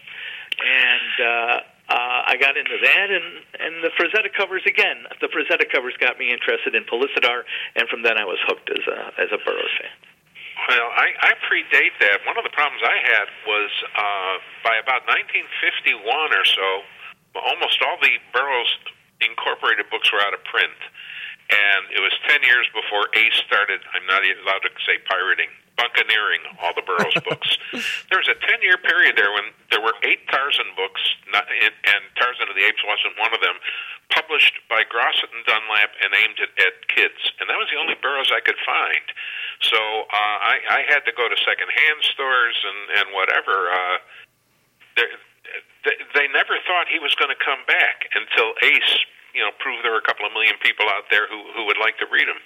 And 0.57 1.15
uh, 1.21 1.61
uh, 1.89 2.33
I 2.33 2.37
got 2.41 2.57
into 2.57 2.77
that, 2.83 3.09
and 3.11 3.27
and 3.61 3.85
the 3.85 3.93
Frazetta 3.95 4.33
covers 4.33 4.63
again. 4.67 5.07
The 5.21 5.29
Frazetta 5.29 5.71
covers 5.71 5.95
got 6.01 6.19
me 6.19 6.33
interested 6.33 6.75
in 6.75 6.85
Pellucidar, 6.85 7.45
and 7.77 7.89
from 7.89 8.03
then 8.03 8.19
I 8.19 8.25
was 8.25 8.39
hooked 8.47 8.71
as 8.71 8.83
a 8.87 8.99
as 9.21 9.29
a 9.31 9.39
Burroughs 9.45 9.75
fan. 9.79 9.95
Well, 10.69 10.89
I, 10.89 11.13
I 11.21 11.33
predate 11.47 11.95
that. 12.01 12.25
One 12.27 12.41
of 12.41 12.43
the 12.43 12.51
problems 12.51 12.83
I 12.83 12.99
had 12.99 13.29
was 13.47 13.71
uh, 13.93 14.35
by 14.65 14.81
about 14.81 15.05
1951 15.05 16.01
or 16.33 16.45
so, 16.49 16.69
almost 17.45 17.83
all 17.83 17.99
the 18.01 18.17
Burroughs 18.33 18.73
Incorporated 19.21 19.89
books 19.89 20.13
were 20.13 20.21
out 20.21 20.37
of 20.37 20.45
print. 20.45 20.77
And 21.49 21.89
it 21.95 22.03
was 22.03 22.13
10 22.29 22.43
years 22.43 22.67
before 22.75 23.09
Ace 23.17 23.39
started, 23.47 23.81
I'm 23.95 24.05
not 24.05 24.21
allowed 24.21 24.67
to 24.67 24.73
say 24.85 24.99
pirating, 25.09 25.49
buccaneering 25.79 26.43
all 26.59 26.75
the 26.75 26.83
Burroughs 26.83 27.17
books. 27.29 27.57
There 28.11 28.19
was 28.19 28.29
a 28.29 28.35
10 28.35 28.61
year 28.61 28.77
period 28.77 29.17
there 29.17 29.31
when 29.33 29.55
there 29.71 29.81
were 29.81 29.95
eight 30.05 30.27
Tarzan 30.29 30.69
books, 30.75 31.01
not, 31.33 31.49
and 31.49 32.03
Tarzan 32.19 32.51
of 32.51 32.57
the 32.59 32.67
Apes 32.67 32.83
wasn't 32.85 33.15
one 33.17 33.33
of 33.33 33.41
them, 33.41 33.57
published 34.11 34.59
by 34.69 34.83
Grosset 34.85 35.31
and 35.31 35.47
Dunlap 35.47 35.95
and 36.03 36.11
aimed 36.13 36.39
at, 36.43 36.53
at 36.61 36.75
kids. 36.91 37.21
And 37.39 37.47
that 37.49 37.57
was 37.57 37.71
the 37.71 37.79
only 37.79 37.95
Burroughs 38.03 38.35
I 38.35 38.43
could 38.43 38.59
find. 38.67 39.07
So 39.63 39.79
uh, 39.79 40.37
I, 40.51 40.61
I 40.67 40.81
had 40.91 41.07
to 41.09 41.13
go 41.15 41.31
to 41.31 41.37
secondhand 41.41 42.05
stores 42.05 42.59
and, 42.59 42.81
and 43.01 43.07
whatever. 43.15 43.71
Uh, 43.71 43.97
they, 44.99 45.09
they 46.15 46.27
never 46.33 46.59
thought 46.67 46.91
he 46.91 46.99
was 46.99 47.15
going 47.15 47.31
to 47.31 47.39
come 47.39 47.63
back 47.67 48.11
until 48.15 48.55
Ace 48.63 48.95
you 49.35 49.43
know 49.43 49.53
prove 49.61 49.83
there 49.83 49.95
are 49.95 50.03
a 50.03 50.09
couple 50.09 50.25
of 50.27 50.33
million 50.33 50.57
people 50.63 50.87
out 50.91 51.07
there 51.11 51.29
who 51.29 51.39
who 51.55 51.67
would 51.67 51.79
like 51.79 51.99
to 51.99 52.07
read 52.11 52.27
them. 52.29 52.41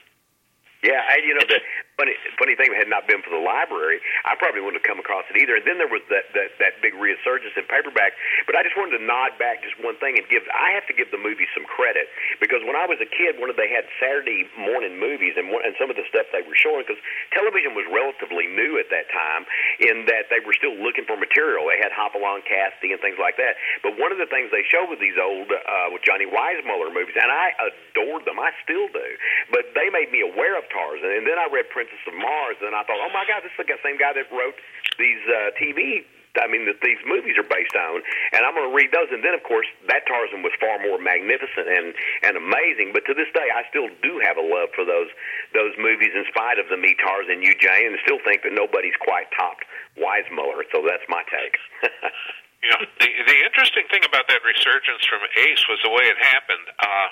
Yeah, 0.81 1.05
I, 1.05 1.21
you 1.21 1.37
know 1.37 1.45
the 1.45 1.61
funny 2.01 2.17
funny 2.41 2.57
thing 2.57 2.73
had 2.73 2.89
not 2.89 3.05
been 3.05 3.21
for 3.21 3.29
the 3.29 3.45
library, 3.45 4.01
I 4.25 4.33
probably 4.41 4.65
wouldn't 4.65 4.81
have 4.81 4.89
come 4.89 4.97
across 4.97 5.29
it 5.29 5.37
either. 5.37 5.61
And 5.61 5.69
then 5.69 5.77
there 5.77 5.93
was 5.93 6.01
that 6.09 6.33
that 6.33 6.57
that 6.57 6.81
big 6.81 6.97
resurgence 6.97 7.53
in 7.61 7.69
paperback. 7.69 8.17
But 8.49 8.57
I 8.57 8.65
just 8.65 8.73
wanted 8.81 8.97
to 8.97 9.05
nod 9.05 9.37
back 9.37 9.61
just 9.61 9.77
one 9.85 10.01
thing 10.01 10.17
and 10.17 10.25
give 10.33 10.41
I 10.49 10.73
have 10.73 10.89
to 10.89 10.97
give 10.97 11.13
the 11.13 11.21
movie 11.21 11.45
some 11.53 11.69
credit 11.69 12.09
because 12.41 12.65
when 12.65 12.81
I 12.81 12.89
was 12.89 12.97
a 13.05 13.11
kid, 13.13 13.37
one 13.37 13.53
of 13.53 13.61
they 13.61 13.69
had 13.69 13.85
Saturday 14.01 14.49
morning 14.57 14.97
movies 14.97 15.37
and 15.37 15.53
one, 15.53 15.61
and 15.69 15.77
some 15.77 15.93
of 15.93 16.01
the 16.01 16.07
stuff 16.09 16.25
they 16.33 16.41
were 16.41 16.57
showing 16.57 16.89
because 16.89 17.01
television 17.37 17.77
was 17.77 17.85
relatively 17.93 18.49
new 18.49 18.81
at 18.81 18.89
that 18.89 19.13
time 19.13 19.45
in 19.85 20.09
that 20.09 20.33
they 20.33 20.41
were 20.41 20.57
still 20.57 20.73
looking 20.81 21.05
for 21.05 21.21
material. 21.21 21.69
They 21.69 21.77
had 21.77 21.93
Hopalong 21.93 22.41
Cassidy 22.49 22.97
and 22.97 23.01
things 23.05 23.21
like 23.21 23.37
that. 23.37 23.61
But 23.85 24.01
one 24.01 24.17
of 24.17 24.17
the 24.17 24.31
things 24.33 24.49
they 24.49 24.65
showed 24.65 24.89
with 24.89 25.05
these 25.05 25.21
old 25.21 25.53
uh, 25.53 25.93
with 25.93 26.01
Johnny 26.09 26.25
Weissmuller 26.25 26.89
movies, 26.89 27.21
and 27.21 27.29
I 27.29 27.53
adored 27.69 28.25
them, 28.25 28.41
I 28.41 28.57
still 28.65 28.89
do. 28.89 29.09
But 29.53 29.77
they 29.77 29.93
made 29.93 30.09
me 30.09 30.25
aware 30.25 30.57
of 30.57 30.65
Tarzan, 30.71 31.11
and 31.11 31.27
then 31.27 31.37
I 31.37 31.51
read 31.51 31.69
Princess 31.71 32.01
of 32.07 32.15
Mars, 32.15 32.59
and 32.63 32.73
I 32.73 32.87
thought, 32.87 33.03
oh 33.03 33.13
my 33.13 33.27
God, 33.27 33.43
this 33.43 33.53
is 33.55 33.67
the 33.67 33.79
same 33.83 33.99
guy 33.99 34.15
that 34.15 34.31
wrote 34.31 34.57
these 34.99 35.23
uh, 35.29 35.55
TV 35.59 36.07
I 36.39 36.47
mean, 36.47 36.63
that 36.71 36.79
these 36.79 37.03
movies 37.03 37.35
are 37.35 37.47
based 37.47 37.75
on, 37.75 38.07
and 38.31 38.47
I'm 38.47 38.55
going 38.55 38.71
to 38.71 38.77
read 38.77 38.95
those. 38.95 39.11
And 39.11 39.27
then, 39.27 39.35
of 39.35 39.43
course, 39.43 39.67
that 39.91 40.07
Tarzan 40.07 40.47
was 40.47 40.55
far 40.63 40.79
more 40.79 41.03
magnificent 41.03 41.67
and 41.67 41.91
and 42.23 42.39
amazing. 42.39 42.95
But 42.95 43.03
to 43.11 43.15
this 43.19 43.27
day, 43.35 43.51
I 43.51 43.67
still 43.67 43.91
do 43.99 44.23
have 44.23 44.39
a 44.39 44.45
love 44.45 44.71
for 44.79 44.87
those 44.87 45.11
those 45.59 45.75
movies, 45.75 46.15
in 46.15 46.23
spite 46.31 46.63
of 46.63 46.71
the 46.71 46.79
Me 46.79 46.95
Tarzan, 47.03 47.43
You 47.43 47.59
Jane, 47.59 47.91
and 47.91 47.99
still 48.07 48.23
think 48.23 48.47
that 48.47 48.55
nobody's 48.55 48.95
quite 49.03 49.27
topped 49.35 49.67
Weissmuller. 49.99 50.63
So 50.71 50.87
that's 50.87 51.07
my 51.11 51.27
take. 51.27 51.59
you 52.63 52.71
know, 52.71 52.79
the 53.03 53.11
the 53.27 53.39
interesting 53.43 53.91
thing 53.91 54.07
about 54.07 54.31
that 54.31 54.47
resurgence 54.47 55.03
from 55.11 55.27
Ace 55.35 55.67
was 55.67 55.83
the 55.83 55.91
way 55.91 56.07
it 56.07 56.19
happened. 56.23 56.67
Uh, 56.79 57.09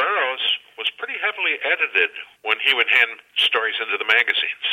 Burroughs 0.00 0.46
was 0.78 0.88
pretty 0.96 1.18
heavily 1.18 1.58
edited 1.66 2.14
when 2.46 2.62
he 2.62 2.72
would 2.72 2.88
hand 2.88 3.18
stories 3.36 3.76
into 3.82 3.98
the 3.98 4.08
magazines. 4.08 4.66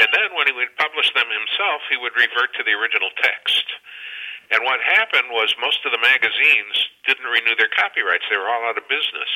And 0.00 0.08
then 0.16 0.32
when 0.32 0.48
he 0.48 0.56
would 0.56 0.72
publish 0.80 1.12
them 1.12 1.28
himself, 1.28 1.84
he 1.92 2.00
would 2.00 2.16
revert 2.16 2.56
to 2.56 2.64
the 2.64 2.72
original 2.72 3.12
text. 3.20 3.68
And 4.48 4.64
what 4.64 4.80
happened 4.80 5.28
was 5.28 5.52
most 5.60 5.84
of 5.84 5.92
the 5.92 6.00
magazines 6.00 6.76
didn't 7.04 7.28
renew 7.28 7.52
their 7.60 7.72
copyrights. 7.76 8.24
They 8.32 8.40
were 8.40 8.48
all 8.48 8.64
out 8.64 8.80
of 8.80 8.88
business. 8.88 9.32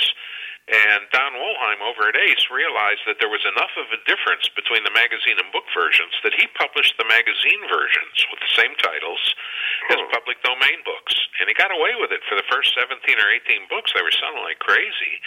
And 0.70 1.10
Don 1.10 1.34
Wollheim 1.36 1.82
over 1.82 2.06
at 2.06 2.14
Ace 2.14 2.46
realized 2.46 3.02
that 3.04 3.18
there 3.18 3.28
was 3.28 3.42
enough 3.44 3.74
of 3.76 3.90
a 3.90 4.00
difference 4.06 4.46
between 4.54 4.86
the 4.86 4.94
magazine 4.94 5.34
and 5.36 5.50
book 5.50 5.66
versions 5.74 6.14
that 6.22 6.38
he 6.38 6.46
published 6.54 6.94
the 6.96 7.08
magazine 7.10 7.66
versions 7.66 8.16
with 8.30 8.38
the 8.38 8.54
same 8.54 8.72
titles 8.78 9.22
as 9.90 9.98
public 10.14 10.38
domain 10.46 10.80
books. 10.86 11.18
And 11.42 11.50
he 11.50 11.54
got 11.58 11.74
away 11.74 11.98
with 11.98 12.14
it 12.14 12.22
for 12.30 12.38
the 12.38 12.46
first 12.46 12.78
17 12.78 12.94
or 12.94 13.28
18 13.42 13.66
books. 13.68 13.90
They 13.90 14.06
were 14.06 14.14
selling 14.14 14.46
like 14.46 14.62
crazy. 14.62 15.18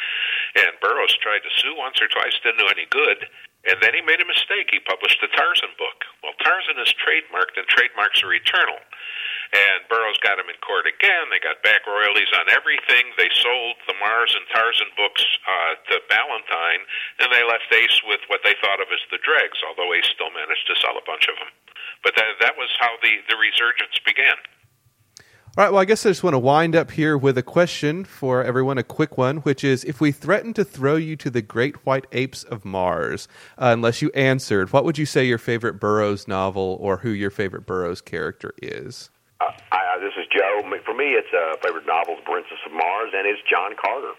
And 0.55 0.79
Burroughs 0.79 1.15
tried 1.19 1.43
to 1.43 1.51
sue 1.59 1.75
once 1.75 1.99
or 1.99 2.07
twice, 2.07 2.35
didn't 2.39 2.63
do 2.63 2.71
any 2.71 2.87
good. 2.87 3.27
And 3.65 3.81
then 3.81 3.97
he 3.97 4.01
made 4.05 4.21
a 4.21 4.29
mistake. 4.29 4.69
He 4.69 4.79
published 4.79 5.19
the 5.19 5.31
Tarzan 5.33 5.73
book. 5.75 6.05
Well, 6.21 6.37
Tarzan 6.39 6.77
is 6.77 6.93
trademarked, 7.01 7.57
and 7.57 7.65
trademarks 7.65 8.21
are 8.21 8.31
eternal. 8.31 8.77
And 9.53 9.85
Burroughs 9.89 10.21
got 10.21 10.37
him 10.37 10.49
in 10.49 10.57
court 10.61 10.85
again. 10.85 11.29
They 11.29 11.41
got 11.41 11.65
back 11.65 11.85
royalties 11.85 12.29
on 12.37 12.49
everything. 12.49 13.13
They 13.17 13.29
sold 13.41 13.77
the 13.89 13.97
Mars 13.97 14.33
and 14.37 14.45
Tarzan 14.53 14.89
books 14.93 15.21
uh, 15.45 15.73
to 15.91 16.01
Ballantine, 16.09 16.81
and 17.21 17.29
they 17.33 17.45
left 17.45 17.69
Ace 17.73 18.01
with 18.05 18.21
what 18.29 18.41
they 18.45 18.53
thought 18.61 18.81
of 18.81 18.89
as 18.93 19.01
the 19.09 19.21
dregs, 19.21 19.57
although 19.65 19.93
Ace 19.93 20.09
still 20.13 20.33
managed 20.33 20.65
to 20.69 20.77
sell 20.81 20.97
a 20.97 21.05
bunch 21.05 21.25
of 21.29 21.37
them. 21.41 21.49
But 22.01 22.13
that, 22.17 22.37
that 22.41 22.55
was 22.57 22.69
how 22.77 22.97
the, 23.01 23.21
the 23.29 23.37
resurgence 23.37 23.97
began. 24.05 24.37
All 25.57 25.63
right, 25.63 25.71
well, 25.71 25.81
I 25.81 25.85
guess 25.85 26.05
I 26.05 26.09
just 26.09 26.21
want 26.21 26.33
to 26.33 26.39
wind 26.39 26.75
up 26.75 26.91
here 26.91 27.17
with 27.17 27.37
a 27.37 27.41
question 27.41 28.03
for 28.03 28.43
everyone, 28.43 28.77
a 28.77 28.83
quick 28.83 29.17
one, 29.17 29.37
which 29.37 29.63
is 29.63 29.85
if 29.85 30.01
we 30.01 30.11
threatened 30.11 30.57
to 30.57 30.65
throw 30.65 30.97
you 30.97 31.15
to 31.15 31.29
the 31.29 31.41
great 31.41 31.85
white 31.85 32.03
apes 32.11 32.43
of 32.43 32.65
Mars, 32.65 33.29
uh, 33.57 33.71
unless 33.71 34.01
you 34.01 34.11
answered, 34.11 34.73
what 34.73 34.83
would 34.83 34.97
you 34.97 35.05
say 35.05 35.23
your 35.23 35.37
favorite 35.37 35.79
Burroughs 35.79 36.27
novel 36.27 36.75
or 36.81 36.97
who 36.97 37.09
your 37.09 37.31
favorite 37.31 37.65
Burroughs 37.65 38.01
character 38.01 38.53
is? 38.61 39.09
Uh, 39.39 39.47
I, 39.71 39.97
this 40.01 40.11
is 40.19 40.27
Joe. 40.27 40.59
For 40.83 40.93
me, 40.93 41.15
it's 41.15 41.31
a 41.31 41.55
uh, 41.55 41.55
favorite 41.63 41.87
novel, 41.87 42.17
Princess 42.25 42.59
of 42.65 42.73
Mars, 42.73 43.15
and 43.15 43.25
it's 43.25 43.39
John 43.49 43.79
Carter. 43.79 44.11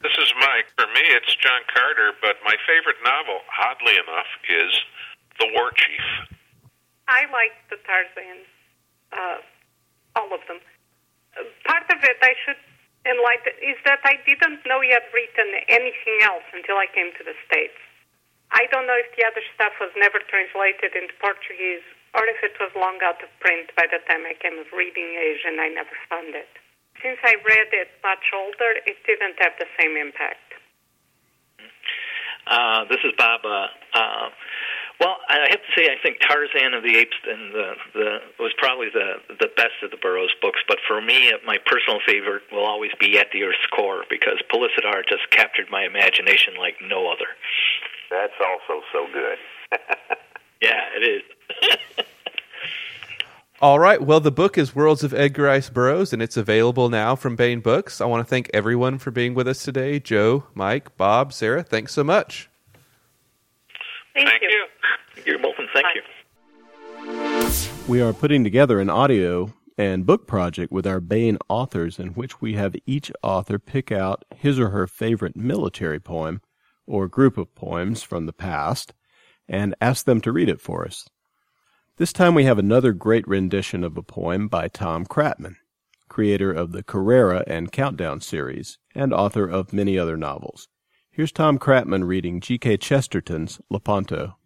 This 0.00 0.14
is 0.14 0.32
Mike. 0.38 0.70
For 0.78 0.86
me, 0.94 1.10
it's 1.10 1.34
John 1.42 1.66
Carter, 1.74 2.12
but 2.22 2.36
my 2.44 2.54
favorite 2.70 3.02
novel, 3.02 3.42
oddly 3.66 3.98
enough, 3.98 4.30
is 4.46 4.70
The 5.40 5.50
War 5.58 5.72
Chief. 5.74 6.30
I 7.08 7.26
like 7.34 7.50
the 7.68 7.82
Tarzan, 7.82 8.46
uh, 9.10 9.42
all 10.16 10.32
of 10.32 10.42
them. 10.48 10.58
Part 11.68 11.86
of 11.92 12.00
it, 12.00 12.18
I 12.24 12.32
should 12.42 12.58
enlighten, 13.04 13.54
is 13.62 13.78
that 13.84 14.00
I 14.02 14.18
didn't 14.24 14.64
know 14.64 14.80
he 14.80 14.90
had 14.90 15.06
written 15.12 15.48
anything 15.68 16.18
else 16.24 16.48
until 16.50 16.80
I 16.80 16.88
came 16.90 17.12
to 17.20 17.24
the 17.24 17.36
States. 17.46 17.76
I 18.50 18.66
don't 18.72 18.88
know 18.88 18.96
if 18.96 19.12
the 19.14 19.26
other 19.28 19.44
stuff 19.54 19.76
was 19.78 19.92
never 19.94 20.18
translated 20.26 20.96
into 20.96 21.12
Portuguese 21.20 21.84
or 22.16 22.24
if 22.24 22.40
it 22.40 22.56
was 22.56 22.72
long 22.74 22.98
out 23.04 23.20
of 23.20 23.28
print 23.38 23.68
by 23.76 23.84
the 23.86 24.00
time 24.08 24.24
I 24.24 24.34
came 24.38 24.56
of 24.56 24.70
reading 24.72 25.18
age 25.18 25.44
and 25.44 25.60
I 25.60 25.68
never 25.68 25.92
found 26.08 26.32
it 26.32 26.48
since 27.02 27.18
I 27.24 27.36
read 27.44 27.70
it 27.72 27.88
much 28.02 28.24
older, 28.32 28.80
it 28.86 28.96
didn't 29.06 29.36
have 29.40 29.52
the 29.58 29.66
same 29.78 29.96
impact. 29.96 30.42
Uh, 32.46 32.84
this 32.88 32.98
is. 33.04 33.12
Uh, 33.18 33.38
uh, 33.94 34.28
well, 35.00 35.16
I 35.28 35.46
have 35.50 35.60
to 35.60 35.72
say, 35.76 35.88
I 35.88 36.00
think 36.02 36.20
Tarzan 36.20 36.72
of 36.72 36.82
the 36.82 36.96
Apes 36.96 37.16
and 37.28 37.52
the, 37.52 37.72
the 37.92 38.18
was 38.38 38.52
probably 38.56 38.88
the 38.92 39.20
the 39.28 39.48
best 39.56 39.76
of 39.82 39.90
the 39.90 39.98
Burroughs 39.98 40.32
books. 40.40 40.60
But 40.66 40.78
for 40.88 41.00
me, 41.02 41.32
uh, 41.32 41.36
my 41.44 41.58
personal 41.66 42.00
favorite 42.06 42.42
will 42.50 42.64
always 42.64 42.92
be 42.98 43.18
At 43.18 43.28
the 43.32 43.42
Earth's 43.42 43.66
Core 43.74 44.04
because 44.08 44.40
Pellucidar 44.50 45.02
just 45.08 45.28
captured 45.30 45.66
my 45.70 45.84
imagination 45.84 46.54
like 46.58 46.76
no 46.82 47.08
other. 47.08 47.28
That's 48.10 48.32
also 48.40 48.82
so 48.92 49.06
good. 49.12 49.38
yeah, 50.62 50.80
it 50.96 51.02
is. 51.04 51.76
All 53.60 53.78
right. 53.78 54.00
Well, 54.00 54.20
the 54.20 54.30
book 54.30 54.56
is 54.58 54.74
Worlds 54.74 55.02
of 55.02 55.14
Edgar 55.14 55.44
Rice 55.44 55.70
Burroughs, 55.70 56.12
and 56.12 56.22
it's 56.22 56.36
available 56.36 56.88
now 56.88 57.16
from 57.16 57.36
Baen 57.36 57.60
Books. 57.60 58.00
I 58.00 58.06
want 58.06 58.20
to 58.20 58.28
thank 58.28 58.50
everyone 58.52 58.98
for 58.98 59.10
being 59.10 59.34
with 59.34 59.48
us 59.48 59.62
today. 59.62 59.98
Joe, 59.98 60.44
Mike, 60.54 60.96
Bob, 60.96 61.32
Sarah, 61.32 61.62
thanks 61.62 61.94
so 61.94 62.04
much. 62.04 62.50
Thank, 64.16 64.28
thank 64.30 64.42
you. 64.42 64.48
you. 64.48 65.22
You're 65.26 65.42
welcome. 65.42 65.66
Thank 65.74 65.84
Bye. 65.84 65.92
you. 65.94 67.50
We 67.86 68.00
are 68.00 68.14
putting 68.14 68.44
together 68.44 68.80
an 68.80 68.88
audio 68.88 69.52
and 69.76 70.06
book 70.06 70.26
project 70.26 70.72
with 70.72 70.86
our 70.86 71.00
Baen 71.00 71.36
authors 71.50 71.98
in 71.98 72.08
which 72.08 72.40
we 72.40 72.54
have 72.54 72.74
each 72.86 73.12
author 73.22 73.58
pick 73.58 73.92
out 73.92 74.24
his 74.34 74.58
or 74.58 74.70
her 74.70 74.86
favorite 74.86 75.36
military 75.36 76.00
poem 76.00 76.40
or 76.86 77.08
group 77.08 77.36
of 77.36 77.54
poems 77.54 78.02
from 78.02 78.24
the 78.24 78.32
past 78.32 78.94
and 79.46 79.74
ask 79.82 80.06
them 80.06 80.22
to 80.22 80.32
read 80.32 80.48
it 80.48 80.62
for 80.62 80.86
us. 80.86 81.06
This 81.98 82.12
time 82.12 82.34
we 82.34 82.44
have 82.44 82.58
another 82.58 82.92
great 82.92 83.28
rendition 83.28 83.84
of 83.84 83.98
a 83.98 84.02
poem 84.02 84.48
by 84.48 84.68
Tom 84.68 85.04
Kratman, 85.04 85.56
creator 86.08 86.50
of 86.50 86.72
the 86.72 86.82
Carrera 86.82 87.44
and 87.46 87.70
Countdown 87.70 88.22
series 88.22 88.78
and 88.94 89.12
author 89.12 89.46
of 89.46 89.74
many 89.74 89.98
other 89.98 90.16
novels. 90.16 90.68
Here's 91.16 91.32
Tom 91.32 91.58
Kratman 91.58 92.06
reading 92.06 92.40
G.K. 92.40 92.76
Chesterton's 92.76 93.58
Lepanto. 93.70 94.36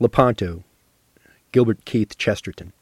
Lepanto, 0.00 0.64
Gilbert 1.52 1.84
Keith 1.84 2.18
Chesterton. 2.18 2.72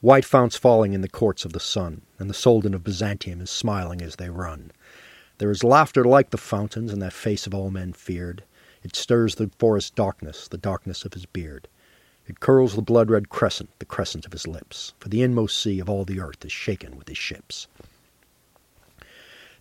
White 0.00 0.24
founts 0.24 0.56
falling 0.56 0.92
in 0.92 1.02
the 1.02 1.08
courts 1.08 1.44
of 1.44 1.52
the 1.52 1.60
sun, 1.60 2.02
and 2.18 2.28
the 2.28 2.34
Soldan 2.34 2.74
of 2.74 2.82
Byzantium 2.82 3.40
is 3.40 3.48
smiling 3.48 4.02
as 4.02 4.16
they 4.16 4.28
run. 4.28 4.72
There 5.38 5.52
is 5.52 5.62
laughter 5.62 6.02
like 6.02 6.30
the 6.30 6.38
fountains 6.38 6.92
in 6.92 6.98
that 6.98 7.12
face 7.12 7.46
of 7.46 7.54
all 7.54 7.70
men 7.70 7.92
feared. 7.92 8.42
It 8.82 8.96
stirs 8.96 9.36
the 9.36 9.52
forest 9.56 9.94
darkness, 9.94 10.48
the 10.48 10.58
darkness 10.58 11.04
of 11.04 11.12
his 11.12 11.26
beard. 11.26 11.68
It 12.28 12.40
curls 12.40 12.74
the 12.74 12.82
blood 12.82 13.10
red 13.10 13.28
crescent, 13.28 13.70
the 13.78 13.84
crescent 13.84 14.26
of 14.26 14.32
his 14.32 14.46
lips, 14.46 14.94
for 14.98 15.08
the 15.08 15.22
inmost 15.22 15.60
sea 15.60 15.78
of 15.78 15.88
all 15.88 16.04
the 16.04 16.20
earth 16.20 16.44
is 16.44 16.52
shaken 16.52 16.96
with 16.96 17.08
his 17.08 17.18
ships. 17.18 17.68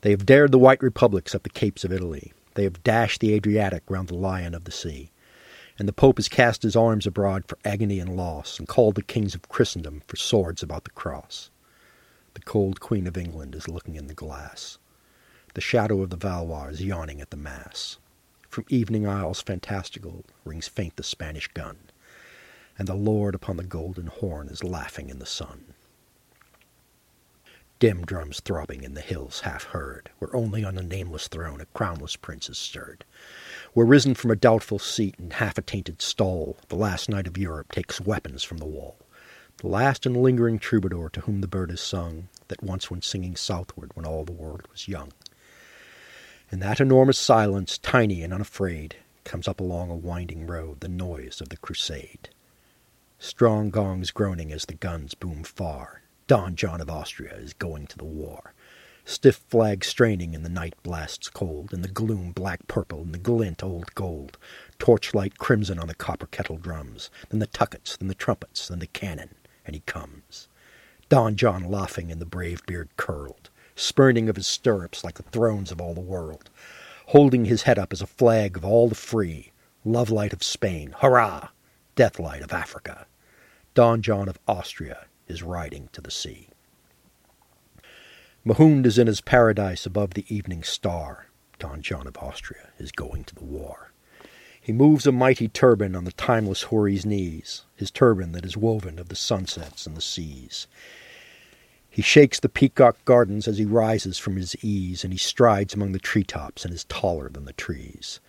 They 0.01 0.11
have 0.11 0.25
dared 0.25 0.51
the 0.51 0.59
white 0.59 0.81
republics 0.81 1.33
up 1.33 1.43
the 1.43 1.49
capes 1.49 1.83
of 1.83 1.91
Italy. 1.91 2.33
They 2.55 2.63
have 2.63 2.83
dashed 2.83 3.21
the 3.21 3.33
Adriatic 3.33 3.83
round 3.89 4.07
the 4.07 4.15
lion 4.15 4.53
of 4.53 4.63
the 4.63 4.71
sea. 4.71 5.11
And 5.77 5.87
the 5.87 5.93
Pope 5.93 6.17
has 6.17 6.29
cast 6.29 6.63
his 6.63 6.75
arms 6.75 7.05
abroad 7.05 7.45
for 7.47 7.57
agony 7.65 7.99
and 7.99 8.15
loss, 8.15 8.57
and 8.57 8.67
called 8.67 8.95
the 8.95 9.01
kings 9.01 9.35
of 9.35 9.49
Christendom 9.49 10.01
for 10.07 10.15
swords 10.15 10.63
about 10.63 10.85
the 10.85 10.91
cross. 10.91 11.49
The 12.33 12.41
cold 12.41 12.79
Queen 12.79 13.07
of 13.07 13.17
England 13.17 13.55
is 13.55 13.67
looking 13.67 13.95
in 13.95 14.07
the 14.07 14.13
glass. 14.13 14.77
The 15.53 15.61
shadow 15.61 16.01
of 16.01 16.09
the 16.09 16.17
Valois 16.17 16.67
is 16.67 16.83
yawning 16.83 17.21
at 17.21 17.29
the 17.29 17.37
mass. 17.37 17.97
From 18.49 18.65
evening 18.69 19.07
isles 19.07 19.41
fantastical 19.41 20.23
rings 20.43 20.67
faint 20.67 20.95
the 20.95 21.03
Spanish 21.03 21.47
gun, 21.49 21.77
and 22.77 22.87
the 22.87 22.95
Lord 22.95 23.35
upon 23.35 23.57
the 23.57 23.63
golden 23.63 24.07
horn 24.07 24.47
is 24.49 24.63
laughing 24.63 25.09
in 25.09 25.19
the 25.19 25.25
sun. 25.25 25.73
Dim 27.77 28.05
drums 28.05 28.39
throbbing 28.39 28.83
in 28.83 28.93
the 28.93 29.01
hills 29.01 29.41
half 29.41 29.65
heard, 29.65 30.09
where 30.19 30.33
only 30.33 30.63
on 30.63 30.77
a 30.77 30.81
nameless 30.81 31.27
throne 31.27 31.59
a 31.59 31.65
crownless 31.67 32.15
prince 32.15 32.49
is 32.49 32.57
stirred. 32.57 33.03
Where 33.73 33.85
risen 33.85 34.15
from 34.15 34.31
a 34.31 34.35
doubtful 34.35 34.79
seat 34.79 35.15
in 35.19 35.31
half 35.31 35.57
a 35.57 35.61
tainted 35.61 36.01
stall, 36.01 36.57
the 36.69 36.77
last 36.77 37.09
knight 37.09 37.27
of 37.27 37.37
Europe 37.37 37.73
takes 37.73 37.99
weapons 37.99 38.43
from 38.43 38.59
the 38.59 38.65
wall. 38.65 38.97
The 39.57 39.67
last 39.67 40.05
and 40.05 40.15
lingering 40.15 40.57
troubadour 40.57 41.09
to 41.11 41.21
whom 41.21 41.41
the 41.41 41.47
bird 41.47 41.69
is 41.69 41.81
sung, 41.81 42.29
that 42.47 42.63
once 42.63 42.89
went 42.89 43.03
singing 43.03 43.35
southward 43.35 43.91
when 43.93 44.05
all 44.05 44.23
the 44.23 44.31
world 44.31 44.67
was 44.71 44.87
young. 44.87 45.11
In 46.51 46.59
that 46.59 46.79
enormous 46.79 47.17
silence, 47.17 47.77
tiny 47.77 48.23
and 48.23 48.33
unafraid, 48.33 48.95
comes 49.25 49.47
up 49.47 49.59
along 49.59 49.89
a 49.89 49.95
winding 49.95 50.47
road 50.47 50.79
the 50.79 50.87
noise 50.87 51.41
of 51.41 51.49
the 51.49 51.57
crusade. 51.57 52.29
Strong 53.25 53.71
gongs 53.71 54.11
groaning 54.11 54.51
as 54.51 54.65
the 54.65 54.75
guns 54.75 55.15
boom 55.15 55.43
far. 55.43 56.03
Don 56.27 56.55
John 56.55 56.79
of 56.79 56.91
Austria 56.91 57.33
is 57.33 57.53
going 57.53 57.87
to 57.87 57.97
the 57.97 58.05
war. 58.05 58.53
Stiff 59.03 59.43
flags 59.49 59.87
straining 59.87 60.35
in 60.35 60.43
the 60.43 60.47
night 60.47 60.75
blasts 60.83 61.27
cold, 61.27 61.73
in 61.73 61.81
the 61.81 61.87
gloom 61.87 62.33
black 62.33 62.67
purple, 62.67 63.01
in 63.01 63.11
the 63.13 63.17
glint 63.17 63.63
old 63.63 63.95
gold. 63.95 64.37
Torchlight 64.77 65.39
crimson 65.39 65.79
on 65.79 65.87
the 65.87 65.95
copper 65.95 66.27
kettle 66.27 66.57
drums, 66.57 67.09
then 67.29 67.39
the 67.39 67.47
tuckets, 67.47 67.97
then 67.97 68.09
the 68.09 68.13
trumpets, 68.13 68.67
then 68.67 68.77
the 68.77 68.85
cannon, 68.85 69.33
and 69.65 69.73
he 69.73 69.81
comes. 69.87 70.47
Don 71.09 71.35
John 71.35 71.63
laughing 71.63 72.11
and 72.11 72.21
the 72.21 72.27
brave 72.27 72.63
beard 72.67 72.89
curled 72.95 73.49
spurning 73.75 74.29
of 74.29 74.35
his 74.35 74.45
stirrups 74.45 75.03
like 75.03 75.15
the 75.15 75.23
thrones 75.23 75.71
of 75.71 75.81
all 75.81 75.95
the 75.95 75.99
world, 75.99 76.51
holding 77.07 77.45
his 77.45 77.63
head 77.63 77.79
up 77.79 77.91
as 77.91 78.03
a 78.03 78.07
flag 78.07 78.55
of 78.55 78.63
all 78.63 78.87
the 78.87 78.93
free, 78.93 79.51
love 79.83 80.11
light 80.11 80.31
of 80.31 80.43
Spain, 80.43 80.93
hurrah, 80.99 81.49
death 81.95 82.19
light 82.19 82.43
of 82.43 82.53
Africa. 82.53 83.07
Don 83.75 84.01
John 84.01 84.29
of 84.29 84.39
Austria 84.47 85.05
is 85.27 85.43
riding 85.43 85.89
to 85.91 85.99
the 85.99 86.09
sea. 86.09 86.47
Mahound 88.45 88.85
is 88.85 88.97
in 88.97 89.07
his 89.07 89.19
paradise 89.19 89.85
above 89.85 90.13
the 90.13 90.23
evening 90.33 90.63
star. 90.63 91.25
Don 91.59 91.81
John 91.81 92.07
of 92.07 92.15
Austria 92.15 92.69
is 92.79 92.93
going 92.93 93.25
to 93.25 93.35
the 93.35 93.43
war. 93.43 93.91
He 94.61 94.71
moves 94.71 95.05
a 95.05 95.11
mighty 95.11 95.49
turban 95.49 95.93
on 95.93 96.05
the 96.05 96.13
timeless 96.13 96.63
Houri's 96.63 97.05
knees, 97.05 97.63
his 97.75 97.91
turban 97.91 98.31
that 98.31 98.45
is 98.45 98.55
woven 98.55 98.97
of 98.97 99.09
the 99.09 99.15
sunsets 99.15 99.85
and 99.85 99.97
the 99.97 100.01
seas. 100.01 100.67
He 101.89 102.01
shakes 102.01 102.39
the 102.39 102.47
peacock 102.47 103.03
gardens 103.03 103.45
as 103.45 103.57
he 103.57 103.65
rises 103.65 104.17
from 104.17 104.37
his 104.37 104.55
ease, 104.63 105.03
and 105.03 105.11
he 105.11 105.19
strides 105.19 105.73
among 105.73 105.91
the 105.91 105.99
tree 105.99 106.23
tops 106.23 106.63
and 106.63 106.73
is 106.73 106.85
taller 106.85 107.27
than 107.27 107.43
the 107.43 107.51
trees. 107.51 108.21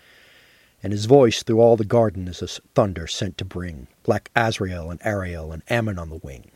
And 0.87 0.93
his 0.93 1.07
voice 1.07 1.43
through 1.43 1.59
all 1.59 1.77
the 1.77 1.85
garden 1.85 2.29
is 2.29 2.43
a 2.43 2.47
thunder 2.47 3.09
sent 3.09 3.39
to 3.39 3.45
bring 3.45 3.89
Black 4.05 4.31
Azrael 4.37 4.93
and 4.93 5.01
Ariel 5.05 5.51
and 5.51 5.65
Ammon 5.69 5.99
on 5.99 6.11
the 6.11 6.21
wing, 6.23 6.53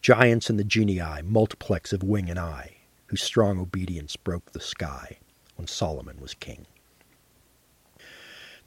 giants 0.00 0.48
in 0.48 0.56
the 0.56 0.64
genii, 0.64 1.20
multiplex 1.22 1.92
of 1.92 2.02
wing 2.02 2.30
and 2.30 2.38
eye, 2.38 2.76
whose 3.08 3.22
strong 3.22 3.60
obedience 3.60 4.16
broke 4.16 4.52
the 4.52 4.58
sky 4.58 5.18
when 5.56 5.66
Solomon 5.66 6.18
was 6.18 6.32
king. 6.32 6.64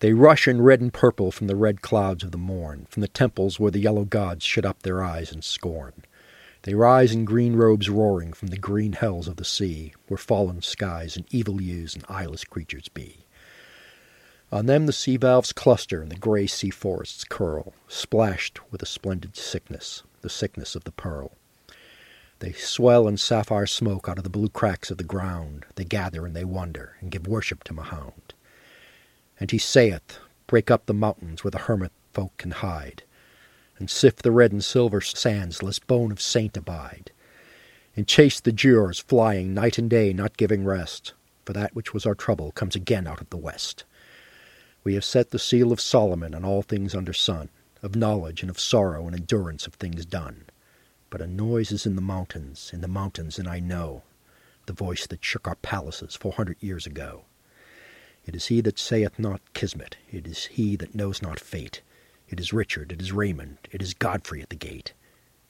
They 0.02 0.14
rush 0.14 0.48
in 0.48 0.62
red 0.62 0.82
and 0.82 0.94
purple 0.94 1.32
from 1.32 1.48
the 1.48 1.56
red 1.56 1.82
clouds 1.82 2.24
of 2.24 2.32
the 2.32 2.38
morn, 2.38 2.86
from 2.88 3.02
the 3.02 3.08
temples 3.08 3.60
where 3.60 3.72
the 3.72 3.80
yellow 3.80 4.06
gods 4.06 4.46
shut 4.46 4.66
up 4.66 4.84
their 4.84 5.02
eyes 5.02 5.32
in 5.32 5.42
scorn. 5.42 5.94
They 6.62 6.76
rise 6.76 7.12
in 7.12 7.26
green 7.26 7.56
robes 7.56 7.90
roaring 7.90 8.34
from 8.34 8.50
the 8.50 8.58
green 8.60 8.94
hells 8.94 9.28
of 9.28 9.38
the 9.38 9.46
sea, 9.46 9.94
where 10.10 10.20
fallen 10.20 10.62
skies 10.62 11.18
and 11.18 11.26
evil 11.32 11.60
yews 11.60 11.96
and 11.96 12.06
eyeless 12.08 12.44
creatures 12.44 12.88
be. 12.90 13.26
On 14.50 14.66
them 14.66 14.86
the 14.86 14.94
sea 14.94 15.18
valves 15.18 15.52
cluster 15.52 16.02
and 16.02 16.10
the 16.10 16.16
grey 16.16 16.48
sea 16.48 16.70
forests 16.70 17.26
curl, 17.26 17.74
splashed 17.90 18.60
with 18.72 18.82
a 18.82 18.86
splendid 18.86 19.36
sickness, 19.36 20.04
the 20.22 20.30
sickness 20.30 20.74
of 20.74 20.86
the 20.86 20.94
pearl. 20.94 21.34
They 22.40 22.54
swell 22.54 23.08
in 23.08 23.18
sapphire 23.18 23.66
smoke 23.66 24.08
out 24.08 24.18
of 24.18 24.24
the 24.24 24.30
blue 24.30 24.48
cracks 24.48 24.90
of 24.90 24.98
the 24.98 25.04
ground. 25.04 25.66
They 25.76 25.84
gather 25.84 26.26
and 26.26 26.34
they 26.34 26.46
wonder, 26.46 26.96
and 27.02 27.12
give 27.12 27.28
worship 27.28 27.64
to 27.66 27.74
Mahound. 27.74 28.34
And 29.40 29.52
he 29.52 29.58
saith, 29.58 30.20
Break 30.46 30.72
up 30.72 30.86
the 30.86 30.94
mountains 30.94 31.44
where 31.44 31.52
the 31.52 31.58
hermit 31.58 31.92
folk 32.14 32.38
can 32.38 32.52
hide, 32.52 33.04
and 33.80 33.90
sift 33.90 34.24
the 34.24 34.32
red 34.32 34.54
and 34.54 34.64
silver 34.64 35.02
sands, 35.02 35.62
lest 35.62 35.88
bone 35.88 36.12
of 36.12 36.22
saint 36.22 36.56
abide, 36.56 37.12
and 37.98 38.08
chase 38.08 38.40
the 38.40 38.54
Giaours 38.54 39.00
flying 39.00 39.54
night 39.54 39.78
and 39.78 39.90
day, 39.90 40.14
not 40.14 40.38
giving 40.38 40.64
rest, 40.64 41.14
for 41.44 41.52
that 41.52 41.76
which 41.76 41.94
was 41.94 42.06
our 42.06 42.16
trouble 42.16 42.52
comes 42.52 42.76
again 42.76 43.08
out 43.08 43.20
of 43.20 43.30
the 43.30 43.38
west. 43.38 43.84
We 44.88 44.94
have 44.94 45.04
set 45.04 45.32
the 45.32 45.38
seal 45.38 45.74
of 45.74 45.82
Solomon 45.82 46.34
on 46.34 46.46
all 46.46 46.62
things 46.62 46.96
under 46.96 47.12
sun, 47.12 47.50
of 47.84 47.98
knowledge 47.98 48.42
and 48.42 48.50
of 48.50 48.58
sorrow 48.58 49.06
and 49.06 49.14
endurance 49.14 49.68
of 49.68 49.74
things 49.74 50.06
done. 50.06 50.46
But 51.10 51.20
a 51.20 51.28
noise 51.28 51.74
is 51.74 51.86
in 51.86 51.98
the 51.98 52.02
mountains, 52.02 52.72
in 52.74 52.80
the 52.80 52.88
mountains, 52.88 53.38
and 53.38 53.50
I 53.50 53.60
know 53.60 54.04
the 54.66 54.72
voice 54.72 55.06
that 55.08 55.26
shook 55.26 55.46
our 55.46 55.56
palaces 55.56 56.16
four 56.16 56.32
hundred 56.32 56.56
years 56.62 56.86
ago. 56.86 57.26
It 58.26 58.34
is 58.34 58.46
he 58.46 58.62
that 58.62 58.80
saith 58.80 59.20
not 59.20 59.42
Kismet, 59.54 59.98
it 60.10 60.26
is 60.26 60.46
he 60.46 60.78
that 60.78 60.96
knows 60.96 61.22
not 61.22 61.38
fate. 61.38 61.82
It 62.30 62.40
is 62.40 62.54
Richard, 62.54 62.94
it 62.94 63.02
is 63.02 63.12
Raymond, 63.12 63.58
it 63.70 63.82
is 63.82 63.94
Godfrey 63.94 64.42
at 64.42 64.48
the 64.48 64.56
gate. 64.56 64.94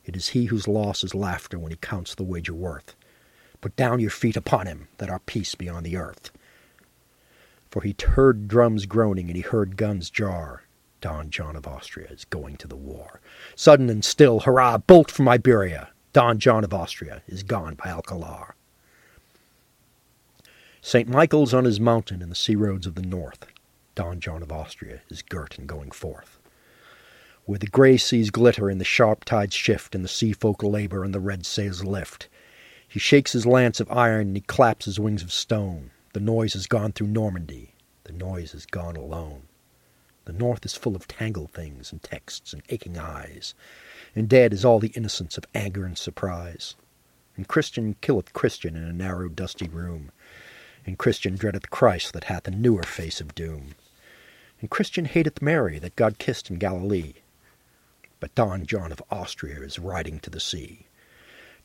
It 0.03 0.15
is 0.15 0.29
he 0.29 0.45
whose 0.45 0.67
loss 0.67 1.03
is 1.03 1.13
laughter 1.13 1.59
when 1.59 1.71
he 1.71 1.77
counts 1.77 2.15
the 2.15 2.23
wager 2.23 2.55
worth. 2.55 2.95
Put 3.61 3.75
down 3.75 3.99
your 3.99 4.09
feet 4.09 4.35
upon 4.35 4.65
him, 4.65 4.87
that 4.97 5.11
our 5.11 5.19
peace 5.19 5.53
be 5.53 5.69
on 5.69 5.83
the 5.83 5.95
earth. 5.95 6.31
For 7.77 7.83
he 7.83 7.95
heard 8.03 8.47
drums 8.47 8.87
groaning, 8.87 9.27
and 9.27 9.35
he 9.35 9.43
heard 9.43 9.77
guns 9.77 10.09
jar. 10.09 10.63
Don 10.99 11.29
John 11.29 11.55
of 11.55 11.67
Austria 11.67 12.07
is 12.09 12.25
going 12.25 12.57
to 12.57 12.67
the 12.67 12.75
war. 12.75 13.21
Sudden 13.55 13.87
and 13.91 14.03
still, 14.03 14.39
hurrah, 14.39 14.79
bolt 14.79 15.11
from 15.11 15.29
Iberia! 15.29 15.89
Don 16.11 16.39
John 16.39 16.63
of 16.63 16.73
Austria 16.73 17.21
is 17.27 17.43
gone 17.43 17.75
by 17.75 17.91
Alcalar. 17.91 18.53
St. 20.81 21.07
Michael's 21.07 21.53
on 21.53 21.65
his 21.65 21.79
mountain 21.79 22.23
in 22.23 22.29
the 22.29 22.35
sea 22.35 22.55
roads 22.55 22.87
of 22.87 22.95
the 22.95 23.03
north. 23.03 23.45
Don 23.93 24.19
John 24.19 24.41
of 24.41 24.51
Austria 24.51 25.01
is 25.09 25.21
girt 25.21 25.59
and 25.59 25.67
going 25.67 25.91
forth. 25.91 26.39
Where 27.45 27.59
the 27.59 27.67
grey 27.67 27.97
seas 27.97 28.31
glitter 28.31 28.71
and 28.71 28.81
the 28.81 28.85
sharp 28.85 29.23
tides 29.23 29.53
shift, 29.53 29.93
and 29.93 30.03
the 30.03 30.09
sea 30.09 30.33
folk 30.33 30.63
labour 30.63 31.03
and 31.03 31.13
the 31.13 31.19
red 31.19 31.45
sails 31.45 31.83
lift, 31.83 32.27
he 32.87 32.97
shakes 32.97 33.33
his 33.33 33.45
lance 33.45 33.79
of 33.79 33.91
iron 33.91 34.29
and 34.29 34.35
he 34.35 34.41
claps 34.41 34.85
his 34.85 34.99
wings 34.99 35.21
of 35.21 35.31
stone. 35.31 35.91
The 36.17 36.23
noise 36.23 36.53
has 36.53 36.65
gone 36.65 36.93
through 36.93 37.09
Normandy, 37.09 37.75
the 38.05 38.11
noise 38.11 38.53
has 38.53 38.65
gone 38.65 38.95
alone. 38.95 39.43
The 40.25 40.33
north 40.33 40.65
is 40.65 40.73
full 40.73 40.95
of 40.95 41.07
tangled 41.07 41.51
things 41.51 41.91
and 41.91 42.01
texts 42.01 42.53
and 42.53 42.63
aching 42.69 42.97
eyes, 42.97 43.53
and 44.15 44.27
dead 44.27 44.51
is 44.51 44.65
all 44.65 44.79
the 44.79 44.91
innocence 44.95 45.37
of 45.37 45.45
anger 45.53 45.85
and 45.85 45.95
surprise. 45.95 46.73
And 47.35 47.47
Christian 47.47 47.97
killeth 48.01 48.33
Christian 48.33 48.75
in 48.75 48.83
a 48.83 48.91
narrow 48.91 49.29
dusty 49.29 49.67
room, 49.67 50.09
and 50.87 50.97
Christian 50.97 51.35
dreadeth 51.35 51.69
Christ 51.69 52.13
that 52.13 52.23
hath 52.23 52.47
a 52.47 52.51
newer 52.51 52.81
face 52.81 53.21
of 53.21 53.35
doom. 53.35 53.75
And 54.59 54.71
Christian 54.71 55.05
hateth 55.05 55.39
Mary 55.39 55.77
that 55.77 55.95
God 55.95 56.17
kissed 56.17 56.49
in 56.49 56.57
Galilee. 56.57 57.13
But 58.19 58.33
Don 58.33 58.65
John 58.65 58.91
of 58.91 59.03
Austria 59.11 59.61
is 59.61 59.77
riding 59.77 60.19
to 60.21 60.31
the 60.31 60.39
sea. 60.39 60.86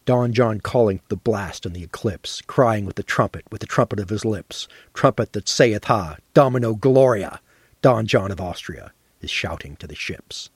Don 0.05 0.33
John 0.33 0.61
calling 0.61 1.01
the 1.09 1.17
blast 1.17 1.65
and 1.65 1.77
the 1.77 1.85
eclipse, 1.85 2.43
crying 2.43 2.87
with 2.87 2.97
the 2.97 3.05
trumpet, 3.05 3.45
with 3.53 3.61
the 3.61 3.69
trumpet 3.69 4.01
of 4.01 4.09
his 4.09 4.25
lips, 4.25 4.67
trumpet 4.95 5.33
that 5.33 5.49
saith 5.49 5.85
ha, 5.85 6.17
Domino 6.35 6.75
Gloria, 6.75 7.41
Don 7.83 8.07
John 8.07 8.33
of 8.33 8.41
Austria 8.41 8.93
is 9.21 9.31
shouting 9.31 9.77
to 9.77 9.87
the 9.87 9.95
ships. 9.95 10.51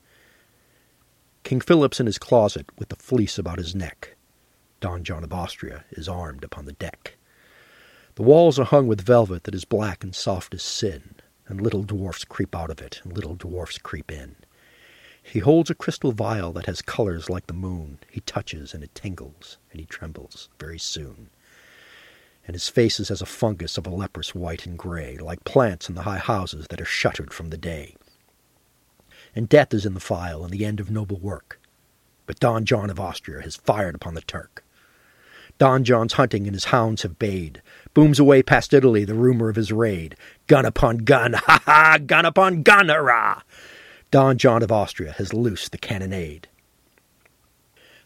King 1.43 1.61
Philip's 1.61 2.01
in 2.01 2.07
his 2.07 2.17
closet 2.17 2.65
with 2.77 2.89
the 2.89 2.97
fleece 2.97 3.37
about 3.37 3.57
his 3.57 3.73
neck. 3.73 4.15
Don 4.81 5.05
John 5.05 5.23
of 5.23 5.31
Austria 5.31 5.85
is 5.91 6.09
armed 6.09 6.43
upon 6.43 6.65
the 6.65 6.73
deck. 6.73 7.15
The 8.15 8.23
walls 8.23 8.59
are 8.59 8.65
hung 8.65 8.87
with 8.87 8.99
velvet 8.99 9.43
that 9.43 9.55
is 9.55 9.63
black 9.63 10.03
and 10.03 10.13
soft 10.13 10.53
as 10.53 10.63
sin, 10.63 11.15
and 11.47 11.61
little 11.61 11.83
dwarfs 11.83 12.25
creep 12.25 12.53
out 12.53 12.69
of 12.69 12.81
it, 12.81 12.99
and 13.03 13.13
little 13.13 13.35
dwarfs 13.35 13.77
creep 13.77 14.11
in. 14.11 14.35
He 15.31 15.39
holds 15.39 15.69
a 15.69 15.75
crystal 15.75 16.11
vial 16.11 16.53
that 16.53 16.65
has 16.67 16.81
colors 16.81 17.29
like 17.29 17.47
the 17.47 17.53
moon. 17.53 17.99
He 18.09 18.21
touches, 18.21 18.73
and 18.73 18.83
it 18.83 18.95
tingles, 18.95 19.57
and 19.71 19.79
he 19.79 19.85
trembles 19.85 20.49
very 20.57 20.79
soon 20.79 21.29
and 22.47 22.55
his 22.55 22.69
face 22.69 22.99
is 22.99 23.11
as 23.11 23.21
a 23.21 23.25
fungus 23.25 23.77
of 23.77 23.85
a 23.85 23.89
leprous 23.89 24.33
white 24.33 24.65
and 24.65 24.79
gray, 24.79 25.17
like 25.17 25.43
plants 25.43 25.89
in 25.89 25.95
the 25.95 26.03
high 26.03 26.17
houses 26.17 26.67
that 26.69 26.79
are 26.79 26.85
shuttered 26.85 27.33
from 27.33 27.49
the 27.49 27.57
day. 27.57 27.95
And 29.35 29.49
death 29.49 29.73
is 29.73 29.85
in 29.85 29.93
the 29.93 29.99
file, 29.99 30.45
and 30.45 30.51
the 30.51 30.65
end 30.65 30.79
of 30.79 30.89
noble 30.89 31.19
work. 31.19 31.59
But 32.25 32.39
Don 32.39 32.63
John 32.63 32.89
of 32.89 32.99
Austria 33.01 33.41
has 33.41 33.57
fired 33.57 33.95
upon 33.95 34.13
the 34.13 34.21
Turk. 34.21 34.63
Don 35.57 35.83
John's 35.83 36.13
hunting 36.13 36.45
and 36.45 36.55
his 36.55 36.65
hounds 36.65 37.01
have 37.01 37.19
bayed. 37.19 37.61
Booms 37.93 38.19
away 38.19 38.41
past 38.41 38.73
Italy 38.73 39.03
the 39.03 39.13
rumor 39.13 39.49
of 39.49 39.55
his 39.57 39.73
raid. 39.73 40.15
Gun 40.47 40.65
upon 40.65 40.99
gun, 40.99 41.33
ha 41.35 41.61
ha! 41.65 41.97
Gun 41.97 42.25
upon 42.25 42.63
gun, 42.63 42.87
hurrah! 42.87 43.41
Don 44.09 44.37
John 44.37 44.63
of 44.63 44.71
Austria 44.71 45.11
has 45.17 45.33
loosed 45.33 45.73
the 45.73 45.77
cannonade. 45.77 46.47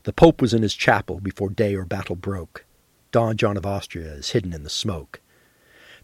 The 0.01 0.11
Pope 0.11 0.41
was 0.41 0.51
in 0.51 0.63
his 0.63 0.73
chapel 0.73 1.19
before 1.19 1.51
day 1.51 1.75
or 1.75 1.85
battle 1.85 2.15
broke. 2.15 2.65
Don 3.11 3.37
John 3.37 3.55
of 3.55 3.67
Austria 3.67 4.11
is 4.13 4.31
hidden 4.31 4.51
in 4.51 4.63
the 4.63 4.69
smoke. 4.69 5.21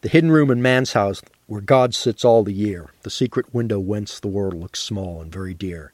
The 0.01 0.09
hidden 0.09 0.31
room 0.31 0.51
in 0.51 0.61
man's 0.61 0.93
house 0.93 1.23
where 1.47 1.61
God 1.61 1.95
sits 1.95 2.23
all 2.23 2.43
the 2.43 2.53
year, 2.53 2.91
the 3.01 3.09
secret 3.09 3.55
window 3.55 3.79
whence 3.79 4.19
the 4.19 4.27
world 4.27 4.53
looks 4.53 4.81
small 4.81 5.19
and 5.19 5.31
very 5.31 5.55
dear. 5.55 5.93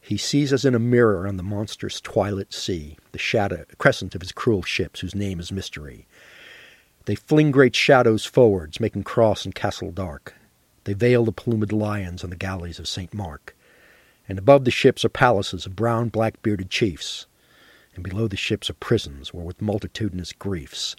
He 0.00 0.16
sees 0.16 0.50
as 0.50 0.64
in 0.64 0.74
a 0.74 0.78
mirror 0.78 1.26
on 1.26 1.36
the 1.36 1.42
monstrous 1.42 2.00
twilit 2.00 2.54
sea 2.54 2.96
the 3.12 3.18
shadow 3.18 3.66
crescent 3.76 4.14
of 4.14 4.22
his 4.22 4.32
cruel 4.32 4.62
ships 4.62 5.00
whose 5.00 5.14
name 5.14 5.40
is 5.40 5.52
mystery. 5.52 6.06
They 7.04 7.16
fling 7.16 7.50
great 7.50 7.76
shadows 7.76 8.24
forwards, 8.24 8.80
making 8.80 9.04
cross 9.04 9.44
and 9.44 9.54
castle 9.54 9.92
dark. 9.92 10.34
They 10.84 10.92
veil 10.92 11.24
the 11.24 11.32
plumed 11.32 11.72
lions 11.72 12.22
on 12.22 12.28
the 12.28 12.36
galleys 12.36 12.78
of 12.78 12.86
St. 12.86 13.14
Mark. 13.14 13.56
And 14.28 14.38
above 14.38 14.66
the 14.66 14.70
ships 14.70 15.02
are 15.04 15.08
palaces 15.08 15.64
of 15.64 15.74
brown 15.74 16.10
black 16.10 16.42
bearded 16.42 16.68
chiefs, 16.68 17.26
and 17.94 18.04
below 18.04 18.28
the 18.28 18.36
ships 18.36 18.68
are 18.68 18.74
prisons 18.74 19.32
where 19.32 19.44
with 19.44 19.62
multitudinous 19.62 20.32
griefs 20.32 20.94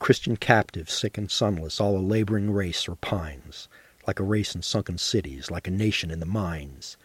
Christian 0.00 0.36
captives, 0.36 0.92
sick 0.92 1.16
and 1.16 1.30
sunless, 1.30 1.80
all 1.80 1.96
a 1.96 2.00
labouring 2.00 2.50
race 2.50 2.88
repines, 2.88 3.68
like 4.08 4.18
a 4.18 4.24
race 4.24 4.56
in 4.56 4.62
sunken 4.62 4.98
cities, 4.98 5.52
like 5.52 5.68
a 5.68 5.70
nation 5.70 6.10
in 6.10 6.18
the 6.18 6.26
mines. 6.26 6.96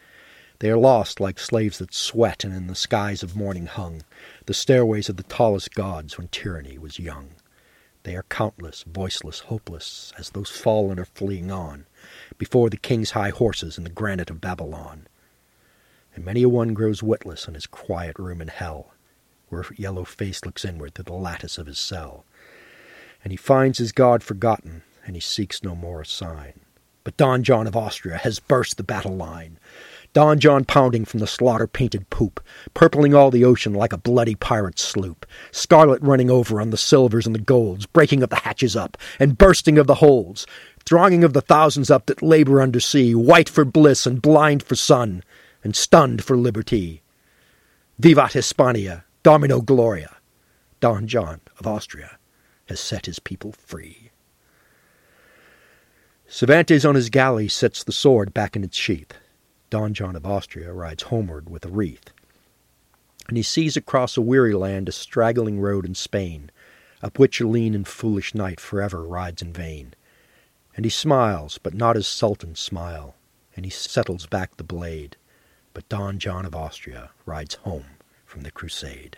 They 0.57 0.71
are 0.71 0.77
lost 0.77 1.19
like 1.19 1.37
slaves 1.37 1.77
that 1.77 1.93
sweat 1.93 2.43
and 2.43 2.55
in 2.55 2.65
the 2.65 2.73
skies 2.73 3.21
of 3.21 3.35
morning 3.35 3.67
hung 3.67 4.01
the 4.47 4.55
stairways 4.55 5.07
of 5.07 5.17
the 5.17 5.23
tallest 5.23 5.75
gods 5.75 6.17
when 6.17 6.29
tyranny 6.29 6.79
was 6.79 6.97
young. 6.97 7.35
They 8.03 8.15
are 8.15 8.23
countless, 8.23 8.83
voiceless, 8.87 9.41
hopeless, 9.41 10.13
as 10.17 10.31
those 10.31 10.49
fallen 10.49 10.99
are 10.99 11.05
fleeing 11.05 11.51
on 11.51 11.85
before 12.37 12.69
the 12.69 12.77
king's 12.77 13.11
high 13.11 13.29
horses 13.29 13.77
in 13.77 13.83
the 13.83 13.89
granite 13.89 14.29
of 14.29 14.41
Babylon. 14.41 15.07
And 16.15 16.23
many 16.23 16.43
a 16.43 16.49
one 16.49 16.73
grows 16.73 17.01
witless 17.01 17.47
in 17.47 17.53
his 17.53 17.67
quiet 17.67 18.17
room 18.19 18.41
in 18.41 18.47
hell, 18.47 18.93
where 19.49 19.65
yellow 19.75 20.03
face 20.03 20.45
looks 20.45 20.65
inward 20.65 20.95
through 20.95 21.05
the 21.05 21.13
lattice 21.13 21.57
of 21.57 21.67
his 21.67 21.79
cell. 21.79 22.25
And 23.23 23.31
he 23.31 23.37
finds 23.37 23.77
his 23.77 23.91
God 23.91 24.21
forgotten, 24.21 24.83
and 25.05 25.15
he 25.15 25.21
seeks 25.21 25.63
no 25.63 25.75
more 25.75 26.01
a 26.01 26.05
sign. 26.05 26.59
But 27.03 27.17
Don 27.17 27.43
John 27.43 27.67
of 27.67 27.75
Austria 27.75 28.17
has 28.17 28.39
burst 28.39 28.77
the 28.77 28.83
battle 28.83 29.15
line. 29.15 29.59
Don 30.13 30.39
John 30.39 30.63
pounding 30.63 31.05
from 31.05 31.19
the 31.19 31.27
slaughter 31.27 31.67
painted 31.67 32.09
poop, 32.09 32.39
purpling 32.73 33.13
all 33.13 33.31
the 33.31 33.43
ocean 33.43 33.73
like 33.73 33.91
a 33.91 33.97
bloody 33.97 34.35
pirate 34.35 34.79
sloop, 34.79 35.25
scarlet 35.51 36.01
running 36.01 36.29
over 36.29 36.61
on 36.61 36.69
the 36.69 36.77
silvers 36.77 37.25
and 37.25 37.33
the 37.33 37.39
golds, 37.39 37.85
breaking 37.87 38.23
of 38.23 38.29
the 38.29 38.37
hatches 38.37 38.75
up, 38.75 38.95
and 39.19 39.37
bursting 39.37 39.77
of 39.77 39.87
the 39.87 39.95
holds, 39.95 40.45
thronging 40.85 41.23
of 41.23 41.33
the 41.33 41.41
thousands 41.41 41.89
up 41.89 42.05
that 42.07 42.21
labor 42.21 42.61
under 42.61 42.79
sea, 42.79 43.15
white 43.15 43.49
for 43.49 43.65
bliss 43.65 44.05
and 44.05 44.21
blind 44.21 44.63
for 44.63 44.75
sun, 44.75 45.23
and 45.63 45.75
stunned 45.75 46.23
for 46.23 46.37
liberty. 46.37 47.01
Vivat 47.99 48.33
Hispania! 48.33 49.05
Domino 49.23 49.61
Gloria, 49.61 50.17
Don 50.81 51.07
John 51.07 51.39
of 51.57 51.65
Austria, 51.65 52.17
has 52.67 52.81
set 52.81 53.05
his 53.05 53.19
people 53.19 53.53
free. 53.53 54.11
Cervantes 56.27 56.83
on 56.83 56.95
his 56.95 57.09
galley 57.09 57.47
sets 57.47 57.85
the 57.85 57.93
sword 57.93 58.33
back 58.33 58.57
in 58.57 58.65
its 58.65 58.75
sheath. 58.75 59.13
Don 59.69 59.93
John 59.93 60.17
of 60.17 60.25
Austria 60.25 60.73
rides 60.73 61.03
homeward 61.03 61.49
with 61.49 61.63
a 61.63 61.69
wreath. 61.69 62.11
And 63.29 63.37
he 63.37 63.43
sees 63.43 63.77
across 63.77 64.17
a 64.17 64.21
weary 64.21 64.53
land 64.53 64.89
a 64.89 64.91
straggling 64.91 65.61
road 65.61 65.85
in 65.85 65.95
Spain, 65.95 66.51
up 67.01 67.17
which 67.17 67.39
a 67.39 67.47
lean 67.47 67.73
and 67.73 67.87
foolish 67.87 68.35
knight 68.35 68.59
forever 68.59 69.05
rides 69.05 69.41
in 69.41 69.53
vain. 69.53 69.93
And 70.75 70.85
he 70.85 70.89
smiles, 70.89 71.57
but 71.57 71.73
not 71.73 71.95
his 71.95 72.07
sultans 72.07 72.59
smile, 72.59 73.15
and 73.55 73.65
he 73.65 73.71
settles 73.71 74.25
back 74.25 74.57
the 74.57 74.63
blade. 74.63 75.17
But 75.73 75.89
Don 75.89 76.19
John 76.19 76.45
of 76.45 76.55
Austria 76.55 77.11
rides 77.25 77.55
home 77.55 77.85
from 78.25 78.41
the 78.41 78.51
crusade. 78.51 79.17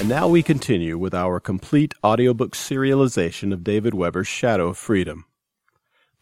And 0.00 0.08
now 0.08 0.28
we 0.28 0.42
continue 0.42 0.96
with 0.96 1.14
our 1.14 1.38
complete 1.38 1.92
audiobook 2.02 2.52
serialization 2.52 3.52
of 3.52 3.62
David 3.62 3.92
Weber's 3.92 4.26
Shadow 4.26 4.68
of 4.68 4.78
Freedom. 4.78 5.26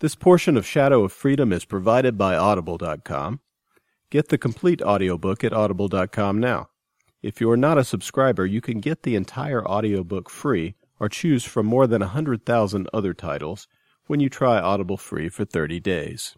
This 0.01 0.17
portion 0.17 0.57
of 0.57 0.67
Shadow 0.67 1.05
of 1.05 1.13
Freedom 1.13 1.53
is 1.53 1.65
provided 1.65 2.19
by 2.19 2.35
Audible.com. 2.35 3.41
Get 4.11 4.29
the 4.29 4.37
complete 4.37 4.83
audiobook 4.83 5.45
at 5.45 5.53
audible.com 5.53 6.41
now. 6.41 6.71
If 7.23 7.41
you 7.41 7.49
are 7.51 7.57
not 7.57 7.79
a 7.79 7.85
subscriber, 7.85 8.45
you 8.45 8.61
can 8.61 8.81
get 8.81 9.05
the 9.05 9.15
entire 9.15 9.65
audiobook 9.67 10.29
free 10.29 10.75
or 10.99 11.09
choose 11.09 11.45
from 11.45 11.67
more 11.67 11.87
than 11.87 12.01
100,000 12.01 12.89
other 12.93 13.15
titles 13.15 13.69
when 14.07 14.19
you 14.19 14.29
try 14.29 14.59
Audible 14.59 14.97
free 14.97 15.29
for 15.29 15.45
30 15.45 15.79
days. 15.79 16.37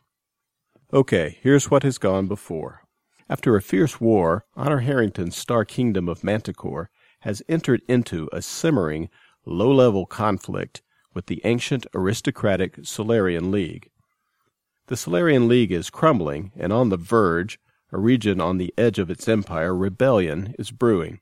Okay, 0.92 1.38
here's 1.40 1.70
what 1.70 1.82
has 1.82 1.96
gone 1.96 2.26
before. 2.26 2.82
After 3.30 3.56
a 3.56 3.62
fierce 3.62 3.98
war, 3.98 4.44
Honor 4.54 4.80
Harrington's 4.80 5.36
star 5.36 5.64
kingdom 5.64 6.06
of 6.06 6.22
Manticore 6.22 6.90
has 7.20 7.42
entered 7.48 7.80
into 7.88 8.28
a 8.32 8.42
simmering, 8.42 9.08
low 9.46 9.72
level 9.72 10.04
conflict 10.04 10.82
with 11.14 11.26
the 11.26 11.40
ancient 11.44 11.86
aristocratic 11.94 12.80
Solarian 12.82 13.50
League. 13.50 13.88
The 14.88 14.96
Solarian 14.98 15.48
League 15.48 15.72
is 15.72 15.88
crumbling, 15.88 16.52
and 16.54 16.70
on 16.70 16.90
the 16.90 16.98
verge, 16.98 17.58
a 17.94 18.00
region 18.00 18.40
on 18.40 18.58
the 18.58 18.74
edge 18.76 18.98
of 18.98 19.08
its 19.08 19.28
empire, 19.28 19.72
rebellion 19.72 20.52
is 20.58 20.72
brewing. 20.72 21.20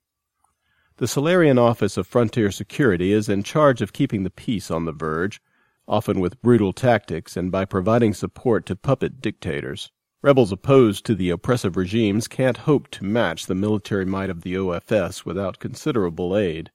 The 0.97 1.07
Solarian 1.07 1.59
Office 1.59 1.99
of 1.99 2.07
Frontier 2.07 2.51
Security 2.51 3.13
is 3.13 3.29
in 3.29 3.43
charge 3.43 3.83
of 3.83 3.93
keeping 3.93 4.23
the 4.23 4.31
peace 4.31 4.71
on 4.71 4.87
the 4.87 4.93
verge, 4.93 5.43
often 5.87 6.19
with 6.19 6.41
brutal 6.41 6.73
tactics 6.73 7.37
and 7.37 7.53
by 7.53 7.67
providing 7.67 8.15
support 8.15 8.65
to 8.65 8.75
puppet 8.75 9.21
dictators. 9.21 9.93
Rebels 10.23 10.51
opposed 10.51 11.05
to 11.05 11.15
the 11.15 11.29
oppressive 11.29 11.77
regimes 11.77 12.27
can't 12.27 12.57
hope 12.57 12.89
to 12.93 13.05
match 13.05 13.45
the 13.45 13.55
military 13.55 14.07
might 14.07 14.31
of 14.31 14.41
the 14.41 14.55
OFS 14.55 15.27
without 15.27 15.59
considerable 15.59 16.35
aid, 16.35 16.71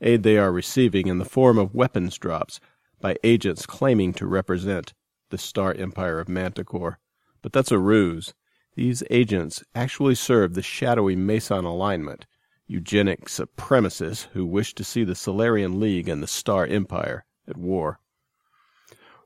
aid 0.00 0.24
they 0.24 0.36
are 0.36 0.50
receiving 0.50 1.06
in 1.06 1.18
the 1.18 1.24
form 1.24 1.58
of 1.58 1.76
weapons 1.76 2.18
drops 2.18 2.58
by 3.00 3.14
agents 3.22 3.66
claiming 3.66 4.12
to 4.14 4.26
represent 4.26 4.94
the 5.30 5.38
Star 5.38 5.72
Empire 5.74 6.18
of 6.18 6.28
Manticore. 6.28 6.98
But 7.40 7.52
that's 7.52 7.70
a 7.70 7.78
ruse. 7.78 8.34
These 8.78 9.02
agents 9.10 9.64
actually 9.74 10.14
serve 10.14 10.54
the 10.54 10.62
shadowy 10.62 11.16
Mesan 11.16 11.64
alignment, 11.64 12.26
eugenic 12.68 13.24
supremacists 13.24 14.28
who 14.34 14.46
wish 14.46 14.72
to 14.76 14.84
see 14.84 15.02
the 15.02 15.16
Solarian 15.16 15.80
League 15.80 16.08
and 16.08 16.22
the 16.22 16.28
Star 16.28 16.64
Empire 16.64 17.24
at 17.48 17.56
war. 17.56 17.98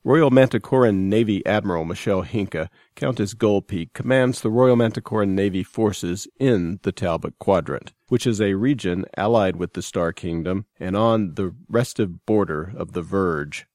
Royal 0.04 0.30
Manticoran 0.30 1.10
Navy 1.10 1.44
Admiral 1.44 1.84
Michelle 1.84 2.22
Henke, 2.22 2.70
Countess 2.96 3.34
Goldpeak, 3.34 3.92
commands 3.92 4.40
the 4.40 4.48
Royal 4.48 4.74
Manticoran 4.74 5.34
Navy 5.34 5.62
forces 5.62 6.26
in 6.40 6.80
the 6.82 6.90
Talbott 6.90 7.38
Quadrant, 7.38 7.92
which 8.08 8.26
is 8.26 8.40
a 8.40 8.54
region 8.54 9.04
allied 9.18 9.56
with 9.56 9.74
the 9.74 9.82
Star 9.82 10.14
Kingdom 10.14 10.64
and 10.80 10.96
on 10.96 11.34
the 11.34 11.54
restive 11.68 12.24
border 12.24 12.72
of 12.74 12.92
the 12.92 13.02
Verge. 13.02 13.66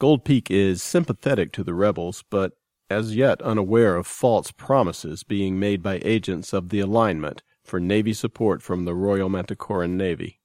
Goldpeak 0.00 0.50
is 0.50 0.82
sympathetic 0.82 1.52
to 1.52 1.62
the 1.62 1.74
rebels, 1.74 2.24
but 2.30 2.54
as 2.90 3.16
yet 3.16 3.40
unaware 3.42 3.96
of 3.96 4.06
false 4.06 4.50
promises 4.50 5.22
being 5.22 5.58
made 5.58 5.82
by 5.82 6.00
agents 6.04 6.52
of 6.52 6.68
the 6.68 6.80
alignment 6.80 7.42
for 7.62 7.80
Navy 7.80 8.12
support 8.12 8.62
from 8.62 8.84
the 8.84 8.94
Royal 8.94 9.28
Manticoran 9.28 9.96
Navy. 9.96 10.40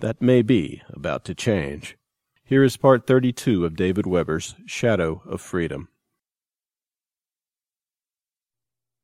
That 0.00 0.22
may 0.22 0.42
be 0.42 0.82
about 0.88 1.24
to 1.26 1.34
change. 1.34 1.96
Here 2.44 2.62
is 2.62 2.76
part 2.76 3.06
32 3.06 3.64
of 3.64 3.76
David 3.76 4.06
Weber's 4.06 4.54
Shadow 4.66 5.22
of 5.26 5.40
Freedom. 5.40 5.88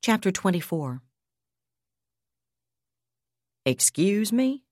Chapter 0.03 0.31
24 0.31 1.03
Excuse 3.67 4.33
me? 4.33 4.65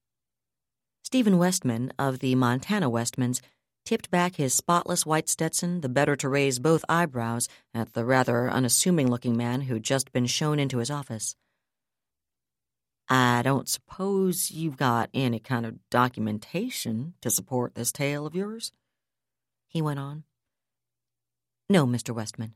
Stephen 1.02 1.38
Westman 1.38 1.92
of 1.98 2.18
the 2.18 2.34
Montana 2.34 2.90
Westmans 2.90 3.40
tipped 3.88 4.10
back 4.10 4.36
his 4.36 4.52
spotless 4.52 5.06
white 5.06 5.30
Stetson 5.30 5.80
the 5.80 5.88
better 5.88 6.14
to 6.14 6.28
raise 6.28 6.58
both 6.58 6.84
eyebrows 6.90 7.48
at 7.72 7.94
the 7.94 8.04
rather 8.04 8.50
unassuming 8.50 9.10
looking 9.10 9.34
man 9.34 9.62
who'd 9.62 9.82
just 9.82 10.12
been 10.12 10.26
shown 10.26 10.58
into 10.58 10.76
his 10.76 10.90
office. 10.90 11.36
I 13.08 13.40
don't 13.40 13.66
suppose 13.66 14.50
you've 14.50 14.76
got 14.76 15.08
any 15.14 15.38
kind 15.38 15.64
of 15.64 15.78
documentation 15.88 17.14
to 17.22 17.30
support 17.30 17.76
this 17.76 17.90
tale 17.90 18.26
of 18.26 18.34
yours? 18.34 18.72
He 19.68 19.80
went 19.80 19.98
on. 19.98 20.24
No, 21.70 21.86
Mr. 21.86 22.14
Westman, 22.14 22.52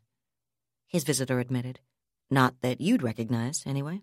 his 0.87 1.03
visitor 1.03 1.41
admitted. 1.41 1.81
Not 2.31 2.61
that 2.61 2.83
you'd 2.83 3.03
recognize, 3.03 3.63
anyway. 3.65 4.03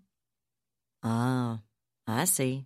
Ah, 1.03 1.59
I 2.07 2.25
see. 2.25 2.65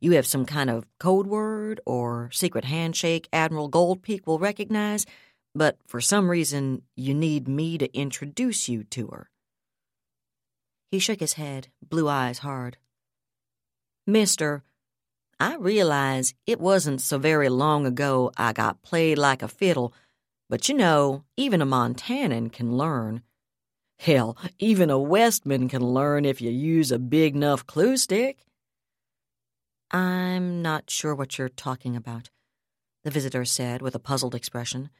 You 0.00 0.12
have 0.12 0.26
some 0.26 0.44
kind 0.44 0.70
of 0.70 0.86
code 0.98 1.26
word 1.26 1.80
or 1.84 2.30
secret 2.32 2.64
handshake 2.64 3.28
Admiral 3.32 3.70
Goldpeak 3.70 4.26
will 4.26 4.38
recognize, 4.38 5.06
but 5.54 5.78
for 5.86 6.00
some 6.00 6.30
reason 6.30 6.82
you 6.96 7.14
need 7.14 7.48
me 7.48 7.78
to 7.78 7.92
introduce 7.96 8.68
you 8.68 8.84
to 8.84 9.08
her. 9.08 9.30
He 10.90 10.98
shook 10.98 11.20
his 11.20 11.34
head, 11.34 11.68
blue 11.86 12.08
eyes 12.08 12.38
hard. 12.38 12.76
Mister, 14.06 14.62
I 15.38 15.56
realize 15.56 16.34
it 16.46 16.60
wasn't 16.60 17.00
so 17.00 17.18
very 17.18 17.48
long 17.48 17.86
ago 17.86 18.32
I 18.36 18.52
got 18.52 18.82
played 18.82 19.18
like 19.18 19.42
a 19.42 19.48
fiddle, 19.48 19.92
but 20.48 20.68
you 20.68 20.74
know, 20.74 21.24
even 21.36 21.60
a 21.60 21.66
Montanan 21.66 22.50
can 22.50 22.76
learn. 22.76 23.22
Hell, 23.98 24.36
even 24.58 24.90
a 24.90 24.98
Westman 24.98 25.68
can 25.68 25.82
learn 25.82 26.24
if 26.24 26.40
you 26.40 26.50
use 26.50 26.90
a 26.90 26.98
big 26.98 27.34
enough 27.34 27.66
clue 27.66 27.96
stick. 27.96 28.46
I'm 29.90 30.60
not 30.60 30.90
sure 30.90 31.14
what 31.14 31.38
you're 31.38 31.48
talking 31.48 31.96
about, 31.96 32.28
the 33.04 33.10
visitor 33.10 33.44
said 33.44 33.80
with 33.80 33.94
a 33.94 33.98
puzzled 34.00 34.34
expression. 34.34 34.90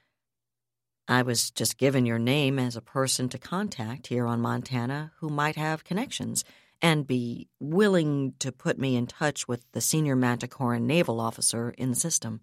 I 1.07 1.22
was 1.22 1.51
just 1.51 1.78
given 1.78 2.07
your 2.07 2.18
name 2.18 2.59
as 2.59 2.76
a 2.76 2.82
person 2.82 3.28
to 3.30 3.39
contact 3.39 4.07
here 4.07 4.26
on 4.26 4.41
Montana 4.41 5.12
who 5.20 5.28
might 5.28 5.57
have 5.57 5.84
connections 5.84 6.45
and 6.80 7.07
be 7.07 7.49
willing 7.61 8.34
to 8.39 8.53
put 8.53 8.78
me 8.78 8.97
in 8.97 9.07
touch 9.07 9.47
with 9.47 9.64
the 9.72 9.80
senior 9.80 10.16
Manticoran 10.16 10.86
naval 10.86 11.20
officer 11.20 11.74
in 11.76 11.91
the 11.91 11.97
system. 11.97 12.41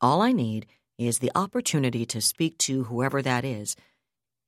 All 0.00 0.20
I 0.20 0.32
need 0.32 0.66
is 0.98 1.20
the 1.20 1.32
opportunity 1.34 2.04
to 2.06 2.20
speak 2.20 2.58
to 2.58 2.84
whoever 2.84 3.22
that 3.22 3.44
is. 3.44 3.76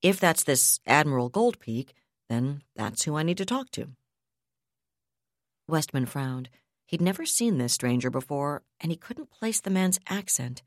If 0.02 0.18
that's 0.18 0.44
this 0.44 0.80
Admiral 0.86 1.30
Goldpeak, 1.30 1.90
then 2.28 2.62
that's 2.74 3.04
who 3.04 3.16
I 3.16 3.22
need 3.22 3.38
to 3.38 3.46
talk 3.46 3.70
to. 3.72 3.88
Westman 5.68 6.06
frowned. 6.06 6.48
He'd 6.90 7.00
never 7.00 7.24
seen 7.24 7.58
this 7.58 7.72
stranger 7.72 8.10
before, 8.10 8.64
and 8.80 8.90
he 8.90 8.96
couldn't 8.96 9.30
place 9.30 9.60
the 9.60 9.70
man's 9.70 10.00
accent. 10.08 10.64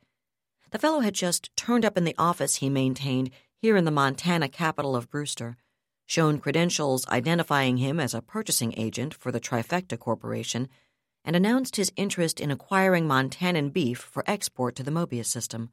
The 0.72 0.80
fellow 0.80 1.02
had 1.02 1.14
just 1.14 1.54
turned 1.58 1.84
up 1.84 1.98
in 1.98 2.06
the 2.06 2.16
office 2.18 2.56
he 2.56 2.70
maintained 2.70 3.30
here 3.58 3.76
in 3.76 3.84
the 3.84 3.92
Montana 3.92 4.48
capital 4.48 4.96
of 4.96 5.10
Brewster 5.10 5.58
shown 6.06 6.40
credentials 6.40 7.06
identifying 7.08 7.78
him 7.78 8.00
as 8.00 8.14
a 8.14 8.22
purchasing 8.22 8.74
agent 8.78 9.14
for 9.14 9.32
the 9.32 9.40
Trifecta 9.40 9.98
Corporation, 9.98 10.70
and 11.26 11.36
announced 11.36 11.76
his 11.76 11.92
interest 11.98 12.40
in 12.40 12.52
acquiring 12.52 13.06
Montanan 13.08 13.74
beef 13.74 13.98
for 14.00 14.24
export 14.28 14.76
to 14.76 14.84
the 14.84 14.92
Mobius 14.92 15.26
system. 15.26 15.72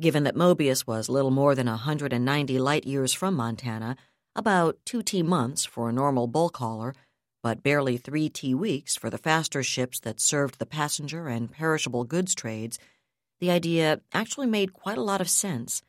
Given 0.00 0.24
that 0.24 0.36
Mobius 0.36 0.86
was 0.86 1.08
little 1.08 1.30
more 1.30 1.54
than 1.54 1.68
a 1.68 1.72
190 1.72 2.58
light 2.58 2.86
years 2.86 3.12
from 3.12 3.34
Montana, 3.34 3.96
about 4.34 4.78
2 4.84 5.02
T 5.02 5.22
months 5.22 5.64
for 5.64 5.88
a 5.88 5.92
normal 5.92 6.26
bull 6.26 6.50
hauler, 6.54 6.94
but 7.44 7.62
barely 7.62 7.98
3 7.98 8.30
T 8.30 8.54
weeks 8.54 8.96
for 8.96 9.10
the 9.10 9.18
faster 9.18 9.62
ships 9.62 10.00
that 10.00 10.18
served 10.18 10.58
the 10.58 10.64
passenger 10.64 11.28
and 11.28 11.52
perishable 11.52 12.04
goods 12.04 12.34
trades, 12.34 12.78
the 13.38 13.50
idea 13.50 14.00
actually 14.14 14.46
made 14.46 14.72
quite 14.72 14.96
a 14.96 15.02
lot 15.02 15.20
of 15.20 15.28
sense. 15.28 15.82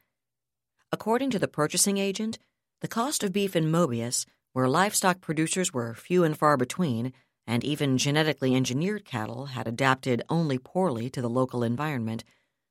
According 0.91 1.29
to 1.29 1.39
the 1.39 1.47
purchasing 1.47 1.97
agent, 1.97 2.39
the 2.81 2.89
cost 2.89 3.23
of 3.23 3.31
beef 3.31 3.55
in 3.55 3.71
Mobius, 3.71 4.25
where 4.51 4.67
livestock 4.67 5.21
producers 5.21 5.73
were 5.73 5.93
few 5.93 6.25
and 6.25 6.37
far 6.37 6.57
between, 6.57 7.13
and 7.47 7.63
even 7.63 7.97
genetically 7.97 8.53
engineered 8.53 9.05
cattle 9.05 9.45
had 9.45 9.65
adapted 9.65 10.23
only 10.27 10.57
poorly 10.57 11.09
to 11.09 11.21
the 11.21 11.29
local 11.29 11.63
environment, 11.63 12.25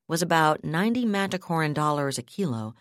was 0.08 0.20
about 0.20 0.62
90 0.62 1.06
Manticoran 1.06 1.72
dollars 1.72 2.18
a 2.18 2.22
kilo, 2.22 2.74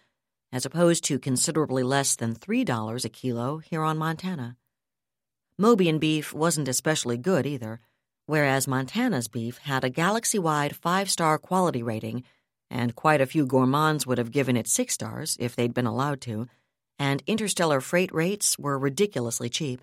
as 0.51 0.65
opposed 0.65 1.05
to 1.05 1.17
considerably 1.17 1.81
less 1.81 2.17
than 2.17 2.35
$3 2.35 3.05
a 3.05 3.09
kilo 3.09 3.59
here 3.59 3.83
on 3.83 3.97
Montana. 3.97 4.57
Mobian 5.59 5.99
beef 5.99 6.33
wasn't 6.33 6.67
especially 6.67 7.17
good 7.17 7.45
either, 7.45 7.79
whereas 8.25 8.67
Montana's 8.67 9.27
beef 9.27 9.59
had 9.59 9.83
a 9.83 9.89
galaxy 9.89 10.39
wide 10.39 10.75
five 10.75 11.09
star 11.09 11.37
quality 11.37 11.83
rating, 11.83 12.23
and 12.69 12.95
quite 12.95 13.21
a 13.21 13.27
few 13.27 13.45
gourmands 13.45 14.07
would 14.07 14.17
have 14.17 14.31
given 14.31 14.57
it 14.57 14.67
six 14.67 14.93
stars 14.95 15.37
if 15.39 15.55
they'd 15.55 15.73
been 15.73 15.85
allowed 15.85 16.21
to 16.21 16.47
and 16.99 17.23
interstellar 17.27 17.81
freight 17.81 18.13
rates 18.13 18.57
were 18.57 18.77
ridiculously 18.77 19.49
cheap. 19.49 19.81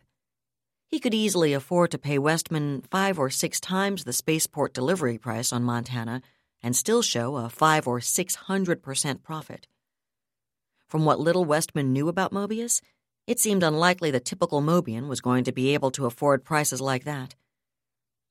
He 0.86 0.98
could 0.98 1.14
easily 1.14 1.52
afford 1.52 1.90
to 1.92 1.98
pay 1.98 2.18
Westman 2.18 2.82
five 2.90 3.18
or 3.18 3.30
six 3.30 3.60
times 3.60 4.04
the 4.04 4.12
spaceport 4.12 4.72
delivery 4.72 5.18
price 5.18 5.52
on 5.52 5.62
Montana 5.62 6.22
and 6.62 6.74
still 6.74 7.02
show 7.02 7.36
a 7.36 7.48
five 7.48 7.86
or 7.86 8.00
six 8.00 8.34
hundred 8.34 8.82
percent 8.82 9.22
profit. 9.22 9.66
From 10.88 11.04
what 11.04 11.20
little 11.20 11.44
Westman 11.44 11.92
knew 11.92 12.08
about 12.08 12.32
Mobius, 12.32 12.80
it 13.30 13.38
seemed 13.38 13.62
unlikely 13.62 14.10
the 14.10 14.20
typical 14.20 14.60
Mobian 14.60 15.08
was 15.08 15.20
going 15.20 15.44
to 15.44 15.52
be 15.52 15.72
able 15.72 15.90
to 15.92 16.06
afford 16.06 16.44
prices 16.44 16.80
like 16.80 17.04
that. 17.04 17.34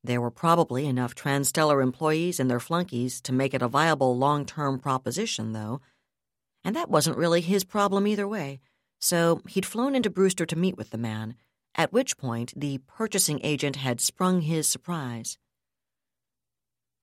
There 0.03 0.21
were 0.21 0.31
probably 0.31 0.85
enough 0.85 1.15
Transtellar 1.15 1.81
employees 1.81 2.39
and 2.39 2.51
their 2.51 2.59
flunkies 2.59 3.21
to 3.21 3.33
make 3.33 3.53
it 3.53 3.61
a 3.61 3.67
viable 3.67 4.17
long 4.17 4.45
term 4.45 4.79
proposition, 4.79 5.53
though, 5.53 5.81
and 6.63 6.75
that 6.75 6.89
wasn't 6.89 7.17
really 7.17 7.41
his 7.41 7.63
problem 7.63 8.05
either 8.07 8.27
way 8.27 8.59
so 8.99 9.41
he'd 9.47 9.65
flown 9.65 9.95
into 9.95 10.09
Brewster 10.09 10.45
to 10.45 10.57
meet 10.57 10.77
with 10.77 10.89
the 10.89 10.97
man, 10.97 11.35
at 11.75 11.93
which 11.93 12.17
point 12.17 12.53
the 12.55 12.79
purchasing 12.79 13.39
agent 13.43 13.77
had 13.77 14.01
sprung 14.01 14.41
his 14.41 14.67
surprise. 14.67 15.37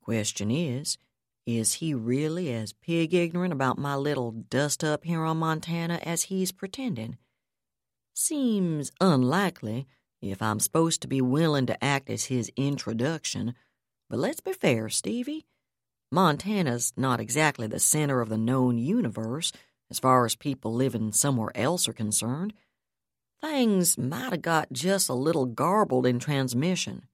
Question 0.03 0.51
is, 0.51 0.99
is 1.47 1.75
he 1.75 1.95
really 1.95 2.53
as 2.53 2.73
pig 2.73 3.15
ignorant 3.15 3.53
about 3.53 3.79
my 3.79 3.97
little 3.97 4.33
dust 4.33 4.85
up 4.85 5.05
here 5.05 5.23
on 5.23 5.39
Montana 5.39 5.99
as 6.03 6.25
he's 6.25 6.53
pretending? 6.53 7.17
Seems 8.19 8.93
unlikely 8.99 9.87
if 10.23 10.41
I'm 10.41 10.59
supposed 10.59 11.03
to 11.03 11.07
be 11.07 11.21
willing 11.21 11.67
to 11.67 11.85
act 11.85 12.09
as 12.09 12.25
his 12.25 12.51
introduction, 12.57 13.55
but 14.09 14.19
let's 14.19 14.41
be 14.41 14.55
fair, 14.55 14.89
Stevie. 14.89 15.45
Montana's 16.11 16.95
not 16.97 17.21
exactly 17.21 17.67
the 17.67 17.79
center 17.79 18.23
of 18.23 18.31
the 18.31 18.39
known 18.39 18.79
universe 18.79 19.53
as 19.91 19.99
far 19.99 20.25
as 20.25 20.35
people 20.35 20.73
living 20.73 21.13
somewhere 21.13 21.51
else 21.55 21.87
are 21.89 21.93
concerned. 21.93 22.55
Things 23.43 23.99
might 23.99 24.33
have 24.33 24.41
got 24.41 24.73
just 24.73 25.11
a 25.11 25.15
little 25.15 25.45
garbled 25.45 26.07
in 26.07 26.19
transmission. 26.19 27.09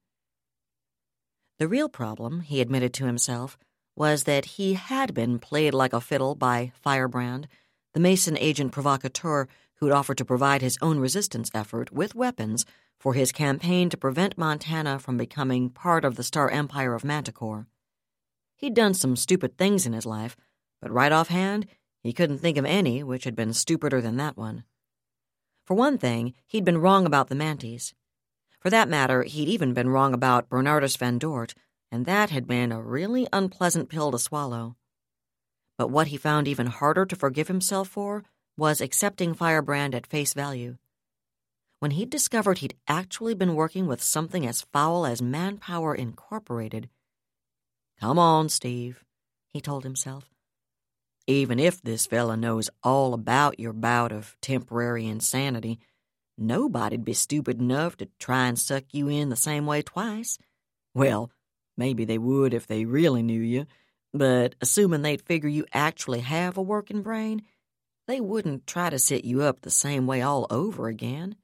The 1.59 1.66
real 1.66 1.88
problem, 1.88 2.42
he 2.42 2.61
admitted 2.61 2.94
to 2.94 3.07
himself, 3.07 3.59
was 3.96 4.22
that 4.22 4.44
he 4.44 4.74
had 4.74 5.14
been 5.14 5.40
played 5.40 5.74
like 5.74 5.92
a 5.92 6.00
fiddle 6.00 6.36
by 6.36 6.70
Firebrand, 6.80 7.48
the 7.93 8.01
Mesan 8.01 8.36
agent 8.38 8.72
provocateur 8.72 9.49
who'd 9.76 9.93
offered 9.93 10.18
to 10.18 10.24
provide 10.24 10.62
his 10.62 10.78
own 10.80 10.99
resistance 10.99 11.51
effort 11.55 11.93
with 11.93 12.14
weapons 12.14 12.64
for 12.99 13.14
his 13.14 13.32
campaign 13.32 13.90
to 13.90 13.97
prevent 13.97 14.38
Montana 14.38 14.99
from 14.99 15.16
becoming 15.16 15.68
part 15.68 16.05
of 16.05 16.16
the 16.16 16.22
Star 16.22 16.49
Empire 16.51 16.95
of 16.95 17.05
Manticore. 17.05 17.66
He'd 18.57 18.74
done 18.74 18.95
some 18.95 19.16
stupid 19.16 19.59
things 19.59 19.86
in 19.86 19.93
his 19.93 20.07
life, 20.07 20.36
but 20.80 20.93
right 20.93 21.11
offhand, 21.11 21.66
he 22.01 22.12
couldn't 22.12 22.38
think 22.38 22.57
of 22.57 22.64
any 22.64 23.03
which 23.03 23.24
had 23.24 23.34
been 23.34 23.53
stupider 23.53 24.01
than 24.01 24.16
that 24.18 24.36
one. 24.36 24.64
For 25.64 25.74
one 25.74 25.99
thing, 25.99 26.34
he'd 26.47 26.64
been 26.64 26.78
wrong 26.78 27.07
about 27.07 27.28
the 27.28 27.34
Manties. 27.34 27.93
For 28.61 28.70
that 28.70 28.88
matter, 28.88 29.24
he'd 29.24 29.49
even 29.49 29.74
been 29.74 29.90
wrong 29.90 30.14
about 30.14 30.49
Bernardus 30.49 30.97
Van 30.97 31.18
Dort, 31.18 31.55
and 31.90 32.07
that 32.07 32.30
had 32.30 32.47
been 32.47 32.70
a 32.70 32.80
really 32.80 33.26
unpleasant 33.32 33.88
pill 33.88 34.12
to 34.12 34.18
swallow. 34.18 34.76
But 35.83 35.91
what 35.91 36.07
he 36.07 36.16
found 36.16 36.47
even 36.47 36.68
harder 36.68 37.05
to 37.05 37.16
forgive 37.16 37.49
himself 37.49 37.89
for 37.89 38.22
was 38.57 38.80
accepting 38.80 39.35
Firebrand 39.35 39.97
at 39.97 40.07
face 40.07 40.33
value. 40.33 40.76
When 41.80 41.91
he'd 41.91 42.09
discovered 42.09 42.59
he'd 42.59 42.76
actually 42.87 43.35
been 43.35 43.57
working 43.57 43.89
with 43.89 44.01
something 44.01 44.47
as 44.47 44.62
foul 44.72 45.05
as 45.05 45.20
Manpower 45.20 45.93
Incorporated, 45.93 46.89
Come 47.99 48.16
on, 48.16 48.49
Steve, 48.49 49.03
he 49.53 49.61
told 49.61 49.83
himself. 49.83 50.30
Even 51.26 51.59
if 51.59 51.83
this 51.83 52.07
fella 52.07 52.37
knows 52.37 52.70
all 52.85 53.12
about 53.12 53.59
your 53.59 53.72
bout 53.72 54.12
of 54.12 54.37
temporary 54.41 55.09
insanity, 55.09 55.80
nobody'd 56.39 57.05
be 57.05 57.12
stupid 57.12 57.59
enough 57.61 57.97
to 57.97 58.09
try 58.20 58.47
and 58.47 58.57
suck 58.57 58.85
you 58.93 59.09
in 59.09 59.30
the 59.30 59.35
same 59.35 59.66
way 59.66 59.83
twice. 59.83 60.39
Well, 60.95 61.33
maybe 61.76 62.05
they 62.05 62.18
would 62.18 62.55
if 62.55 62.68
they 62.68 62.85
really 62.85 63.24
knew 63.24 63.41
you, 63.41 63.66
but 64.12 64.54
assuming 64.60 65.02
they'd 65.02 65.22
figure 65.22 65.48
you 65.48 65.64
actually 65.72 66.20
have 66.20 66.56
a 66.56 66.62
working 66.62 67.02
brain, 67.02 67.42
they 68.06 68.20
wouldn't 68.20 68.66
try 68.66 68.90
to 68.90 68.98
set 68.98 69.24
you 69.24 69.42
up 69.42 69.60
the 69.60 69.70
same 69.70 70.06
way 70.06 70.22
all 70.22 70.46
over 70.50 70.88
again. 70.88 71.36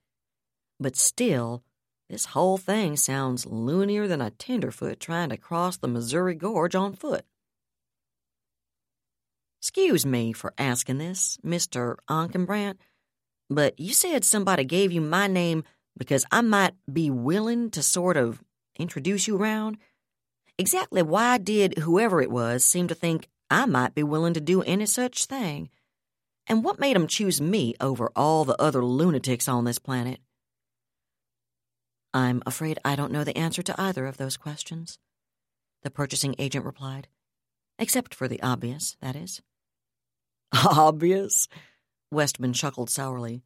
But 0.80 0.96
still, 0.96 1.62
this 2.08 2.26
whole 2.26 2.58
thing 2.58 2.96
sounds 2.96 3.46
loonier 3.46 4.06
than 4.06 4.20
a 4.20 4.30
tenderfoot 4.30 5.00
trying 5.00 5.28
to 5.30 5.36
cross 5.36 5.76
the 5.76 5.88
Missouri 5.88 6.34
Gorge 6.34 6.74
on 6.74 6.94
foot. 6.94 7.24
Excuse 9.60 10.06
me 10.06 10.32
for 10.32 10.54
asking 10.56 10.98
this, 10.98 11.36
Mr. 11.44 11.96
Ankenbrandt, 12.08 12.76
but 13.50 13.78
you 13.78 13.92
said 13.92 14.24
somebody 14.24 14.64
gave 14.64 14.92
you 14.92 15.00
my 15.00 15.26
name 15.26 15.64
because 15.96 16.24
I 16.30 16.42
might 16.42 16.74
be 16.90 17.10
willing 17.10 17.70
to 17.70 17.82
sort 17.82 18.16
of 18.16 18.42
introduce 18.78 19.26
you 19.26 19.36
around. 19.36 19.78
Exactly 20.58 21.02
why 21.02 21.38
did 21.38 21.78
whoever 21.78 22.20
it 22.20 22.30
was 22.30 22.64
seem 22.64 22.88
to 22.88 22.94
think 22.94 23.28
I 23.48 23.64
might 23.64 23.94
be 23.94 24.02
willing 24.02 24.34
to 24.34 24.40
do 24.40 24.62
any 24.62 24.86
such 24.86 25.26
thing? 25.26 25.70
And 26.48 26.64
what 26.64 26.80
made 26.80 26.96
'em 26.96 27.06
choose 27.06 27.40
me 27.40 27.74
over 27.80 28.10
all 28.16 28.44
the 28.44 28.60
other 28.60 28.84
lunatics 28.84 29.46
on 29.48 29.64
this 29.64 29.78
planet? 29.78 30.20
I'm 32.12 32.42
afraid 32.44 32.78
I 32.84 32.96
don't 32.96 33.12
know 33.12 33.22
the 33.22 33.36
answer 33.38 33.62
to 33.62 33.80
either 33.80 34.06
of 34.06 34.16
those 34.16 34.36
questions, 34.36 34.98
the 35.82 35.90
purchasing 35.90 36.34
agent 36.38 36.64
replied. 36.64 37.06
Except 37.78 38.12
for 38.14 38.26
the 38.26 38.42
obvious, 38.42 38.96
that 39.00 39.14
is. 39.14 39.40
Obvious? 40.52 41.46
Westman 42.10 42.52
chuckled 42.54 42.90
sourly. 42.90 43.42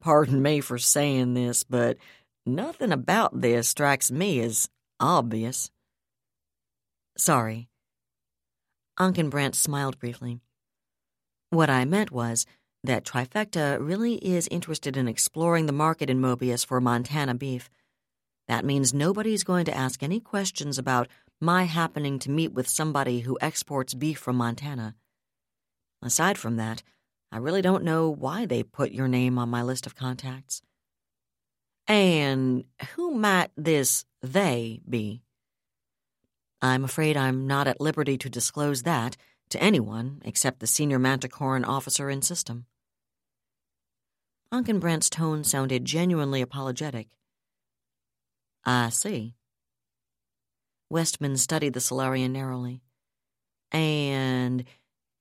Pardon 0.00 0.42
me 0.42 0.60
for 0.60 0.78
saying 0.78 1.34
this, 1.34 1.62
but 1.62 1.98
nothing 2.44 2.90
about 2.90 3.40
this 3.40 3.68
strikes 3.68 4.10
me 4.10 4.40
as 4.40 4.68
obvious. 4.98 5.70
Sorry. 7.16 7.68
Ankenbrandt 8.98 9.54
smiled 9.54 9.98
briefly. 9.98 10.40
What 11.50 11.70
I 11.70 11.84
meant 11.84 12.10
was 12.10 12.46
that 12.84 13.04
Trifecta 13.04 13.78
really 13.80 14.14
is 14.16 14.48
interested 14.50 14.96
in 14.96 15.08
exploring 15.08 15.66
the 15.66 15.72
market 15.72 16.10
in 16.10 16.20
Mobius 16.20 16.66
for 16.66 16.80
Montana 16.80 17.34
beef. 17.34 17.70
That 18.48 18.64
means 18.64 18.92
nobody's 18.92 19.44
going 19.44 19.64
to 19.66 19.76
ask 19.76 20.02
any 20.02 20.20
questions 20.20 20.78
about 20.78 21.08
my 21.40 21.64
happening 21.64 22.18
to 22.20 22.30
meet 22.30 22.52
with 22.52 22.68
somebody 22.68 23.20
who 23.20 23.38
exports 23.40 23.94
beef 23.94 24.18
from 24.18 24.36
Montana. 24.36 24.94
Aside 26.02 26.38
from 26.38 26.56
that, 26.56 26.82
I 27.30 27.38
really 27.38 27.62
don't 27.62 27.84
know 27.84 28.10
why 28.10 28.46
they 28.46 28.62
put 28.62 28.92
your 28.92 29.08
name 29.08 29.38
on 29.38 29.48
my 29.48 29.62
list 29.62 29.86
of 29.86 29.94
contacts. 29.94 30.62
And 31.86 32.64
who 32.94 33.12
might 33.14 33.50
this 33.56 34.04
they 34.22 34.80
be? 34.88 35.22
I'm 36.62 36.84
afraid 36.84 37.16
I'm 37.16 37.48
not 37.48 37.66
at 37.66 37.80
liberty 37.80 38.16
to 38.18 38.30
disclose 38.30 38.84
that 38.84 39.16
to 39.50 39.60
anyone 39.60 40.22
except 40.24 40.60
the 40.60 40.68
senior 40.68 41.00
Manticoran 41.00 41.64
officer 41.64 42.08
in 42.08 42.22
system. 42.22 42.66
Ankenbrandt's 44.52 45.10
tone 45.10 45.42
sounded 45.42 45.84
genuinely 45.84 46.40
apologetic. 46.40 47.08
I 48.64 48.90
see. 48.90 49.34
Westman 50.88 51.36
studied 51.36 51.72
the 51.72 51.80
Solarian 51.80 52.32
narrowly. 52.32 52.82
And 53.72 54.64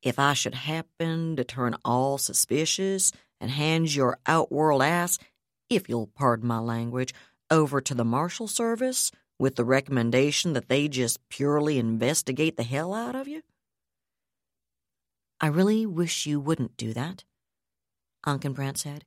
if 0.03 0.19
I 0.19 0.33
should 0.33 0.53
happen 0.53 1.37
to 1.37 1.43
turn 1.43 1.75
all 1.83 2.17
suspicious 2.17 3.11
and 3.39 3.49
hand 3.49 3.95
your 3.95 4.19
outworld 4.27 4.83
ass, 4.83 5.17
if 5.69 5.89
you'll 5.89 6.07
pardon 6.07 6.47
my 6.47 6.59
language, 6.59 7.13
over 7.49 7.81
to 7.81 7.95
the 7.95 8.05
Marshal 8.05 8.47
Service 8.47 9.11
with 9.41 9.55
the 9.55 9.65
recommendation 9.65 10.53
that 10.53 10.69
they 10.69 10.87
just 10.87 11.17
purely 11.27 11.79
investigate 11.79 12.57
the 12.57 12.63
hell 12.63 12.93
out 12.93 13.15
of 13.15 13.27
you? 13.27 13.41
I 15.41 15.47
really 15.47 15.83
wish 15.87 16.27
you 16.27 16.39
wouldn't 16.39 16.77
do 16.77 16.93
that, 16.93 17.23
Ankenbrandt 18.23 18.77
said. 18.77 19.03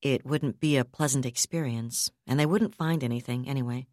It 0.00 0.24
wouldn't 0.24 0.60
be 0.60 0.78
a 0.78 0.84
pleasant 0.86 1.26
experience, 1.26 2.10
and 2.26 2.40
they 2.40 2.46
wouldn't 2.46 2.74
find 2.74 3.04
anything 3.04 3.46
anyway. 3.46 3.86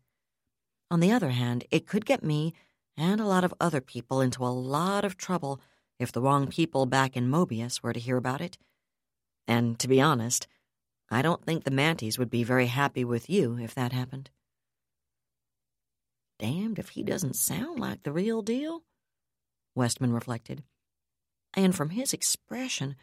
On 0.89 1.01
the 1.01 1.11
other 1.11 1.31
hand, 1.31 1.65
it 1.69 1.85
could 1.85 2.05
get 2.05 2.23
me 2.23 2.53
and 2.95 3.19
a 3.19 3.27
lot 3.27 3.43
of 3.43 3.53
other 3.59 3.81
people 3.81 4.21
into 4.21 4.41
a 4.41 4.55
lot 4.77 5.03
of 5.03 5.17
trouble 5.17 5.59
if 5.99 6.13
the 6.13 6.21
wrong 6.21 6.47
people 6.47 6.85
back 6.85 7.17
in 7.17 7.29
Mobius 7.29 7.83
were 7.83 7.91
to 7.91 7.99
hear 7.99 8.15
about 8.15 8.39
it. 8.39 8.57
And 9.45 9.77
to 9.79 9.89
be 9.89 9.99
honest, 9.99 10.47
I 11.11 11.21
don't 11.21 11.43
think 11.43 11.65
the 11.65 11.71
Manties 11.71 12.17
would 12.17 12.29
be 12.29 12.45
very 12.45 12.67
happy 12.67 13.03
with 13.03 13.29
you 13.29 13.57
if 13.59 13.75
that 13.75 13.91
happened. 13.91 14.29
Damned 16.39 16.79
if 16.79 16.89
he 16.89 17.03
doesn't 17.03 17.35
sound 17.35 17.79
like 17.79 18.03
the 18.03 18.11
real 18.11 18.41
deal, 18.41 18.83
Westman 19.73 20.13
reflected. 20.13 20.63
And 21.53 21.73
from 21.73 21.91
his 21.91 22.13
expression, 22.13 22.95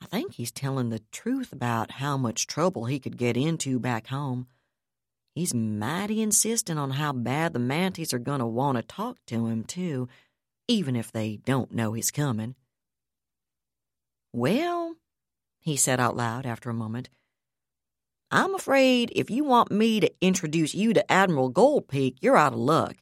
I 0.00 0.06
think 0.06 0.34
he's 0.34 0.50
telling 0.50 0.88
the 0.88 1.02
truth 1.12 1.52
about 1.52 1.92
how 1.92 2.16
much 2.16 2.46
trouble 2.46 2.86
he 2.86 2.98
could 2.98 3.16
get 3.16 3.36
into 3.36 3.78
back 3.78 4.08
home. 4.08 4.48
He's 5.34 5.54
mighty 5.54 6.20
insistent 6.20 6.78
on 6.78 6.90
how 6.90 7.12
bad 7.12 7.52
the 7.52 7.60
Manties 7.60 8.12
are 8.12 8.18
going 8.18 8.40
to 8.40 8.46
want 8.46 8.76
to 8.76 8.82
talk 8.82 9.18
to 9.26 9.46
him, 9.46 9.64
too, 9.64 10.08
even 10.68 10.96
if 10.96 11.12
they 11.12 11.36
don't 11.36 11.72
know 11.72 11.92
he's 11.92 12.10
coming. 12.10 12.54
Well, 14.32 14.96
he 15.60 15.76
said 15.76 16.00
out 16.00 16.16
loud 16.16 16.44
after 16.44 16.68
a 16.68 16.74
moment, 16.74 17.08
I'm 18.34 18.54
afraid 18.54 19.12
if 19.14 19.30
you 19.30 19.44
want 19.44 19.70
me 19.70 20.00
to 20.00 20.10
introduce 20.22 20.74
you 20.74 20.94
to 20.94 21.12
Admiral 21.12 21.52
Goldpeak, 21.52 22.16
you're 22.22 22.36
out 22.36 22.54
of 22.54 22.58
luck. 22.58 22.96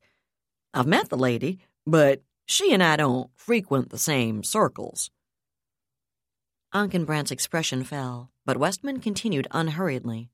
I've 0.75 0.89
met 0.89 1.09
the 1.09 1.17
lady, 1.17 1.61
but 1.87 2.23
she 2.47 2.75
and 2.75 2.83
I 2.83 2.97
don't 2.97 3.31
frequent 3.37 3.91
the 3.91 3.99
same 3.99 4.43
circles. 4.43 5.13
Ankenbrandt's 6.75 7.31
expression 7.31 7.85
fell, 7.85 8.33
but 8.45 8.57
Westman 8.57 8.99
continued 8.99 9.47
unhurriedly. 9.53 10.31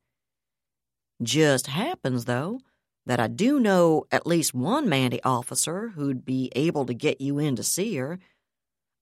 Just 1.22 1.66
happens, 1.66 2.24
though, 2.24 2.60
that 3.04 3.20
I 3.20 3.26
do 3.26 3.60
know 3.60 4.06
at 4.10 4.26
least 4.26 4.54
one 4.54 4.86
Manty 4.86 5.20
officer 5.24 5.88
who'd 5.88 6.24
be 6.24 6.50
able 6.56 6.86
to 6.86 6.94
get 6.94 7.20
you 7.20 7.38
in 7.38 7.54
to 7.56 7.62
see 7.62 7.96
her. 7.96 8.18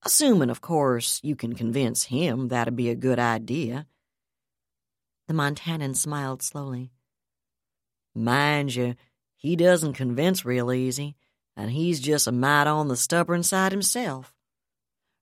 Assuming, 0.03 0.51
of 0.51 0.61
course, 0.61 1.21
you 1.23 1.37
can 1.37 1.55
convince 1.55 2.05
him 2.05 2.49
that'd 2.49 2.75
be 2.75 2.91
a 2.91 2.97
good 2.97 3.21
idea. 3.21 3.87
The 5.27 5.35
Montanan 5.35 5.97
smiled 5.97 6.43
slowly. 6.43 6.91
Mind 8.15 8.75
you, 8.75 8.95
he 9.37 9.57
doesn't 9.57 9.95
convince 9.95 10.45
real 10.45 10.73
easy, 10.73 11.17
and 11.57 11.71
he's 11.71 12.01
just 12.01 12.27
a 12.27 12.33
mite 12.33 12.67
on 12.67 12.89
the 12.89 12.97
stubborn 12.97 13.43
side 13.43 13.73
himself. 13.73 14.35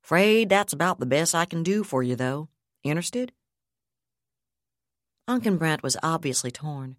Afraid 0.02 0.48
that's 0.48 0.72
about 0.72 0.98
the 0.98 1.06
best 1.06 1.34
I 1.34 1.44
can 1.44 1.62
do 1.62 1.84
for 1.84 2.02
you, 2.02 2.16
though. 2.16 2.48
Interested? 2.82 3.32
Brant 5.26 5.82
was 5.82 5.96
obviously 6.02 6.50
torn. 6.50 6.96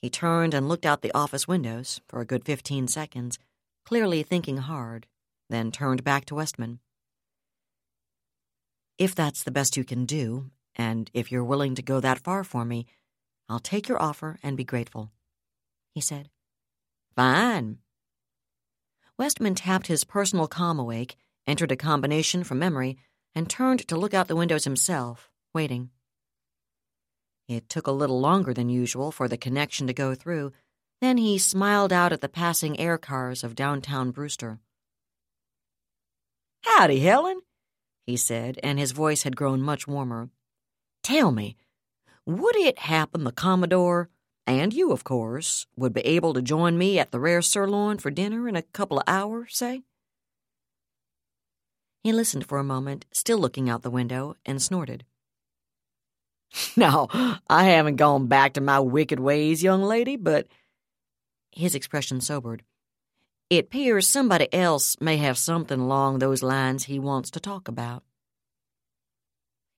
He 0.00 0.10
turned 0.10 0.54
and 0.54 0.68
looked 0.68 0.86
out 0.86 1.02
the 1.02 1.14
office 1.14 1.48
windows 1.48 2.00
for 2.06 2.20
a 2.20 2.26
good 2.26 2.44
fifteen 2.44 2.86
seconds, 2.86 3.38
clearly 3.84 4.22
thinking 4.22 4.58
hard, 4.58 5.06
then 5.48 5.72
turned 5.72 6.04
back 6.04 6.26
to 6.26 6.34
Westman. 6.34 6.80
If 8.98 9.14
that's 9.14 9.42
the 9.42 9.50
best 9.50 9.76
you 9.76 9.84
can 9.84 10.04
do, 10.04 10.50
and 10.76 11.10
if 11.12 11.30
you're 11.30 11.44
willing 11.44 11.74
to 11.74 11.82
go 11.82 12.00
that 12.00 12.20
far 12.20 12.44
for 12.44 12.64
me, 12.64 12.86
I'll 13.48 13.58
take 13.58 13.88
your 13.88 14.00
offer 14.00 14.38
and 14.42 14.56
be 14.56 14.64
grateful, 14.64 15.10
he 15.94 16.00
said. 16.00 16.30
Fine. 17.16 17.78
Westman 19.18 19.54
tapped 19.54 19.88
his 19.88 20.04
personal 20.04 20.46
com 20.46 20.78
awake, 20.78 21.16
entered 21.46 21.72
a 21.72 21.76
combination 21.76 22.44
from 22.44 22.58
memory, 22.58 22.98
and 23.34 23.48
turned 23.48 23.86
to 23.88 23.96
look 23.96 24.14
out 24.14 24.28
the 24.28 24.36
windows 24.36 24.64
himself, 24.64 25.30
waiting. 25.52 25.90
It 27.48 27.68
took 27.68 27.86
a 27.86 27.92
little 27.92 28.20
longer 28.20 28.54
than 28.54 28.68
usual 28.68 29.10
for 29.10 29.28
the 29.28 29.36
connection 29.36 29.86
to 29.88 29.92
go 29.92 30.14
through. 30.14 30.52
Then 31.00 31.16
he 31.16 31.38
smiled 31.38 31.92
out 31.92 32.12
at 32.12 32.20
the 32.20 32.28
passing 32.28 32.78
air 32.78 32.98
cars 32.98 33.42
of 33.42 33.54
downtown 33.54 34.10
Brewster. 34.12 34.60
Howdy, 36.62 37.00
Helen 37.00 37.40
he 38.10 38.16
said, 38.16 38.58
and 38.62 38.78
his 38.78 38.92
voice 38.92 39.22
had 39.22 39.36
grown 39.36 39.62
much 39.62 39.86
warmer. 39.86 40.30
Tell 41.02 41.32
me, 41.32 41.56
would 42.26 42.56
it 42.56 42.78
happen 42.80 43.24
the 43.24 43.32
Commodore, 43.32 44.10
and 44.46 44.72
you, 44.72 44.92
of 44.92 45.04
course, 45.04 45.66
would 45.76 45.92
be 45.92 46.02
able 46.02 46.34
to 46.34 46.42
join 46.42 46.76
me 46.76 46.98
at 46.98 47.10
the 47.10 47.20
rare 47.20 47.42
sirloin 47.42 47.98
for 47.98 48.10
dinner 48.10 48.48
in 48.48 48.56
a 48.56 48.62
couple 48.62 48.98
of 48.98 49.04
hours, 49.06 49.56
say? 49.56 49.82
He 52.02 52.12
listened 52.12 52.46
for 52.46 52.58
a 52.58 52.64
moment, 52.64 53.04
still 53.12 53.38
looking 53.38 53.68
out 53.68 53.82
the 53.82 53.90
window, 53.90 54.36
and 54.44 54.60
snorted. 54.60 55.04
No, 56.76 57.08
I 57.48 57.64
haven't 57.64 57.96
gone 57.96 58.26
back 58.26 58.54
to 58.54 58.60
my 58.60 58.80
wicked 58.80 59.20
ways, 59.20 59.62
young 59.62 59.82
lady, 59.82 60.16
but. 60.16 60.48
His 61.52 61.74
expression 61.74 62.20
sobered. 62.20 62.62
It 63.50 63.66
appears 63.66 64.06
somebody 64.06 64.52
else 64.52 64.96
may 65.00 65.16
have 65.16 65.36
something 65.36 65.80
along 65.80 66.18
those 66.18 66.42
lines 66.42 66.84
he 66.84 66.98
wants 66.98 67.30
to 67.32 67.40
talk 67.40 67.68
about. 67.68 68.04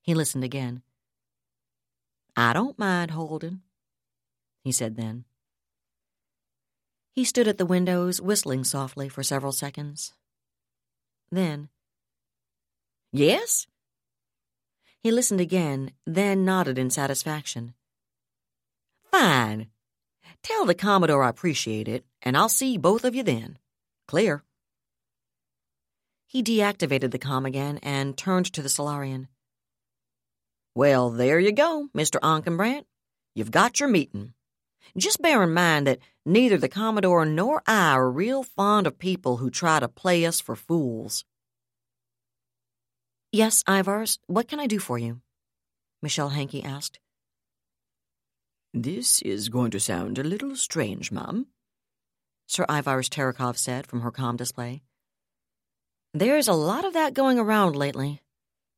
He 0.01 0.13
listened 0.13 0.43
again. 0.43 0.83
I 2.35 2.53
don't 2.53 2.79
mind 2.79 3.11
Holden, 3.11 3.61
he 4.63 4.71
said 4.71 4.95
then. 4.95 5.25
He 7.11 7.23
stood 7.23 7.47
at 7.47 7.57
the 7.57 7.65
windows, 7.65 8.19
whistling 8.19 8.63
softly 8.63 9.07
for 9.07 9.21
several 9.21 9.51
seconds. 9.51 10.13
Then, 11.31 11.69
Yes? 13.15 13.67
He 15.03 15.11
listened 15.11 15.39
again, 15.39 15.91
then 16.07 16.45
nodded 16.45 16.79
in 16.79 16.89
satisfaction. 16.89 17.75
Fine. 19.11 19.67
Tell 20.41 20.65
the 20.65 20.73
Commodore 20.73 21.23
I 21.23 21.29
appreciate 21.29 21.87
it, 21.87 22.05
and 22.23 22.35
I'll 22.35 22.49
see 22.49 22.75
both 22.75 23.05
of 23.05 23.13
you 23.13 23.21
then. 23.21 23.59
Clear. 24.07 24.43
He 26.25 26.41
deactivated 26.41 27.11
the 27.11 27.19
com 27.19 27.45
again 27.45 27.77
and 27.83 28.17
turned 28.17 28.51
to 28.53 28.63
the 28.63 28.69
Solarian. 28.69 29.27
Well, 30.75 31.11
there 31.11 31.39
you 31.39 31.51
go, 31.51 31.89
Mr. 31.95 32.19
Ankenbrandt. 32.21 32.85
You've 33.35 33.51
got 33.51 33.79
your 33.79 33.89
meeting. 33.89 34.33
Just 34.97 35.21
bear 35.21 35.43
in 35.43 35.53
mind 35.53 35.87
that 35.87 35.99
neither 36.25 36.57
the 36.57 36.69
Commodore 36.69 37.25
nor 37.25 37.61
I 37.65 37.93
are 37.93 38.09
real 38.09 38.43
fond 38.43 38.87
of 38.87 38.99
people 38.99 39.37
who 39.37 39.49
try 39.49 39.79
to 39.79 39.87
play 39.87 40.25
us 40.25 40.41
for 40.41 40.55
fools. 40.55 41.25
Yes, 43.31 43.63
Aivars, 43.63 44.19
what 44.27 44.47
can 44.47 44.59
I 44.59 44.67
do 44.67 44.79
for 44.79 44.97
you? 44.97 45.21
Michelle 46.01 46.29
Henke 46.29 46.63
asked. 46.63 46.99
This 48.73 49.21
is 49.21 49.49
going 49.49 49.71
to 49.71 49.79
sound 49.79 50.17
a 50.17 50.23
little 50.23 50.55
strange, 50.55 51.11
ma'am, 51.11 51.47
Sir 52.47 52.65
Aivars 52.67 53.09
Terekhov 53.09 53.57
said 53.57 53.87
from 53.87 54.01
her 54.01 54.11
com 54.11 54.35
display. 54.35 54.83
There's 56.13 56.47
a 56.47 56.53
lot 56.53 56.85
of 56.85 56.93
that 56.93 57.13
going 57.13 57.39
around 57.39 57.75
lately, 57.75 58.21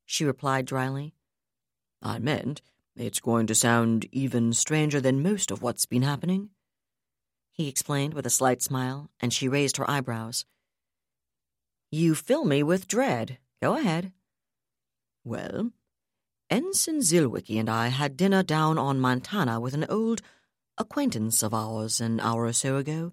she 0.06 0.24
replied 0.24 0.66
dryly. 0.66 1.14
I 2.06 2.20
meant 2.20 2.62
it's 2.96 3.20
going 3.20 3.48
to 3.48 3.56
sound 3.56 4.06
even 4.14 4.54
stranger 4.54 5.02
than 5.02 5.22
most 5.22 5.52
of 5.52 5.62
what's 5.62 5.86
been 5.86 6.04
happening. 6.04 6.52
He 7.52 7.68
explained 7.68 8.14
with 8.14 8.26
a 8.26 8.30
slight 8.30 8.62
smile, 8.62 9.10
and 9.20 9.34
she 9.34 9.50
raised 9.50 9.76
her 9.76 9.90
eyebrows. 9.90 10.46
You 11.92 12.16
fill 12.16 12.46
me 12.46 12.64
with 12.64 12.88
dread. 12.88 13.40
Go 13.62 13.76
ahead. 13.76 14.14
Well, 15.26 15.72
Ensign 16.50 17.00
Zilwicki 17.00 17.60
and 17.60 17.70
I 17.70 17.88
had 17.88 18.16
dinner 18.16 18.44
down 18.44 18.78
on 18.78 19.02
Montana 19.02 19.60
with 19.60 19.74
an 19.74 19.86
old 19.90 20.22
acquaintance 20.78 21.44
of 21.44 21.54
ours 21.54 22.00
an 22.00 22.22
hour 22.22 22.46
or 22.46 22.54
so 22.54 22.78
ago 22.78 23.12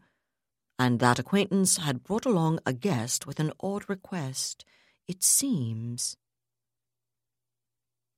and 0.83 0.99
that 0.99 1.19
acquaintance 1.21 1.77
had 1.77 2.03
brought 2.03 2.27
along 2.27 2.59
a 2.67 2.73
guest 2.73 3.25
with 3.25 3.39
an 3.39 3.53
odd 3.61 3.89
request, 3.89 4.65
it 5.07 5.23
seems. 5.23 6.17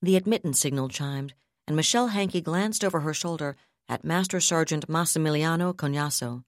The 0.05 0.17
admittance 0.17 0.59
signal 0.59 0.89
chimed, 0.89 1.33
and 1.65 1.75
Michelle 1.75 2.09
Henke 2.09 2.39
glanced 2.39 2.85
over 2.85 2.99
her 2.99 3.11
shoulder 3.11 3.55
at 3.89 4.05
Master 4.05 4.39
Sergeant 4.39 4.87
Massimiliano 4.87 5.73
Cognasso. 5.73 6.43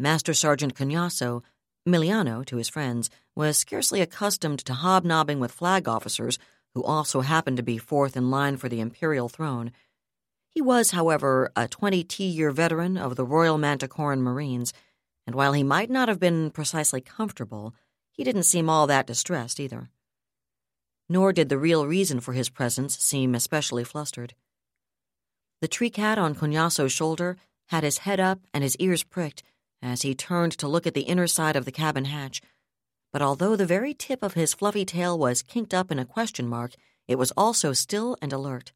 Master 0.00 0.34
Sergeant 0.34 0.74
Cognasso, 0.74 1.44
Miliano 1.88 2.44
to 2.46 2.56
his 2.56 2.68
friends, 2.68 3.08
was 3.36 3.56
scarcely 3.56 4.00
accustomed 4.00 4.58
to 4.64 4.74
hobnobbing 4.74 5.38
with 5.38 5.52
flag 5.52 5.86
officers 5.86 6.40
who 6.74 6.82
also 6.82 7.20
happened 7.20 7.56
to 7.56 7.62
be 7.62 7.78
fourth 7.78 8.16
in 8.16 8.32
line 8.32 8.56
for 8.56 8.68
the 8.68 8.80
imperial 8.80 9.28
throne. 9.28 9.70
He 10.48 10.60
was, 10.60 10.90
however, 10.90 11.52
a 11.54 11.68
20 11.68 12.04
year 12.24 12.50
veteran 12.50 12.96
of 12.96 13.14
the 13.14 13.24
Royal 13.24 13.58
Manticoran 13.58 14.22
Marines 14.22 14.72
and 15.24 15.36
while 15.36 15.52
he 15.52 15.62
might 15.62 15.88
not 15.88 16.08
have 16.08 16.18
been 16.18 16.50
precisely 16.50 17.00
comfortable, 17.00 17.76
he 18.10 18.24
didn't 18.24 18.42
seem 18.42 18.68
all 18.68 18.88
that 18.88 19.06
distressed 19.06 19.60
either. 19.60 19.88
Nor 21.10 21.34
did 21.34 21.48
the 21.48 21.58
real 21.58 21.86
reason 21.86 22.20
for 22.20 22.32
his 22.32 22.48
presence 22.48 22.96
seem 22.96 23.34
especially 23.34 23.84
flustered. 23.84 24.34
The 25.60 25.68
tree 25.68 25.90
cat 25.90 26.16
on 26.16 26.34
Cognasso's 26.34 26.92
shoulder 26.92 27.36
had 27.68 27.84
his 27.84 27.98
head 27.98 28.20
up 28.20 28.40
and 28.54 28.64
his 28.64 28.76
ears 28.76 29.02
pricked 29.02 29.42
as 29.82 30.02
he 30.02 30.14
turned 30.14 30.52
to 30.52 30.68
look 30.68 30.86
at 30.86 30.94
the 30.94 31.02
inner 31.02 31.26
side 31.26 31.56
of 31.56 31.64
the 31.64 31.72
cabin 31.72 32.04
hatch, 32.04 32.40
but 33.12 33.22
although 33.22 33.56
the 33.56 33.66
very 33.66 33.92
tip 33.92 34.22
of 34.22 34.34
his 34.34 34.54
fluffy 34.54 34.84
tail 34.84 35.18
was 35.18 35.42
kinked 35.42 35.74
up 35.74 35.90
in 35.90 35.98
a 35.98 36.04
question 36.04 36.46
mark, 36.46 36.74
it 37.08 37.18
was 37.18 37.32
also 37.36 37.72
still 37.72 38.16
and 38.22 38.32
alert. 38.32 38.72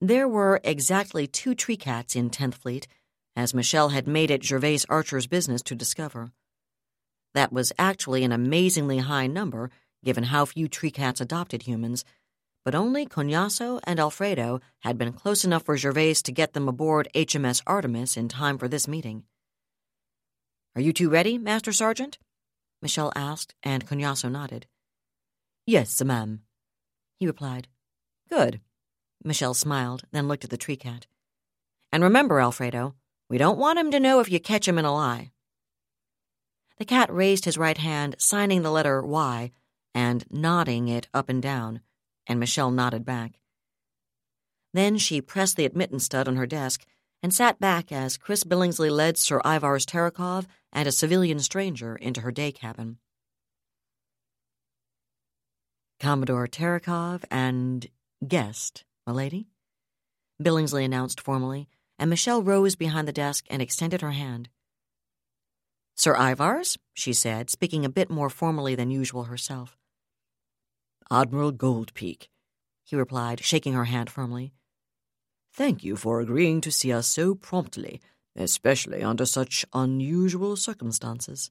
There 0.00 0.26
were 0.26 0.60
exactly 0.64 1.26
two 1.26 1.54
tree 1.54 1.76
cats 1.76 2.16
in 2.16 2.30
10th 2.30 2.54
Fleet, 2.54 2.88
as 3.36 3.54
Michelle 3.54 3.90
had 3.90 4.08
made 4.08 4.30
it 4.30 4.42
Gervais 4.42 4.80
Archer's 4.88 5.28
business 5.28 5.62
to 5.62 5.74
discover. 5.76 6.32
That 7.34 7.52
was 7.52 7.72
actually 7.78 8.24
an 8.24 8.32
amazingly 8.32 8.98
high 8.98 9.28
number, 9.28 9.70
given 10.04 10.24
how 10.24 10.44
few 10.44 10.68
tree 10.68 10.90
cats 10.90 11.20
adopted 11.20 11.62
humans, 11.62 12.04
but 12.64 12.74
only 12.74 13.06
Cognasso 13.06 13.80
and 13.84 13.98
Alfredo 13.98 14.60
had 14.80 14.98
been 14.98 15.12
close 15.12 15.44
enough 15.44 15.64
for 15.64 15.76
Gervais 15.76 16.14
to 16.14 16.32
get 16.32 16.52
them 16.52 16.68
aboard 16.68 17.08
HMS 17.14 17.62
Artemis 17.66 18.16
in 18.16 18.28
time 18.28 18.58
for 18.58 18.68
this 18.68 18.86
meeting. 18.86 19.24
Are 20.76 20.80
you 20.80 20.92
two 20.92 21.10
ready, 21.10 21.38
Master 21.38 21.72
Sergeant? 21.72 22.18
Michelle 22.82 23.12
asked, 23.16 23.54
and 23.62 23.86
Cognasso 23.86 24.30
nodded. 24.30 24.66
Yes, 25.66 26.02
ma'am, 26.02 26.42
he 27.18 27.26
replied. 27.26 27.68
Good. 28.28 28.60
Michelle 29.22 29.54
smiled, 29.54 30.04
then 30.12 30.28
looked 30.28 30.44
at 30.44 30.50
the 30.50 30.56
tree 30.56 30.76
cat. 30.76 31.06
And 31.92 32.02
remember, 32.02 32.40
Alfredo, 32.40 32.94
we 33.28 33.38
don't 33.38 33.58
want 33.58 33.78
him 33.78 33.90
to 33.90 34.00
know 34.00 34.20
if 34.20 34.30
you 34.30 34.40
catch 34.40 34.66
him 34.66 34.78
in 34.78 34.84
a 34.84 34.94
lie. 34.94 35.30
The 36.78 36.84
cat 36.84 37.12
raised 37.12 37.44
his 37.44 37.58
right 37.58 37.76
hand, 37.76 38.16
signing 38.18 38.62
the 38.62 38.70
letter 38.70 39.02
Y 39.02 39.52
and 39.94 40.24
nodding 40.30 40.88
it 40.88 41.08
up 41.12 41.28
and 41.28 41.42
down, 41.42 41.80
and 42.26 42.38
Michelle 42.40 42.70
nodded 42.70 43.04
back. 43.04 43.32
Then 44.72 44.98
she 44.98 45.20
pressed 45.20 45.56
the 45.56 45.64
admittance 45.64 46.04
stud 46.04 46.28
on 46.28 46.36
her 46.36 46.46
desk 46.46 46.84
and 47.22 47.34
sat 47.34 47.58
back 47.58 47.90
as 47.92 48.16
Chris 48.16 48.44
Billingsley 48.44 48.90
led 48.90 49.18
Sir 49.18 49.40
Aivars 49.44 49.84
Terekhov 49.84 50.46
and 50.72 50.88
a 50.88 50.92
civilian 50.92 51.40
stranger 51.40 51.96
into 51.96 52.20
her 52.20 52.30
day 52.30 52.52
cabin. 52.52 52.98
Commodore 55.98 56.46
Terekhov 56.46 57.24
and 57.30 57.86
guest, 58.26 58.84
milady? 59.06 59.48
Billingsley 60.40 60.84
announced 60.84 61.20
formally 61.20 61.68
and 62.00 62.08
Michelle 62.08 62.42
rose 62.42 62.76
behind 62.76 63.06
the 63.06 63.12
desk 63.12 63.44
and 63.50 63.60
extended 63.60 64.00
her 64.00 64.12
hand. 64.12 64.48
Sir 65.94 66.14
Aivars, 66.14 66.78
she 66.94 67.12
said, 67.12 67.50
speaking 67.50 67.84
a 67.84 67.90
bit 67.90 68.08
more 68.08 68.30
formally 68.30 68.74
than 68.74 68.90
usual 68.90 69.24
herself. 69.24 69.76
Admiral 71.12 71.52
Goldpeak, 71.52 72.28
he 72.84 72.96
replied, 72.96 73.44
shaking 73.44 73.72
her 73.72 73.86
hand 73.86 74.10
firmly. 74.10 74.52
Thank 75.52 75.82
you 75.82 75.96
for 75.96 76.20
agreeing 76.20 76.60
to 76.60 76.70
see 76.70 76.92
us 76.92 77.08
so 77.08 77.34
promptly, 77.34 78.00
especially 78.36 79.02
under 79.02 79.26
such 79.26 79.64
unusual 79.72 80.56
circumstances. 80.56 81.50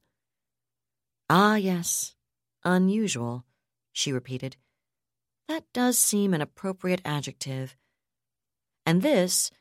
Ah, 1.29 1.55
yes, 1.55 2.15
unusual, 2.63 3.45
she 3.91 4.13
repeated. 4.13 4.55
That 5.47 5.65
does 5.73 5.97
seem 5.97 6.33
an 6.33 6.41
appropriate 6.41 7.01
adjective. 7.03 7.75
And 8.85 9.01
this, 9.01 9.51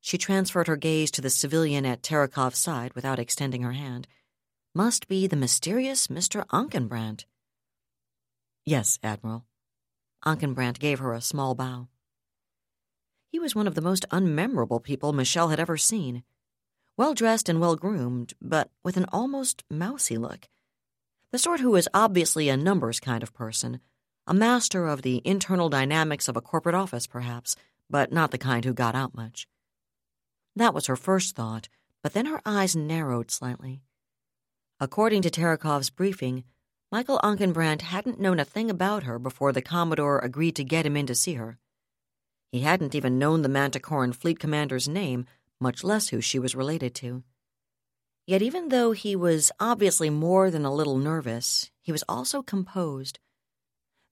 she 0.00 0.18
transferred 0.18 0.66
her 0.66 0.76
gaze 0.76 1.10
to 1.12 1.20
the 1.20 1.30
civilian 1.30 1.86
at 1.86 2.02
Terekhov's 2.02 2.58
side 2.58 2.94
without 2.94 3.18
extending 3.18 3.62
her 3.62 3.72
hand, 3.72 4.08
must 4.74 5.06
be 5.08 5.26
the 5.26 5.36
mysterious 5.36 6.08
Mr. 6.08 6.46
Ankenbrandt. 6.48 7.24
Yes, 8.68 8.98
Admiral. 9.02 9.46
Ankenbrandt 10.26 10.78
gave 10.78 10.98
her 10.98 11.14
a 11.14 11.22
small 11.22 11.54
bow. 11.54 11.88
He 13.32 13.38
was 13.38 13.54
one 13.54 13.66
of 13.66 13.74
the 13.74 13.80
most 13.80 14.04
unmemorable 14.10 14.82
people 14.82 15.14
Michelle 15.14 15.48
had 15.48 15.58
ever 15.58 15.78
seen. 15.78 16.22
Well 16.94 17.14
dressed 17.14 17.48
and 17.48 17.62
well 17.62 17.76
groomed, 17.76 18.34
but 18.42 18.70
with 18.84 18.98
an 18.98 19.06
almost 19.10 19.64
mousy 19.70 20.18
look. 20.18 20.50
The 21.32 21.38
sort 21.38 21.60
who 21.60 21.70
was 21.70 21.88
obviously 21.94 22.50
a 22.50 22.58
numbers 22.58 23.00
kind 23.00 23.22
of 23.22 23.32
person, 23.32 23.80
a 24.26 24.34
master 24.34 24.86
of 24.86 25.00
the 25.00 25.22
internal 25.24 25.70
dynamics 25.70 26.28
of 26.28 26.36
a 26.36 26.42
corporate 26.42 26.74
office, 26.74 27.06
perhaps, 27.06 27.56
but 27.88 28.12
not 28.12 28.32
the 28.32 28.36
kind 28.36 28.66
who 28.66 28.74
got 28.74 28.94
out 28.94 29.14
much. 29.14 29.48
That 30.54 30.74
was 30.74 30.88
her 30.88 30.96
first 30.96 31.34
thought, 31.34 31.70
but 32.02 32.12
then 32.12 32.26
her 32.26 32.42
eyes 32.44 32.76
narrowed 32.76 33.30
slightly. 33.30 33.80
According 34.78 35.22
to 35.22 35.30
Terekhov's 35.30 35.88
briefing, 35.88 36.44
Michael 36.90 37.20
Ankenbrandt 37.22 37.82
hadn't 37.82 38.18
known 38.18 38.40
a 38.40 38.46
thing 38.46 38.70
about 38.70 39.02
her 39.02 39.18
before 39.18 39.52
the 39.52 39.60
Commodore 39.60 40.20
agreed 40.20 40.56
to 40.56 40.64
get 40.64 40.86
him 40.86 40.96
in 40.96 41.06
to 41.06 41.14
see 41.14 41.34
her. 41.34 41.58
He 42.50 42.60
hadn't 42.60 42.94
even 42.94 43.18
known 43.18 43.42
the 43.42 43.48
Manticoran 43.50 44.14
fleet 44.14 44.38
commander's 44.38 44.88
name, 44.88 45.26
much 45.60 45.84
less 45.84 46.08
who 46.08 46.22
she 46.22 46.38
was 46.38 46.54
related 46.54 46.94
to. 46.96 47.24
Yet 48.26 48.40
even 48.40 48.70
though 48.70 48.92
he 48.92 49.14
was 49.14 49.52
obviously 49.60 50.08
more 50.08 50.50
than 50.50 50.64
a 50.64 50.72
little 50.72 50.96
nervous, 50.96 51.70
he 51.82 51.92
was 51.92 52.04
also 52.08 52.40
composed. 52.40 53.18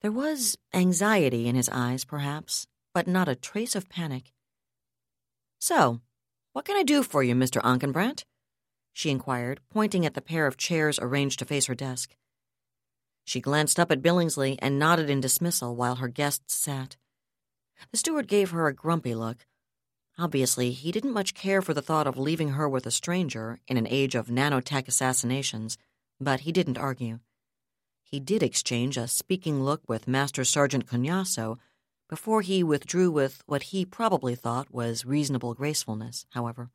There 0.01 0.11
was 0.11 0.55
anxiety 0.71 1.47
in 1.47 1.55
his 1.55 1.69
eyes, 1.69 2.05
perhaps, 2.05 2.67
but 2.93 3.07
not 3.07 3.27
a 3.27 3.35
trace 3.35 3.75
of 3.75 3.89
panic. 3.89 4.33
So, 5.59 6.01
what 6.53 6.65
can 6.65 6.77
I 6.77 6.83
do 6.83 7.01
for 7.01 7.23
you, 7.23 7.33
Mr. 7.33 7.59
Ankenbrandt? 7.63 8.23
she 8.93 9.09
inquired, 9.09 9.61
pointing 9.71 10.05
at 10.05 10.13
the 10.13 10.21
pair 10.21 10.45
of 10.45 10.57
chairs 10.57 10.99
arranged 10.99 11.39
to 11.39 11.45
face 11.45 11.65
her 11.65 11.75
desk. 11.75 12.15
She 13.27 13.41
glanced 13.41 13.77
up 13.77 13.91
at 13.91 14.01
Billingsley 14.01 14.57
and 14.59 14.79
nodded 14.79 15.09
in 15.09 15.19
dismissal 15.19 15.75
while 15.75 15.95
her 15.95 16.07
guests 16.07 16.55
sat. 16.55 16.95
The 17.91 17.97
steward 17.97 18.25
gave 18.29 18.51
her 18.51 18.67
a 18.67 18.73
grumpy 18.73 19.13
look. 19.13 19.45
Obviously, 20.17 20.71
he 20.71 20.93
didn't 20.93 21.11
much 21.11 21.33
care 21.33 21.61
for 21.61 21.73
the 21.73 21.81
thought 21.81 22.07
of 22.07 22.17
leaving 22.17 22.51
her 22.51 22.69
with 22.69 22.85
a 22.85 22.91
stranger 22.91 23.59
in 23.67 23.75
an 23.75 23.85
age 23.85 24.15
of 24.15 24.27
nanotech 24.27 24.87
assassinations, 24.87 25.77
but 26.21 26.41
he 26.41 26.53
didn't 26.53 26.77
argue. 26.77 27.19
He 28.01 28.21
did 28.21 28.41
exchange 28.41 28.95
a 28.95 29.09
speaking 29.09 29.61
look 29.61 29.81
with 29.89 30.07
Master 30.07 30.45
Sergeant 30.45 30.87
Cognasso 30.87 31.57
before 32.07 32.41
he 32.41 32.63
withdrew 32.63 33.11
with 33.11 33.43
what 33.45 33.63
he 33.63 33.83
probably 33.83 34.35
thought 34.35 34.73
was 34.73 35.03
reasonable 35.03 35.53
gracefulness, 35.53 36.25
however. 36.29 36.69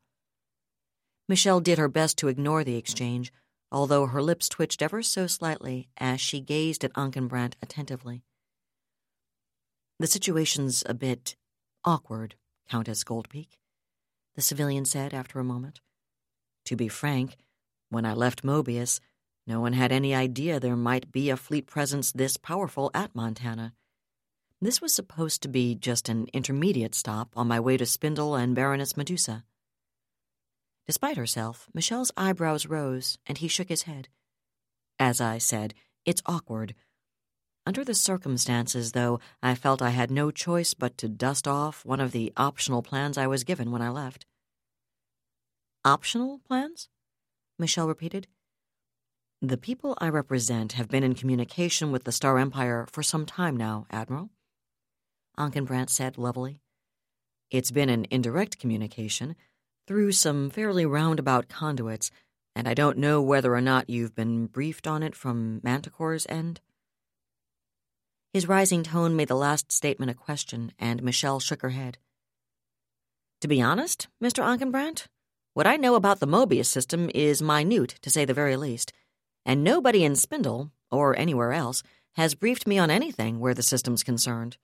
Michelle 1.27 1.61
did 1.61 1.79
her 1.79 1.87
best 1.87 2.15
to 2.19 2.27
ignore 2.27 2.63
the 2.63 2.75
exchange, 2.75 3.33
although 3.73 4.05
her 4.05 4.21
lips 4.21 4.47
twitched 4.47 4.83
ever 4.83 5.01
so 5.01 5.25
slightly 5.25 5.89
as 5.97 6.21
she 6.21 6.39
gazed 6.39 6.83
at 6.83 6.93
Ankenbrandt 6.93 7.55
attentively. 7.61 8.23
The 9.99 10.05
situation's 10.07 10.83
a 10.85 10.93
bit 10.93 11.35
awkward, 11.83 12.35
Countess 12.69 13.03
Goldpeak, 13.03 13.57
the 14.35 14.41
civilian 14.41 14.85
said 14.85 15.13
after 15.13 15.39
a 15.39 15.43
moment. 15.43 15.81
To 16.65 16.75
be 16.75 16.87
frank, 16.87 17.37
when 17.89 18.05
I 18.05 18.13
left 18.13 18.43
Mobius, 18.43 18.99
no 19.47 19.59
one 19.59 19.73
had 19.73 19.91
any 19.91 20.15
idea 20.15 20.59
there 20.59 20.75
might 20.75 21.11
be 21.11 21.29
a 21.29 21.35
fleet 21.35 21.65
presence 21.65 22.11
this 22.11 22.37
powerful 22.37 22.91
at 22.93 23.15
Montana. 23.15 23.73
This 24.61 24.81
was 24.81 24.93
supposed 24.93 25.41
to 25.41 25.49
be 25.49 25.75
just 25.75 26.07
an 26.07 26.27
intermediate 26.31 26.95
stop 26.95 27.29
on 27.35 27.47
my 27.47 27.59
way 27.59 27.75
to 27.77 27.85
Spindle 27.85 28.35
and 28.35 28.55
Baroness 28.55 28.95
Medusa. 28.95 29.43
Despite 30.85 31.17
herself, 31.17 31.69
Michelle's 31.73 32.11
eyebrows 32.17 32.65
rose, 32.65 33.17
and 33.25 33.37
he 33.37 33.47
shook 33.47 33.69
his 33.69 33.83
head. 33.83 34.09
As 34.99 35.21
I 35.21 35.37
said, 35.37 35.73
it's 36.05 36.21
awkward. 36.25 36.75
Under 37.65 37.85
the 37.85 37.95
circumstances, 37.95 38.91
though, 38.91 39.19
I 39.41 39.55
felt 39.55 39.81
I 39.81 39.91
had 39.91 40.11
no 40.11 40.31
choice 40.31 40.73
but 40.73 40.97
to 40.97 41.07
dust 41.07 41.47
off 41.47 41.85
one 41.85 42.01
of 42.01 42.11
the 42.11 42.33
optional 42.35 42.81
plans 42.81 43.17
I 43.17 43.27
was 43.27 43.45
given 43.45 43.71
when 43.71 43.81
I 43.81 43.89
left. 43.89 44.25
Optional 45.85 46.39
plans? 46.39 46.89
Michelle 47.57 47.87
repeated. 47.87 48.27
The 49.41 49.57
people 49.57 49.97
I 49.99 50.09
represent 50.09 50.73
have 50.73 50.89
been 50.89 51.03
in 51.03 51.15
communication 51.15 51.91
with 51.91 52.03
the 52.03 52.11
Star 52.11 52.37
Empire 52.37 52.87
for 52.91 53.03
some 53.03 53.25
time 53.25 53.55
now, 53.55 53.85
Admiral. 53.89 54.29
Ankenbrandt 55.37 55.89
said 55.89 56.17
levelly. 56.17 56.59
It's 57.49 57.71
been 57.71 57.89
an 57.89 58.05
indirect 58.09 58.59
communication 58.59 59.35
through 59.87 60.11
some 60.11 60.49
fairly 60.49 60.85
roundabout 60.85 61.49
conduits, 61.49 62.11
and 62.55 62.67
I 62.67 62.73
don't 62.73 62.97
know 62.97 63.21
whether 63.21 63.53
or 63.53 63.61
not 63.61 63.89
you've 63.89 64.15
been 64.15 64.47
briefed 64.47 64.87
on 64.87 65.03
it 65.03 65.15
from 65.15 65.59
Manticore's 65.63 66.25
end. 66.29 66.61
His 68.33 68.47
rising 68.47 68.83
tone 68.83 69.15
made 69.15 69.27
the 69.27 69.35
last 69.35 69.71
statement 69.71 70.11
a 70.11 70.15
question, 70.15 70.71
and 70.79 71.03
Michelle 71.03 71.39
shook 71.39 71.61
her 71.61 71.69
head. 71.69 71.97
To 73.41 73.47
be 73.47 73.61
honest, 73.61 74.07
Mr. 74.23 74.43
Ankenbrandt, 74.43 75.07
what 75.53 75.67
I 75.67 75.75
know 75.75 75.95
about 75.95 76.19
the 76.19 76.27
Mobius 76.27 76.65
system 76.65 77.11
is 77.13 77.41
minute, 77.41 77.99
to 78.01 78.09
say 78.09 78.25
the 78.25 78.33
very 78.33 78.55
least, 78.55 78.91
and 79.45 79.63
nobody 79.63 80.03
in 80.03 80.15
Spindle, 80.15 80.71
or 80.89 81.15
anywhere 81.17 81.53
else, 81.53 81.83
has 82.15 82.35
briefed 82.35 82.65
me 82.65 82.79
on 82.79 82.89
anything 82.89 83.39
where 83.39 83.53
the 83.53 83.61
system's 83.61 84.03
concerned. 84.03 84.57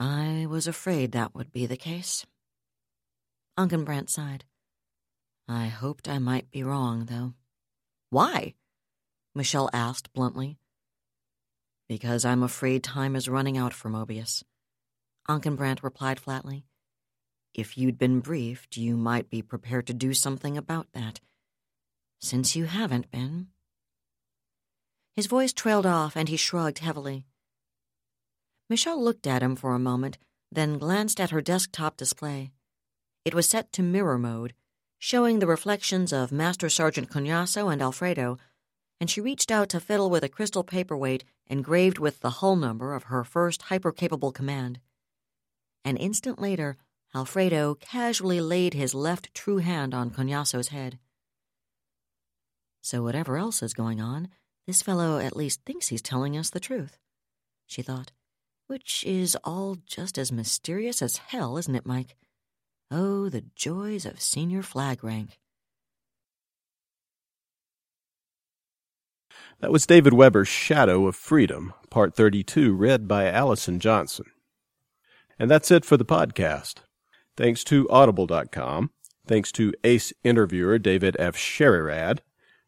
I 0.00 0.46
was 0.48 0.66
afraid 0.66 1.12
that 1.12 1.34
would 1.34 1.52
be 1.52 1.66
the 1.66 1.76
case. 1.76 2.24
Ankenbrandt 3.60 4.08
sighed. 4.08 4.46
I 5.46 5.66
hoped 5.66 6.08
I 6.08 6.18
might 6.18 6.50
be 6.50 6.62
wrong, 6.62 7.04
though. 7.04 7.34
Why? 8.08 8.54
Michelle 9.34 9.68
asked 9.74 10.14
bluntly. 10.14 10.56
Because 11.86 12.24
I'm 12.24 12.42
afraid 12.42 12.82
time 12.82 13.14
is 13.14 13.28
running 13.28 13.58
out 13.58 13.74
for 13.74 13.90
Mobius. 13.90 14.42
Ankenbrandt 15.28 15.82
replied 15.82 16.18
flatly. 16.18 16.64
If 17.52 17.76
you'd 17.76 17.98
been 17.98 18.20
briefed, 18.20 18.78
you 18.78 18.96
might 18.96 19.28
be 19.28 19.42
prepared 19.42 19.86
to 19.88 19.92
do 19.92 20.14
something 20.14 20.56
about 20.56 20.86
that. 20.94 21.20
Since 22.18 22.56
you 22.56 22.64
haven't 22.64 23.10
been. 23.10 23.48
His 25.14 25.26
voice 25.26 25.52
trailed 25.52 25.84
off, 25.84 26.16
and 26.16 26.30
he 26.30 26.38
shrugged 26.38 26.78
heavily. 26.78 27.26
Michelle 28.70 29.04
looked 29.04 29.26
at 29.26 29.42
him 29.42 29.54
for 29.54 29.74
a 29.74 29.78
moment, 29.78 30.16
then 30.50 30.78
glanced 30.78 31.20
at 31.20 31.30
her 31.30 31.42
desktop 31.42 31.98
display. 31.98 32.52
It 33.24 33.34
was 33.34 33.48
set 33.48 33.72
to 33.72 33.82
mirror 33.82 34.18
mode, 34.18 34.54
showing 34.98 35.38
the 35.38 35.46
reflections 35.46 36.12
of 36.12 36.32
Master 36.32 36.68
Sergeant 36.68 37.10
Cognasso 37.10 37.72
and 37.72 37.82
Alfredo 37.82 38.38
and 39.00 39.08
she 39.08 39.20
reached 39.20 39.50
out 39.50 39.70
to 39.70 39.80
fiddle 39.80 40.10
with 40.10 40.22
a 40.22 40.28
crystal 40.28 40.62
paperweight 40.62 41.24
engraved 41.46 41.98
with 41.98 42.20
the 42.20 42.30
hull 42.30 42.54
number 42.54 42.94
of 42.94 43.04
her 43.04 43.24
first 43.24 43.62
hyper-capable 43.62 44.30
command. 44.30 44.78
An 45.84 45.96
instant 45.96 46.38
later, 46.38 46.76
Alfredo 47.14 47.74
casually 47.76 48.40
laid 48.40 48.74
his 48.74 48.94
left 48.94 49.34
true 49.34 49.58
hand 49.58 49.94
on 49.94 50.10
Cognasso's 50.10 50.68
head. 50.68 50.98
So 52.82 53.02
whatever 53.02 53.38
else 53.38 53.62
is 53.62 53.74
going 53.74 54.00
on, 54.00 54.28
this 54.66 54.82
fellow 54.82 55.18
at 55.18 55.36
least 55.36 55.62
thinks 55.64 55.88
he's 55.88 56.02
telling 56.02 56.36
us 56.36 56.50
the 56.50 56.60
truth, 56.60 56.98
she 57.66 57.82
thought. 57.82 58.12
Which 58.66 59.02
is 59.04 59.36
all 59.42 59.78
just 59.86 60.16
as 60.18 60.30
mysterious 60.30 61.02
as 61.02 61.16
hell, 61.16 61.56
isn't 61.56 61.74
it, 61.74 61.86
Mike? 61.86 62.14
Oh, 62.92 63.28
the 63.28 63.44
joys 63.54 64.04
of 64.04 64.20
senior 64.20 64.62
flag 64.62 65.04
rank. 65.04 65.38
That 69.60 69.70
was 69.70 69.86
David 69.86 70.12
Weber's 70.12 70.48
Shadow 70.48 71.06
of 71.06 71.14
Freedom, 71.14 71.72
Part 71.88 72.16
32, 72.16 72.74
read 72.74 73.06
by 73.06 73.30
Allison 73.30 73.78
Johnson. 73.78 74.26
And 75.38 75.48
that's 75.48 75.70
it 75.70 75.84
for 75.84 75.96
the 75.96 76.04
podcast. 76.04 76.78
Thanks 77.36 77.62
to 77.64 77.88
Audible.com. 77.90 78.90
Thanks 79.24 79.52
to 79.52 79.72
ace 79.84 80.12
interviewer 80.24 80.78
David 80.78 81.16
Afsharirad, 81.20 82.18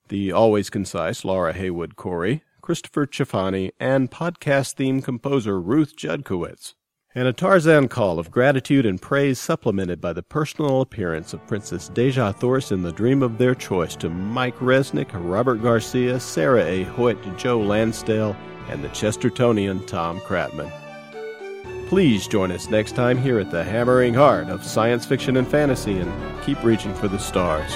the 0.09 0.31
always 0.31 0.71
concise 0.71 1.25
Laura 1.25 1.53
Haywood 1.53 1.97
Cory, 1.97 2.45
Christopher 2.61 3.07
Chifani, 3.07 3.73
and 3.81 4.11
podcast 4.11 4.75
theme 4.75 5.03
composer 5.03 5.61
Ruth 5.61 5.97
Judkowitz 5.97 6.75
and 7.15 7.29
a 7.29 7.33
Tarzan 7.33 7.89
call 7.89 8.19
of 8.19 8.31
gratitude 8.31 8.87
and 8.87 9.01
praise 9.01 9.39
supplemented 9.39 10.01
by 10.01 10.13
the 10.13 10.23
personal 10.23 10.81
appearance 10.81 11.33
of 11.33 11.47
Princess 11.47 11.91
Dejah 11.91 12.35
Thoris 12.37 12.73
in 12.73 12.83
the 12.83 12.93
dream 12.93 13.23
of 13.23 13.39
their 13.39 13.55
choice 13.55 13.95
to 13.97 14.09
Mike 14.09 14.57
Resnick, 14.59 15.11
Robert 15.13 15.63
Garcia, 15.63 16.19
Sarah 16.19 16.65
A. 16.65 16.85
Hoyt, 16.85 17.19
Joe 17.37 17.61
Lansdale, 17.61 18.37
and 18.69 18.83
the 18.83 18.89
Chestertonian 18.89 19.87
Tom 19.87 20.21
Kratman. 20.21 20.73
Please 21.89 22.27
join 22.27 22.51
us 22.51 22.71
next 22.71 22.93
time 22.93 23.19
here 23.19 23.39
at 23.39 23.51
the 23.51 23.63
hammering 23.63 24.15
heart 24.15 24.49
of 24.49 24.65
science 24.65 25.05
fiction 25.05 25.37
and 25.37 25.47
fantasy 25.47 25.99
and 25.99 26.43
keep 26.43 26.63
reaching 26.65 26.95
for 26.95 27.09
the 27.09 27.19
stars. 27.19 27.73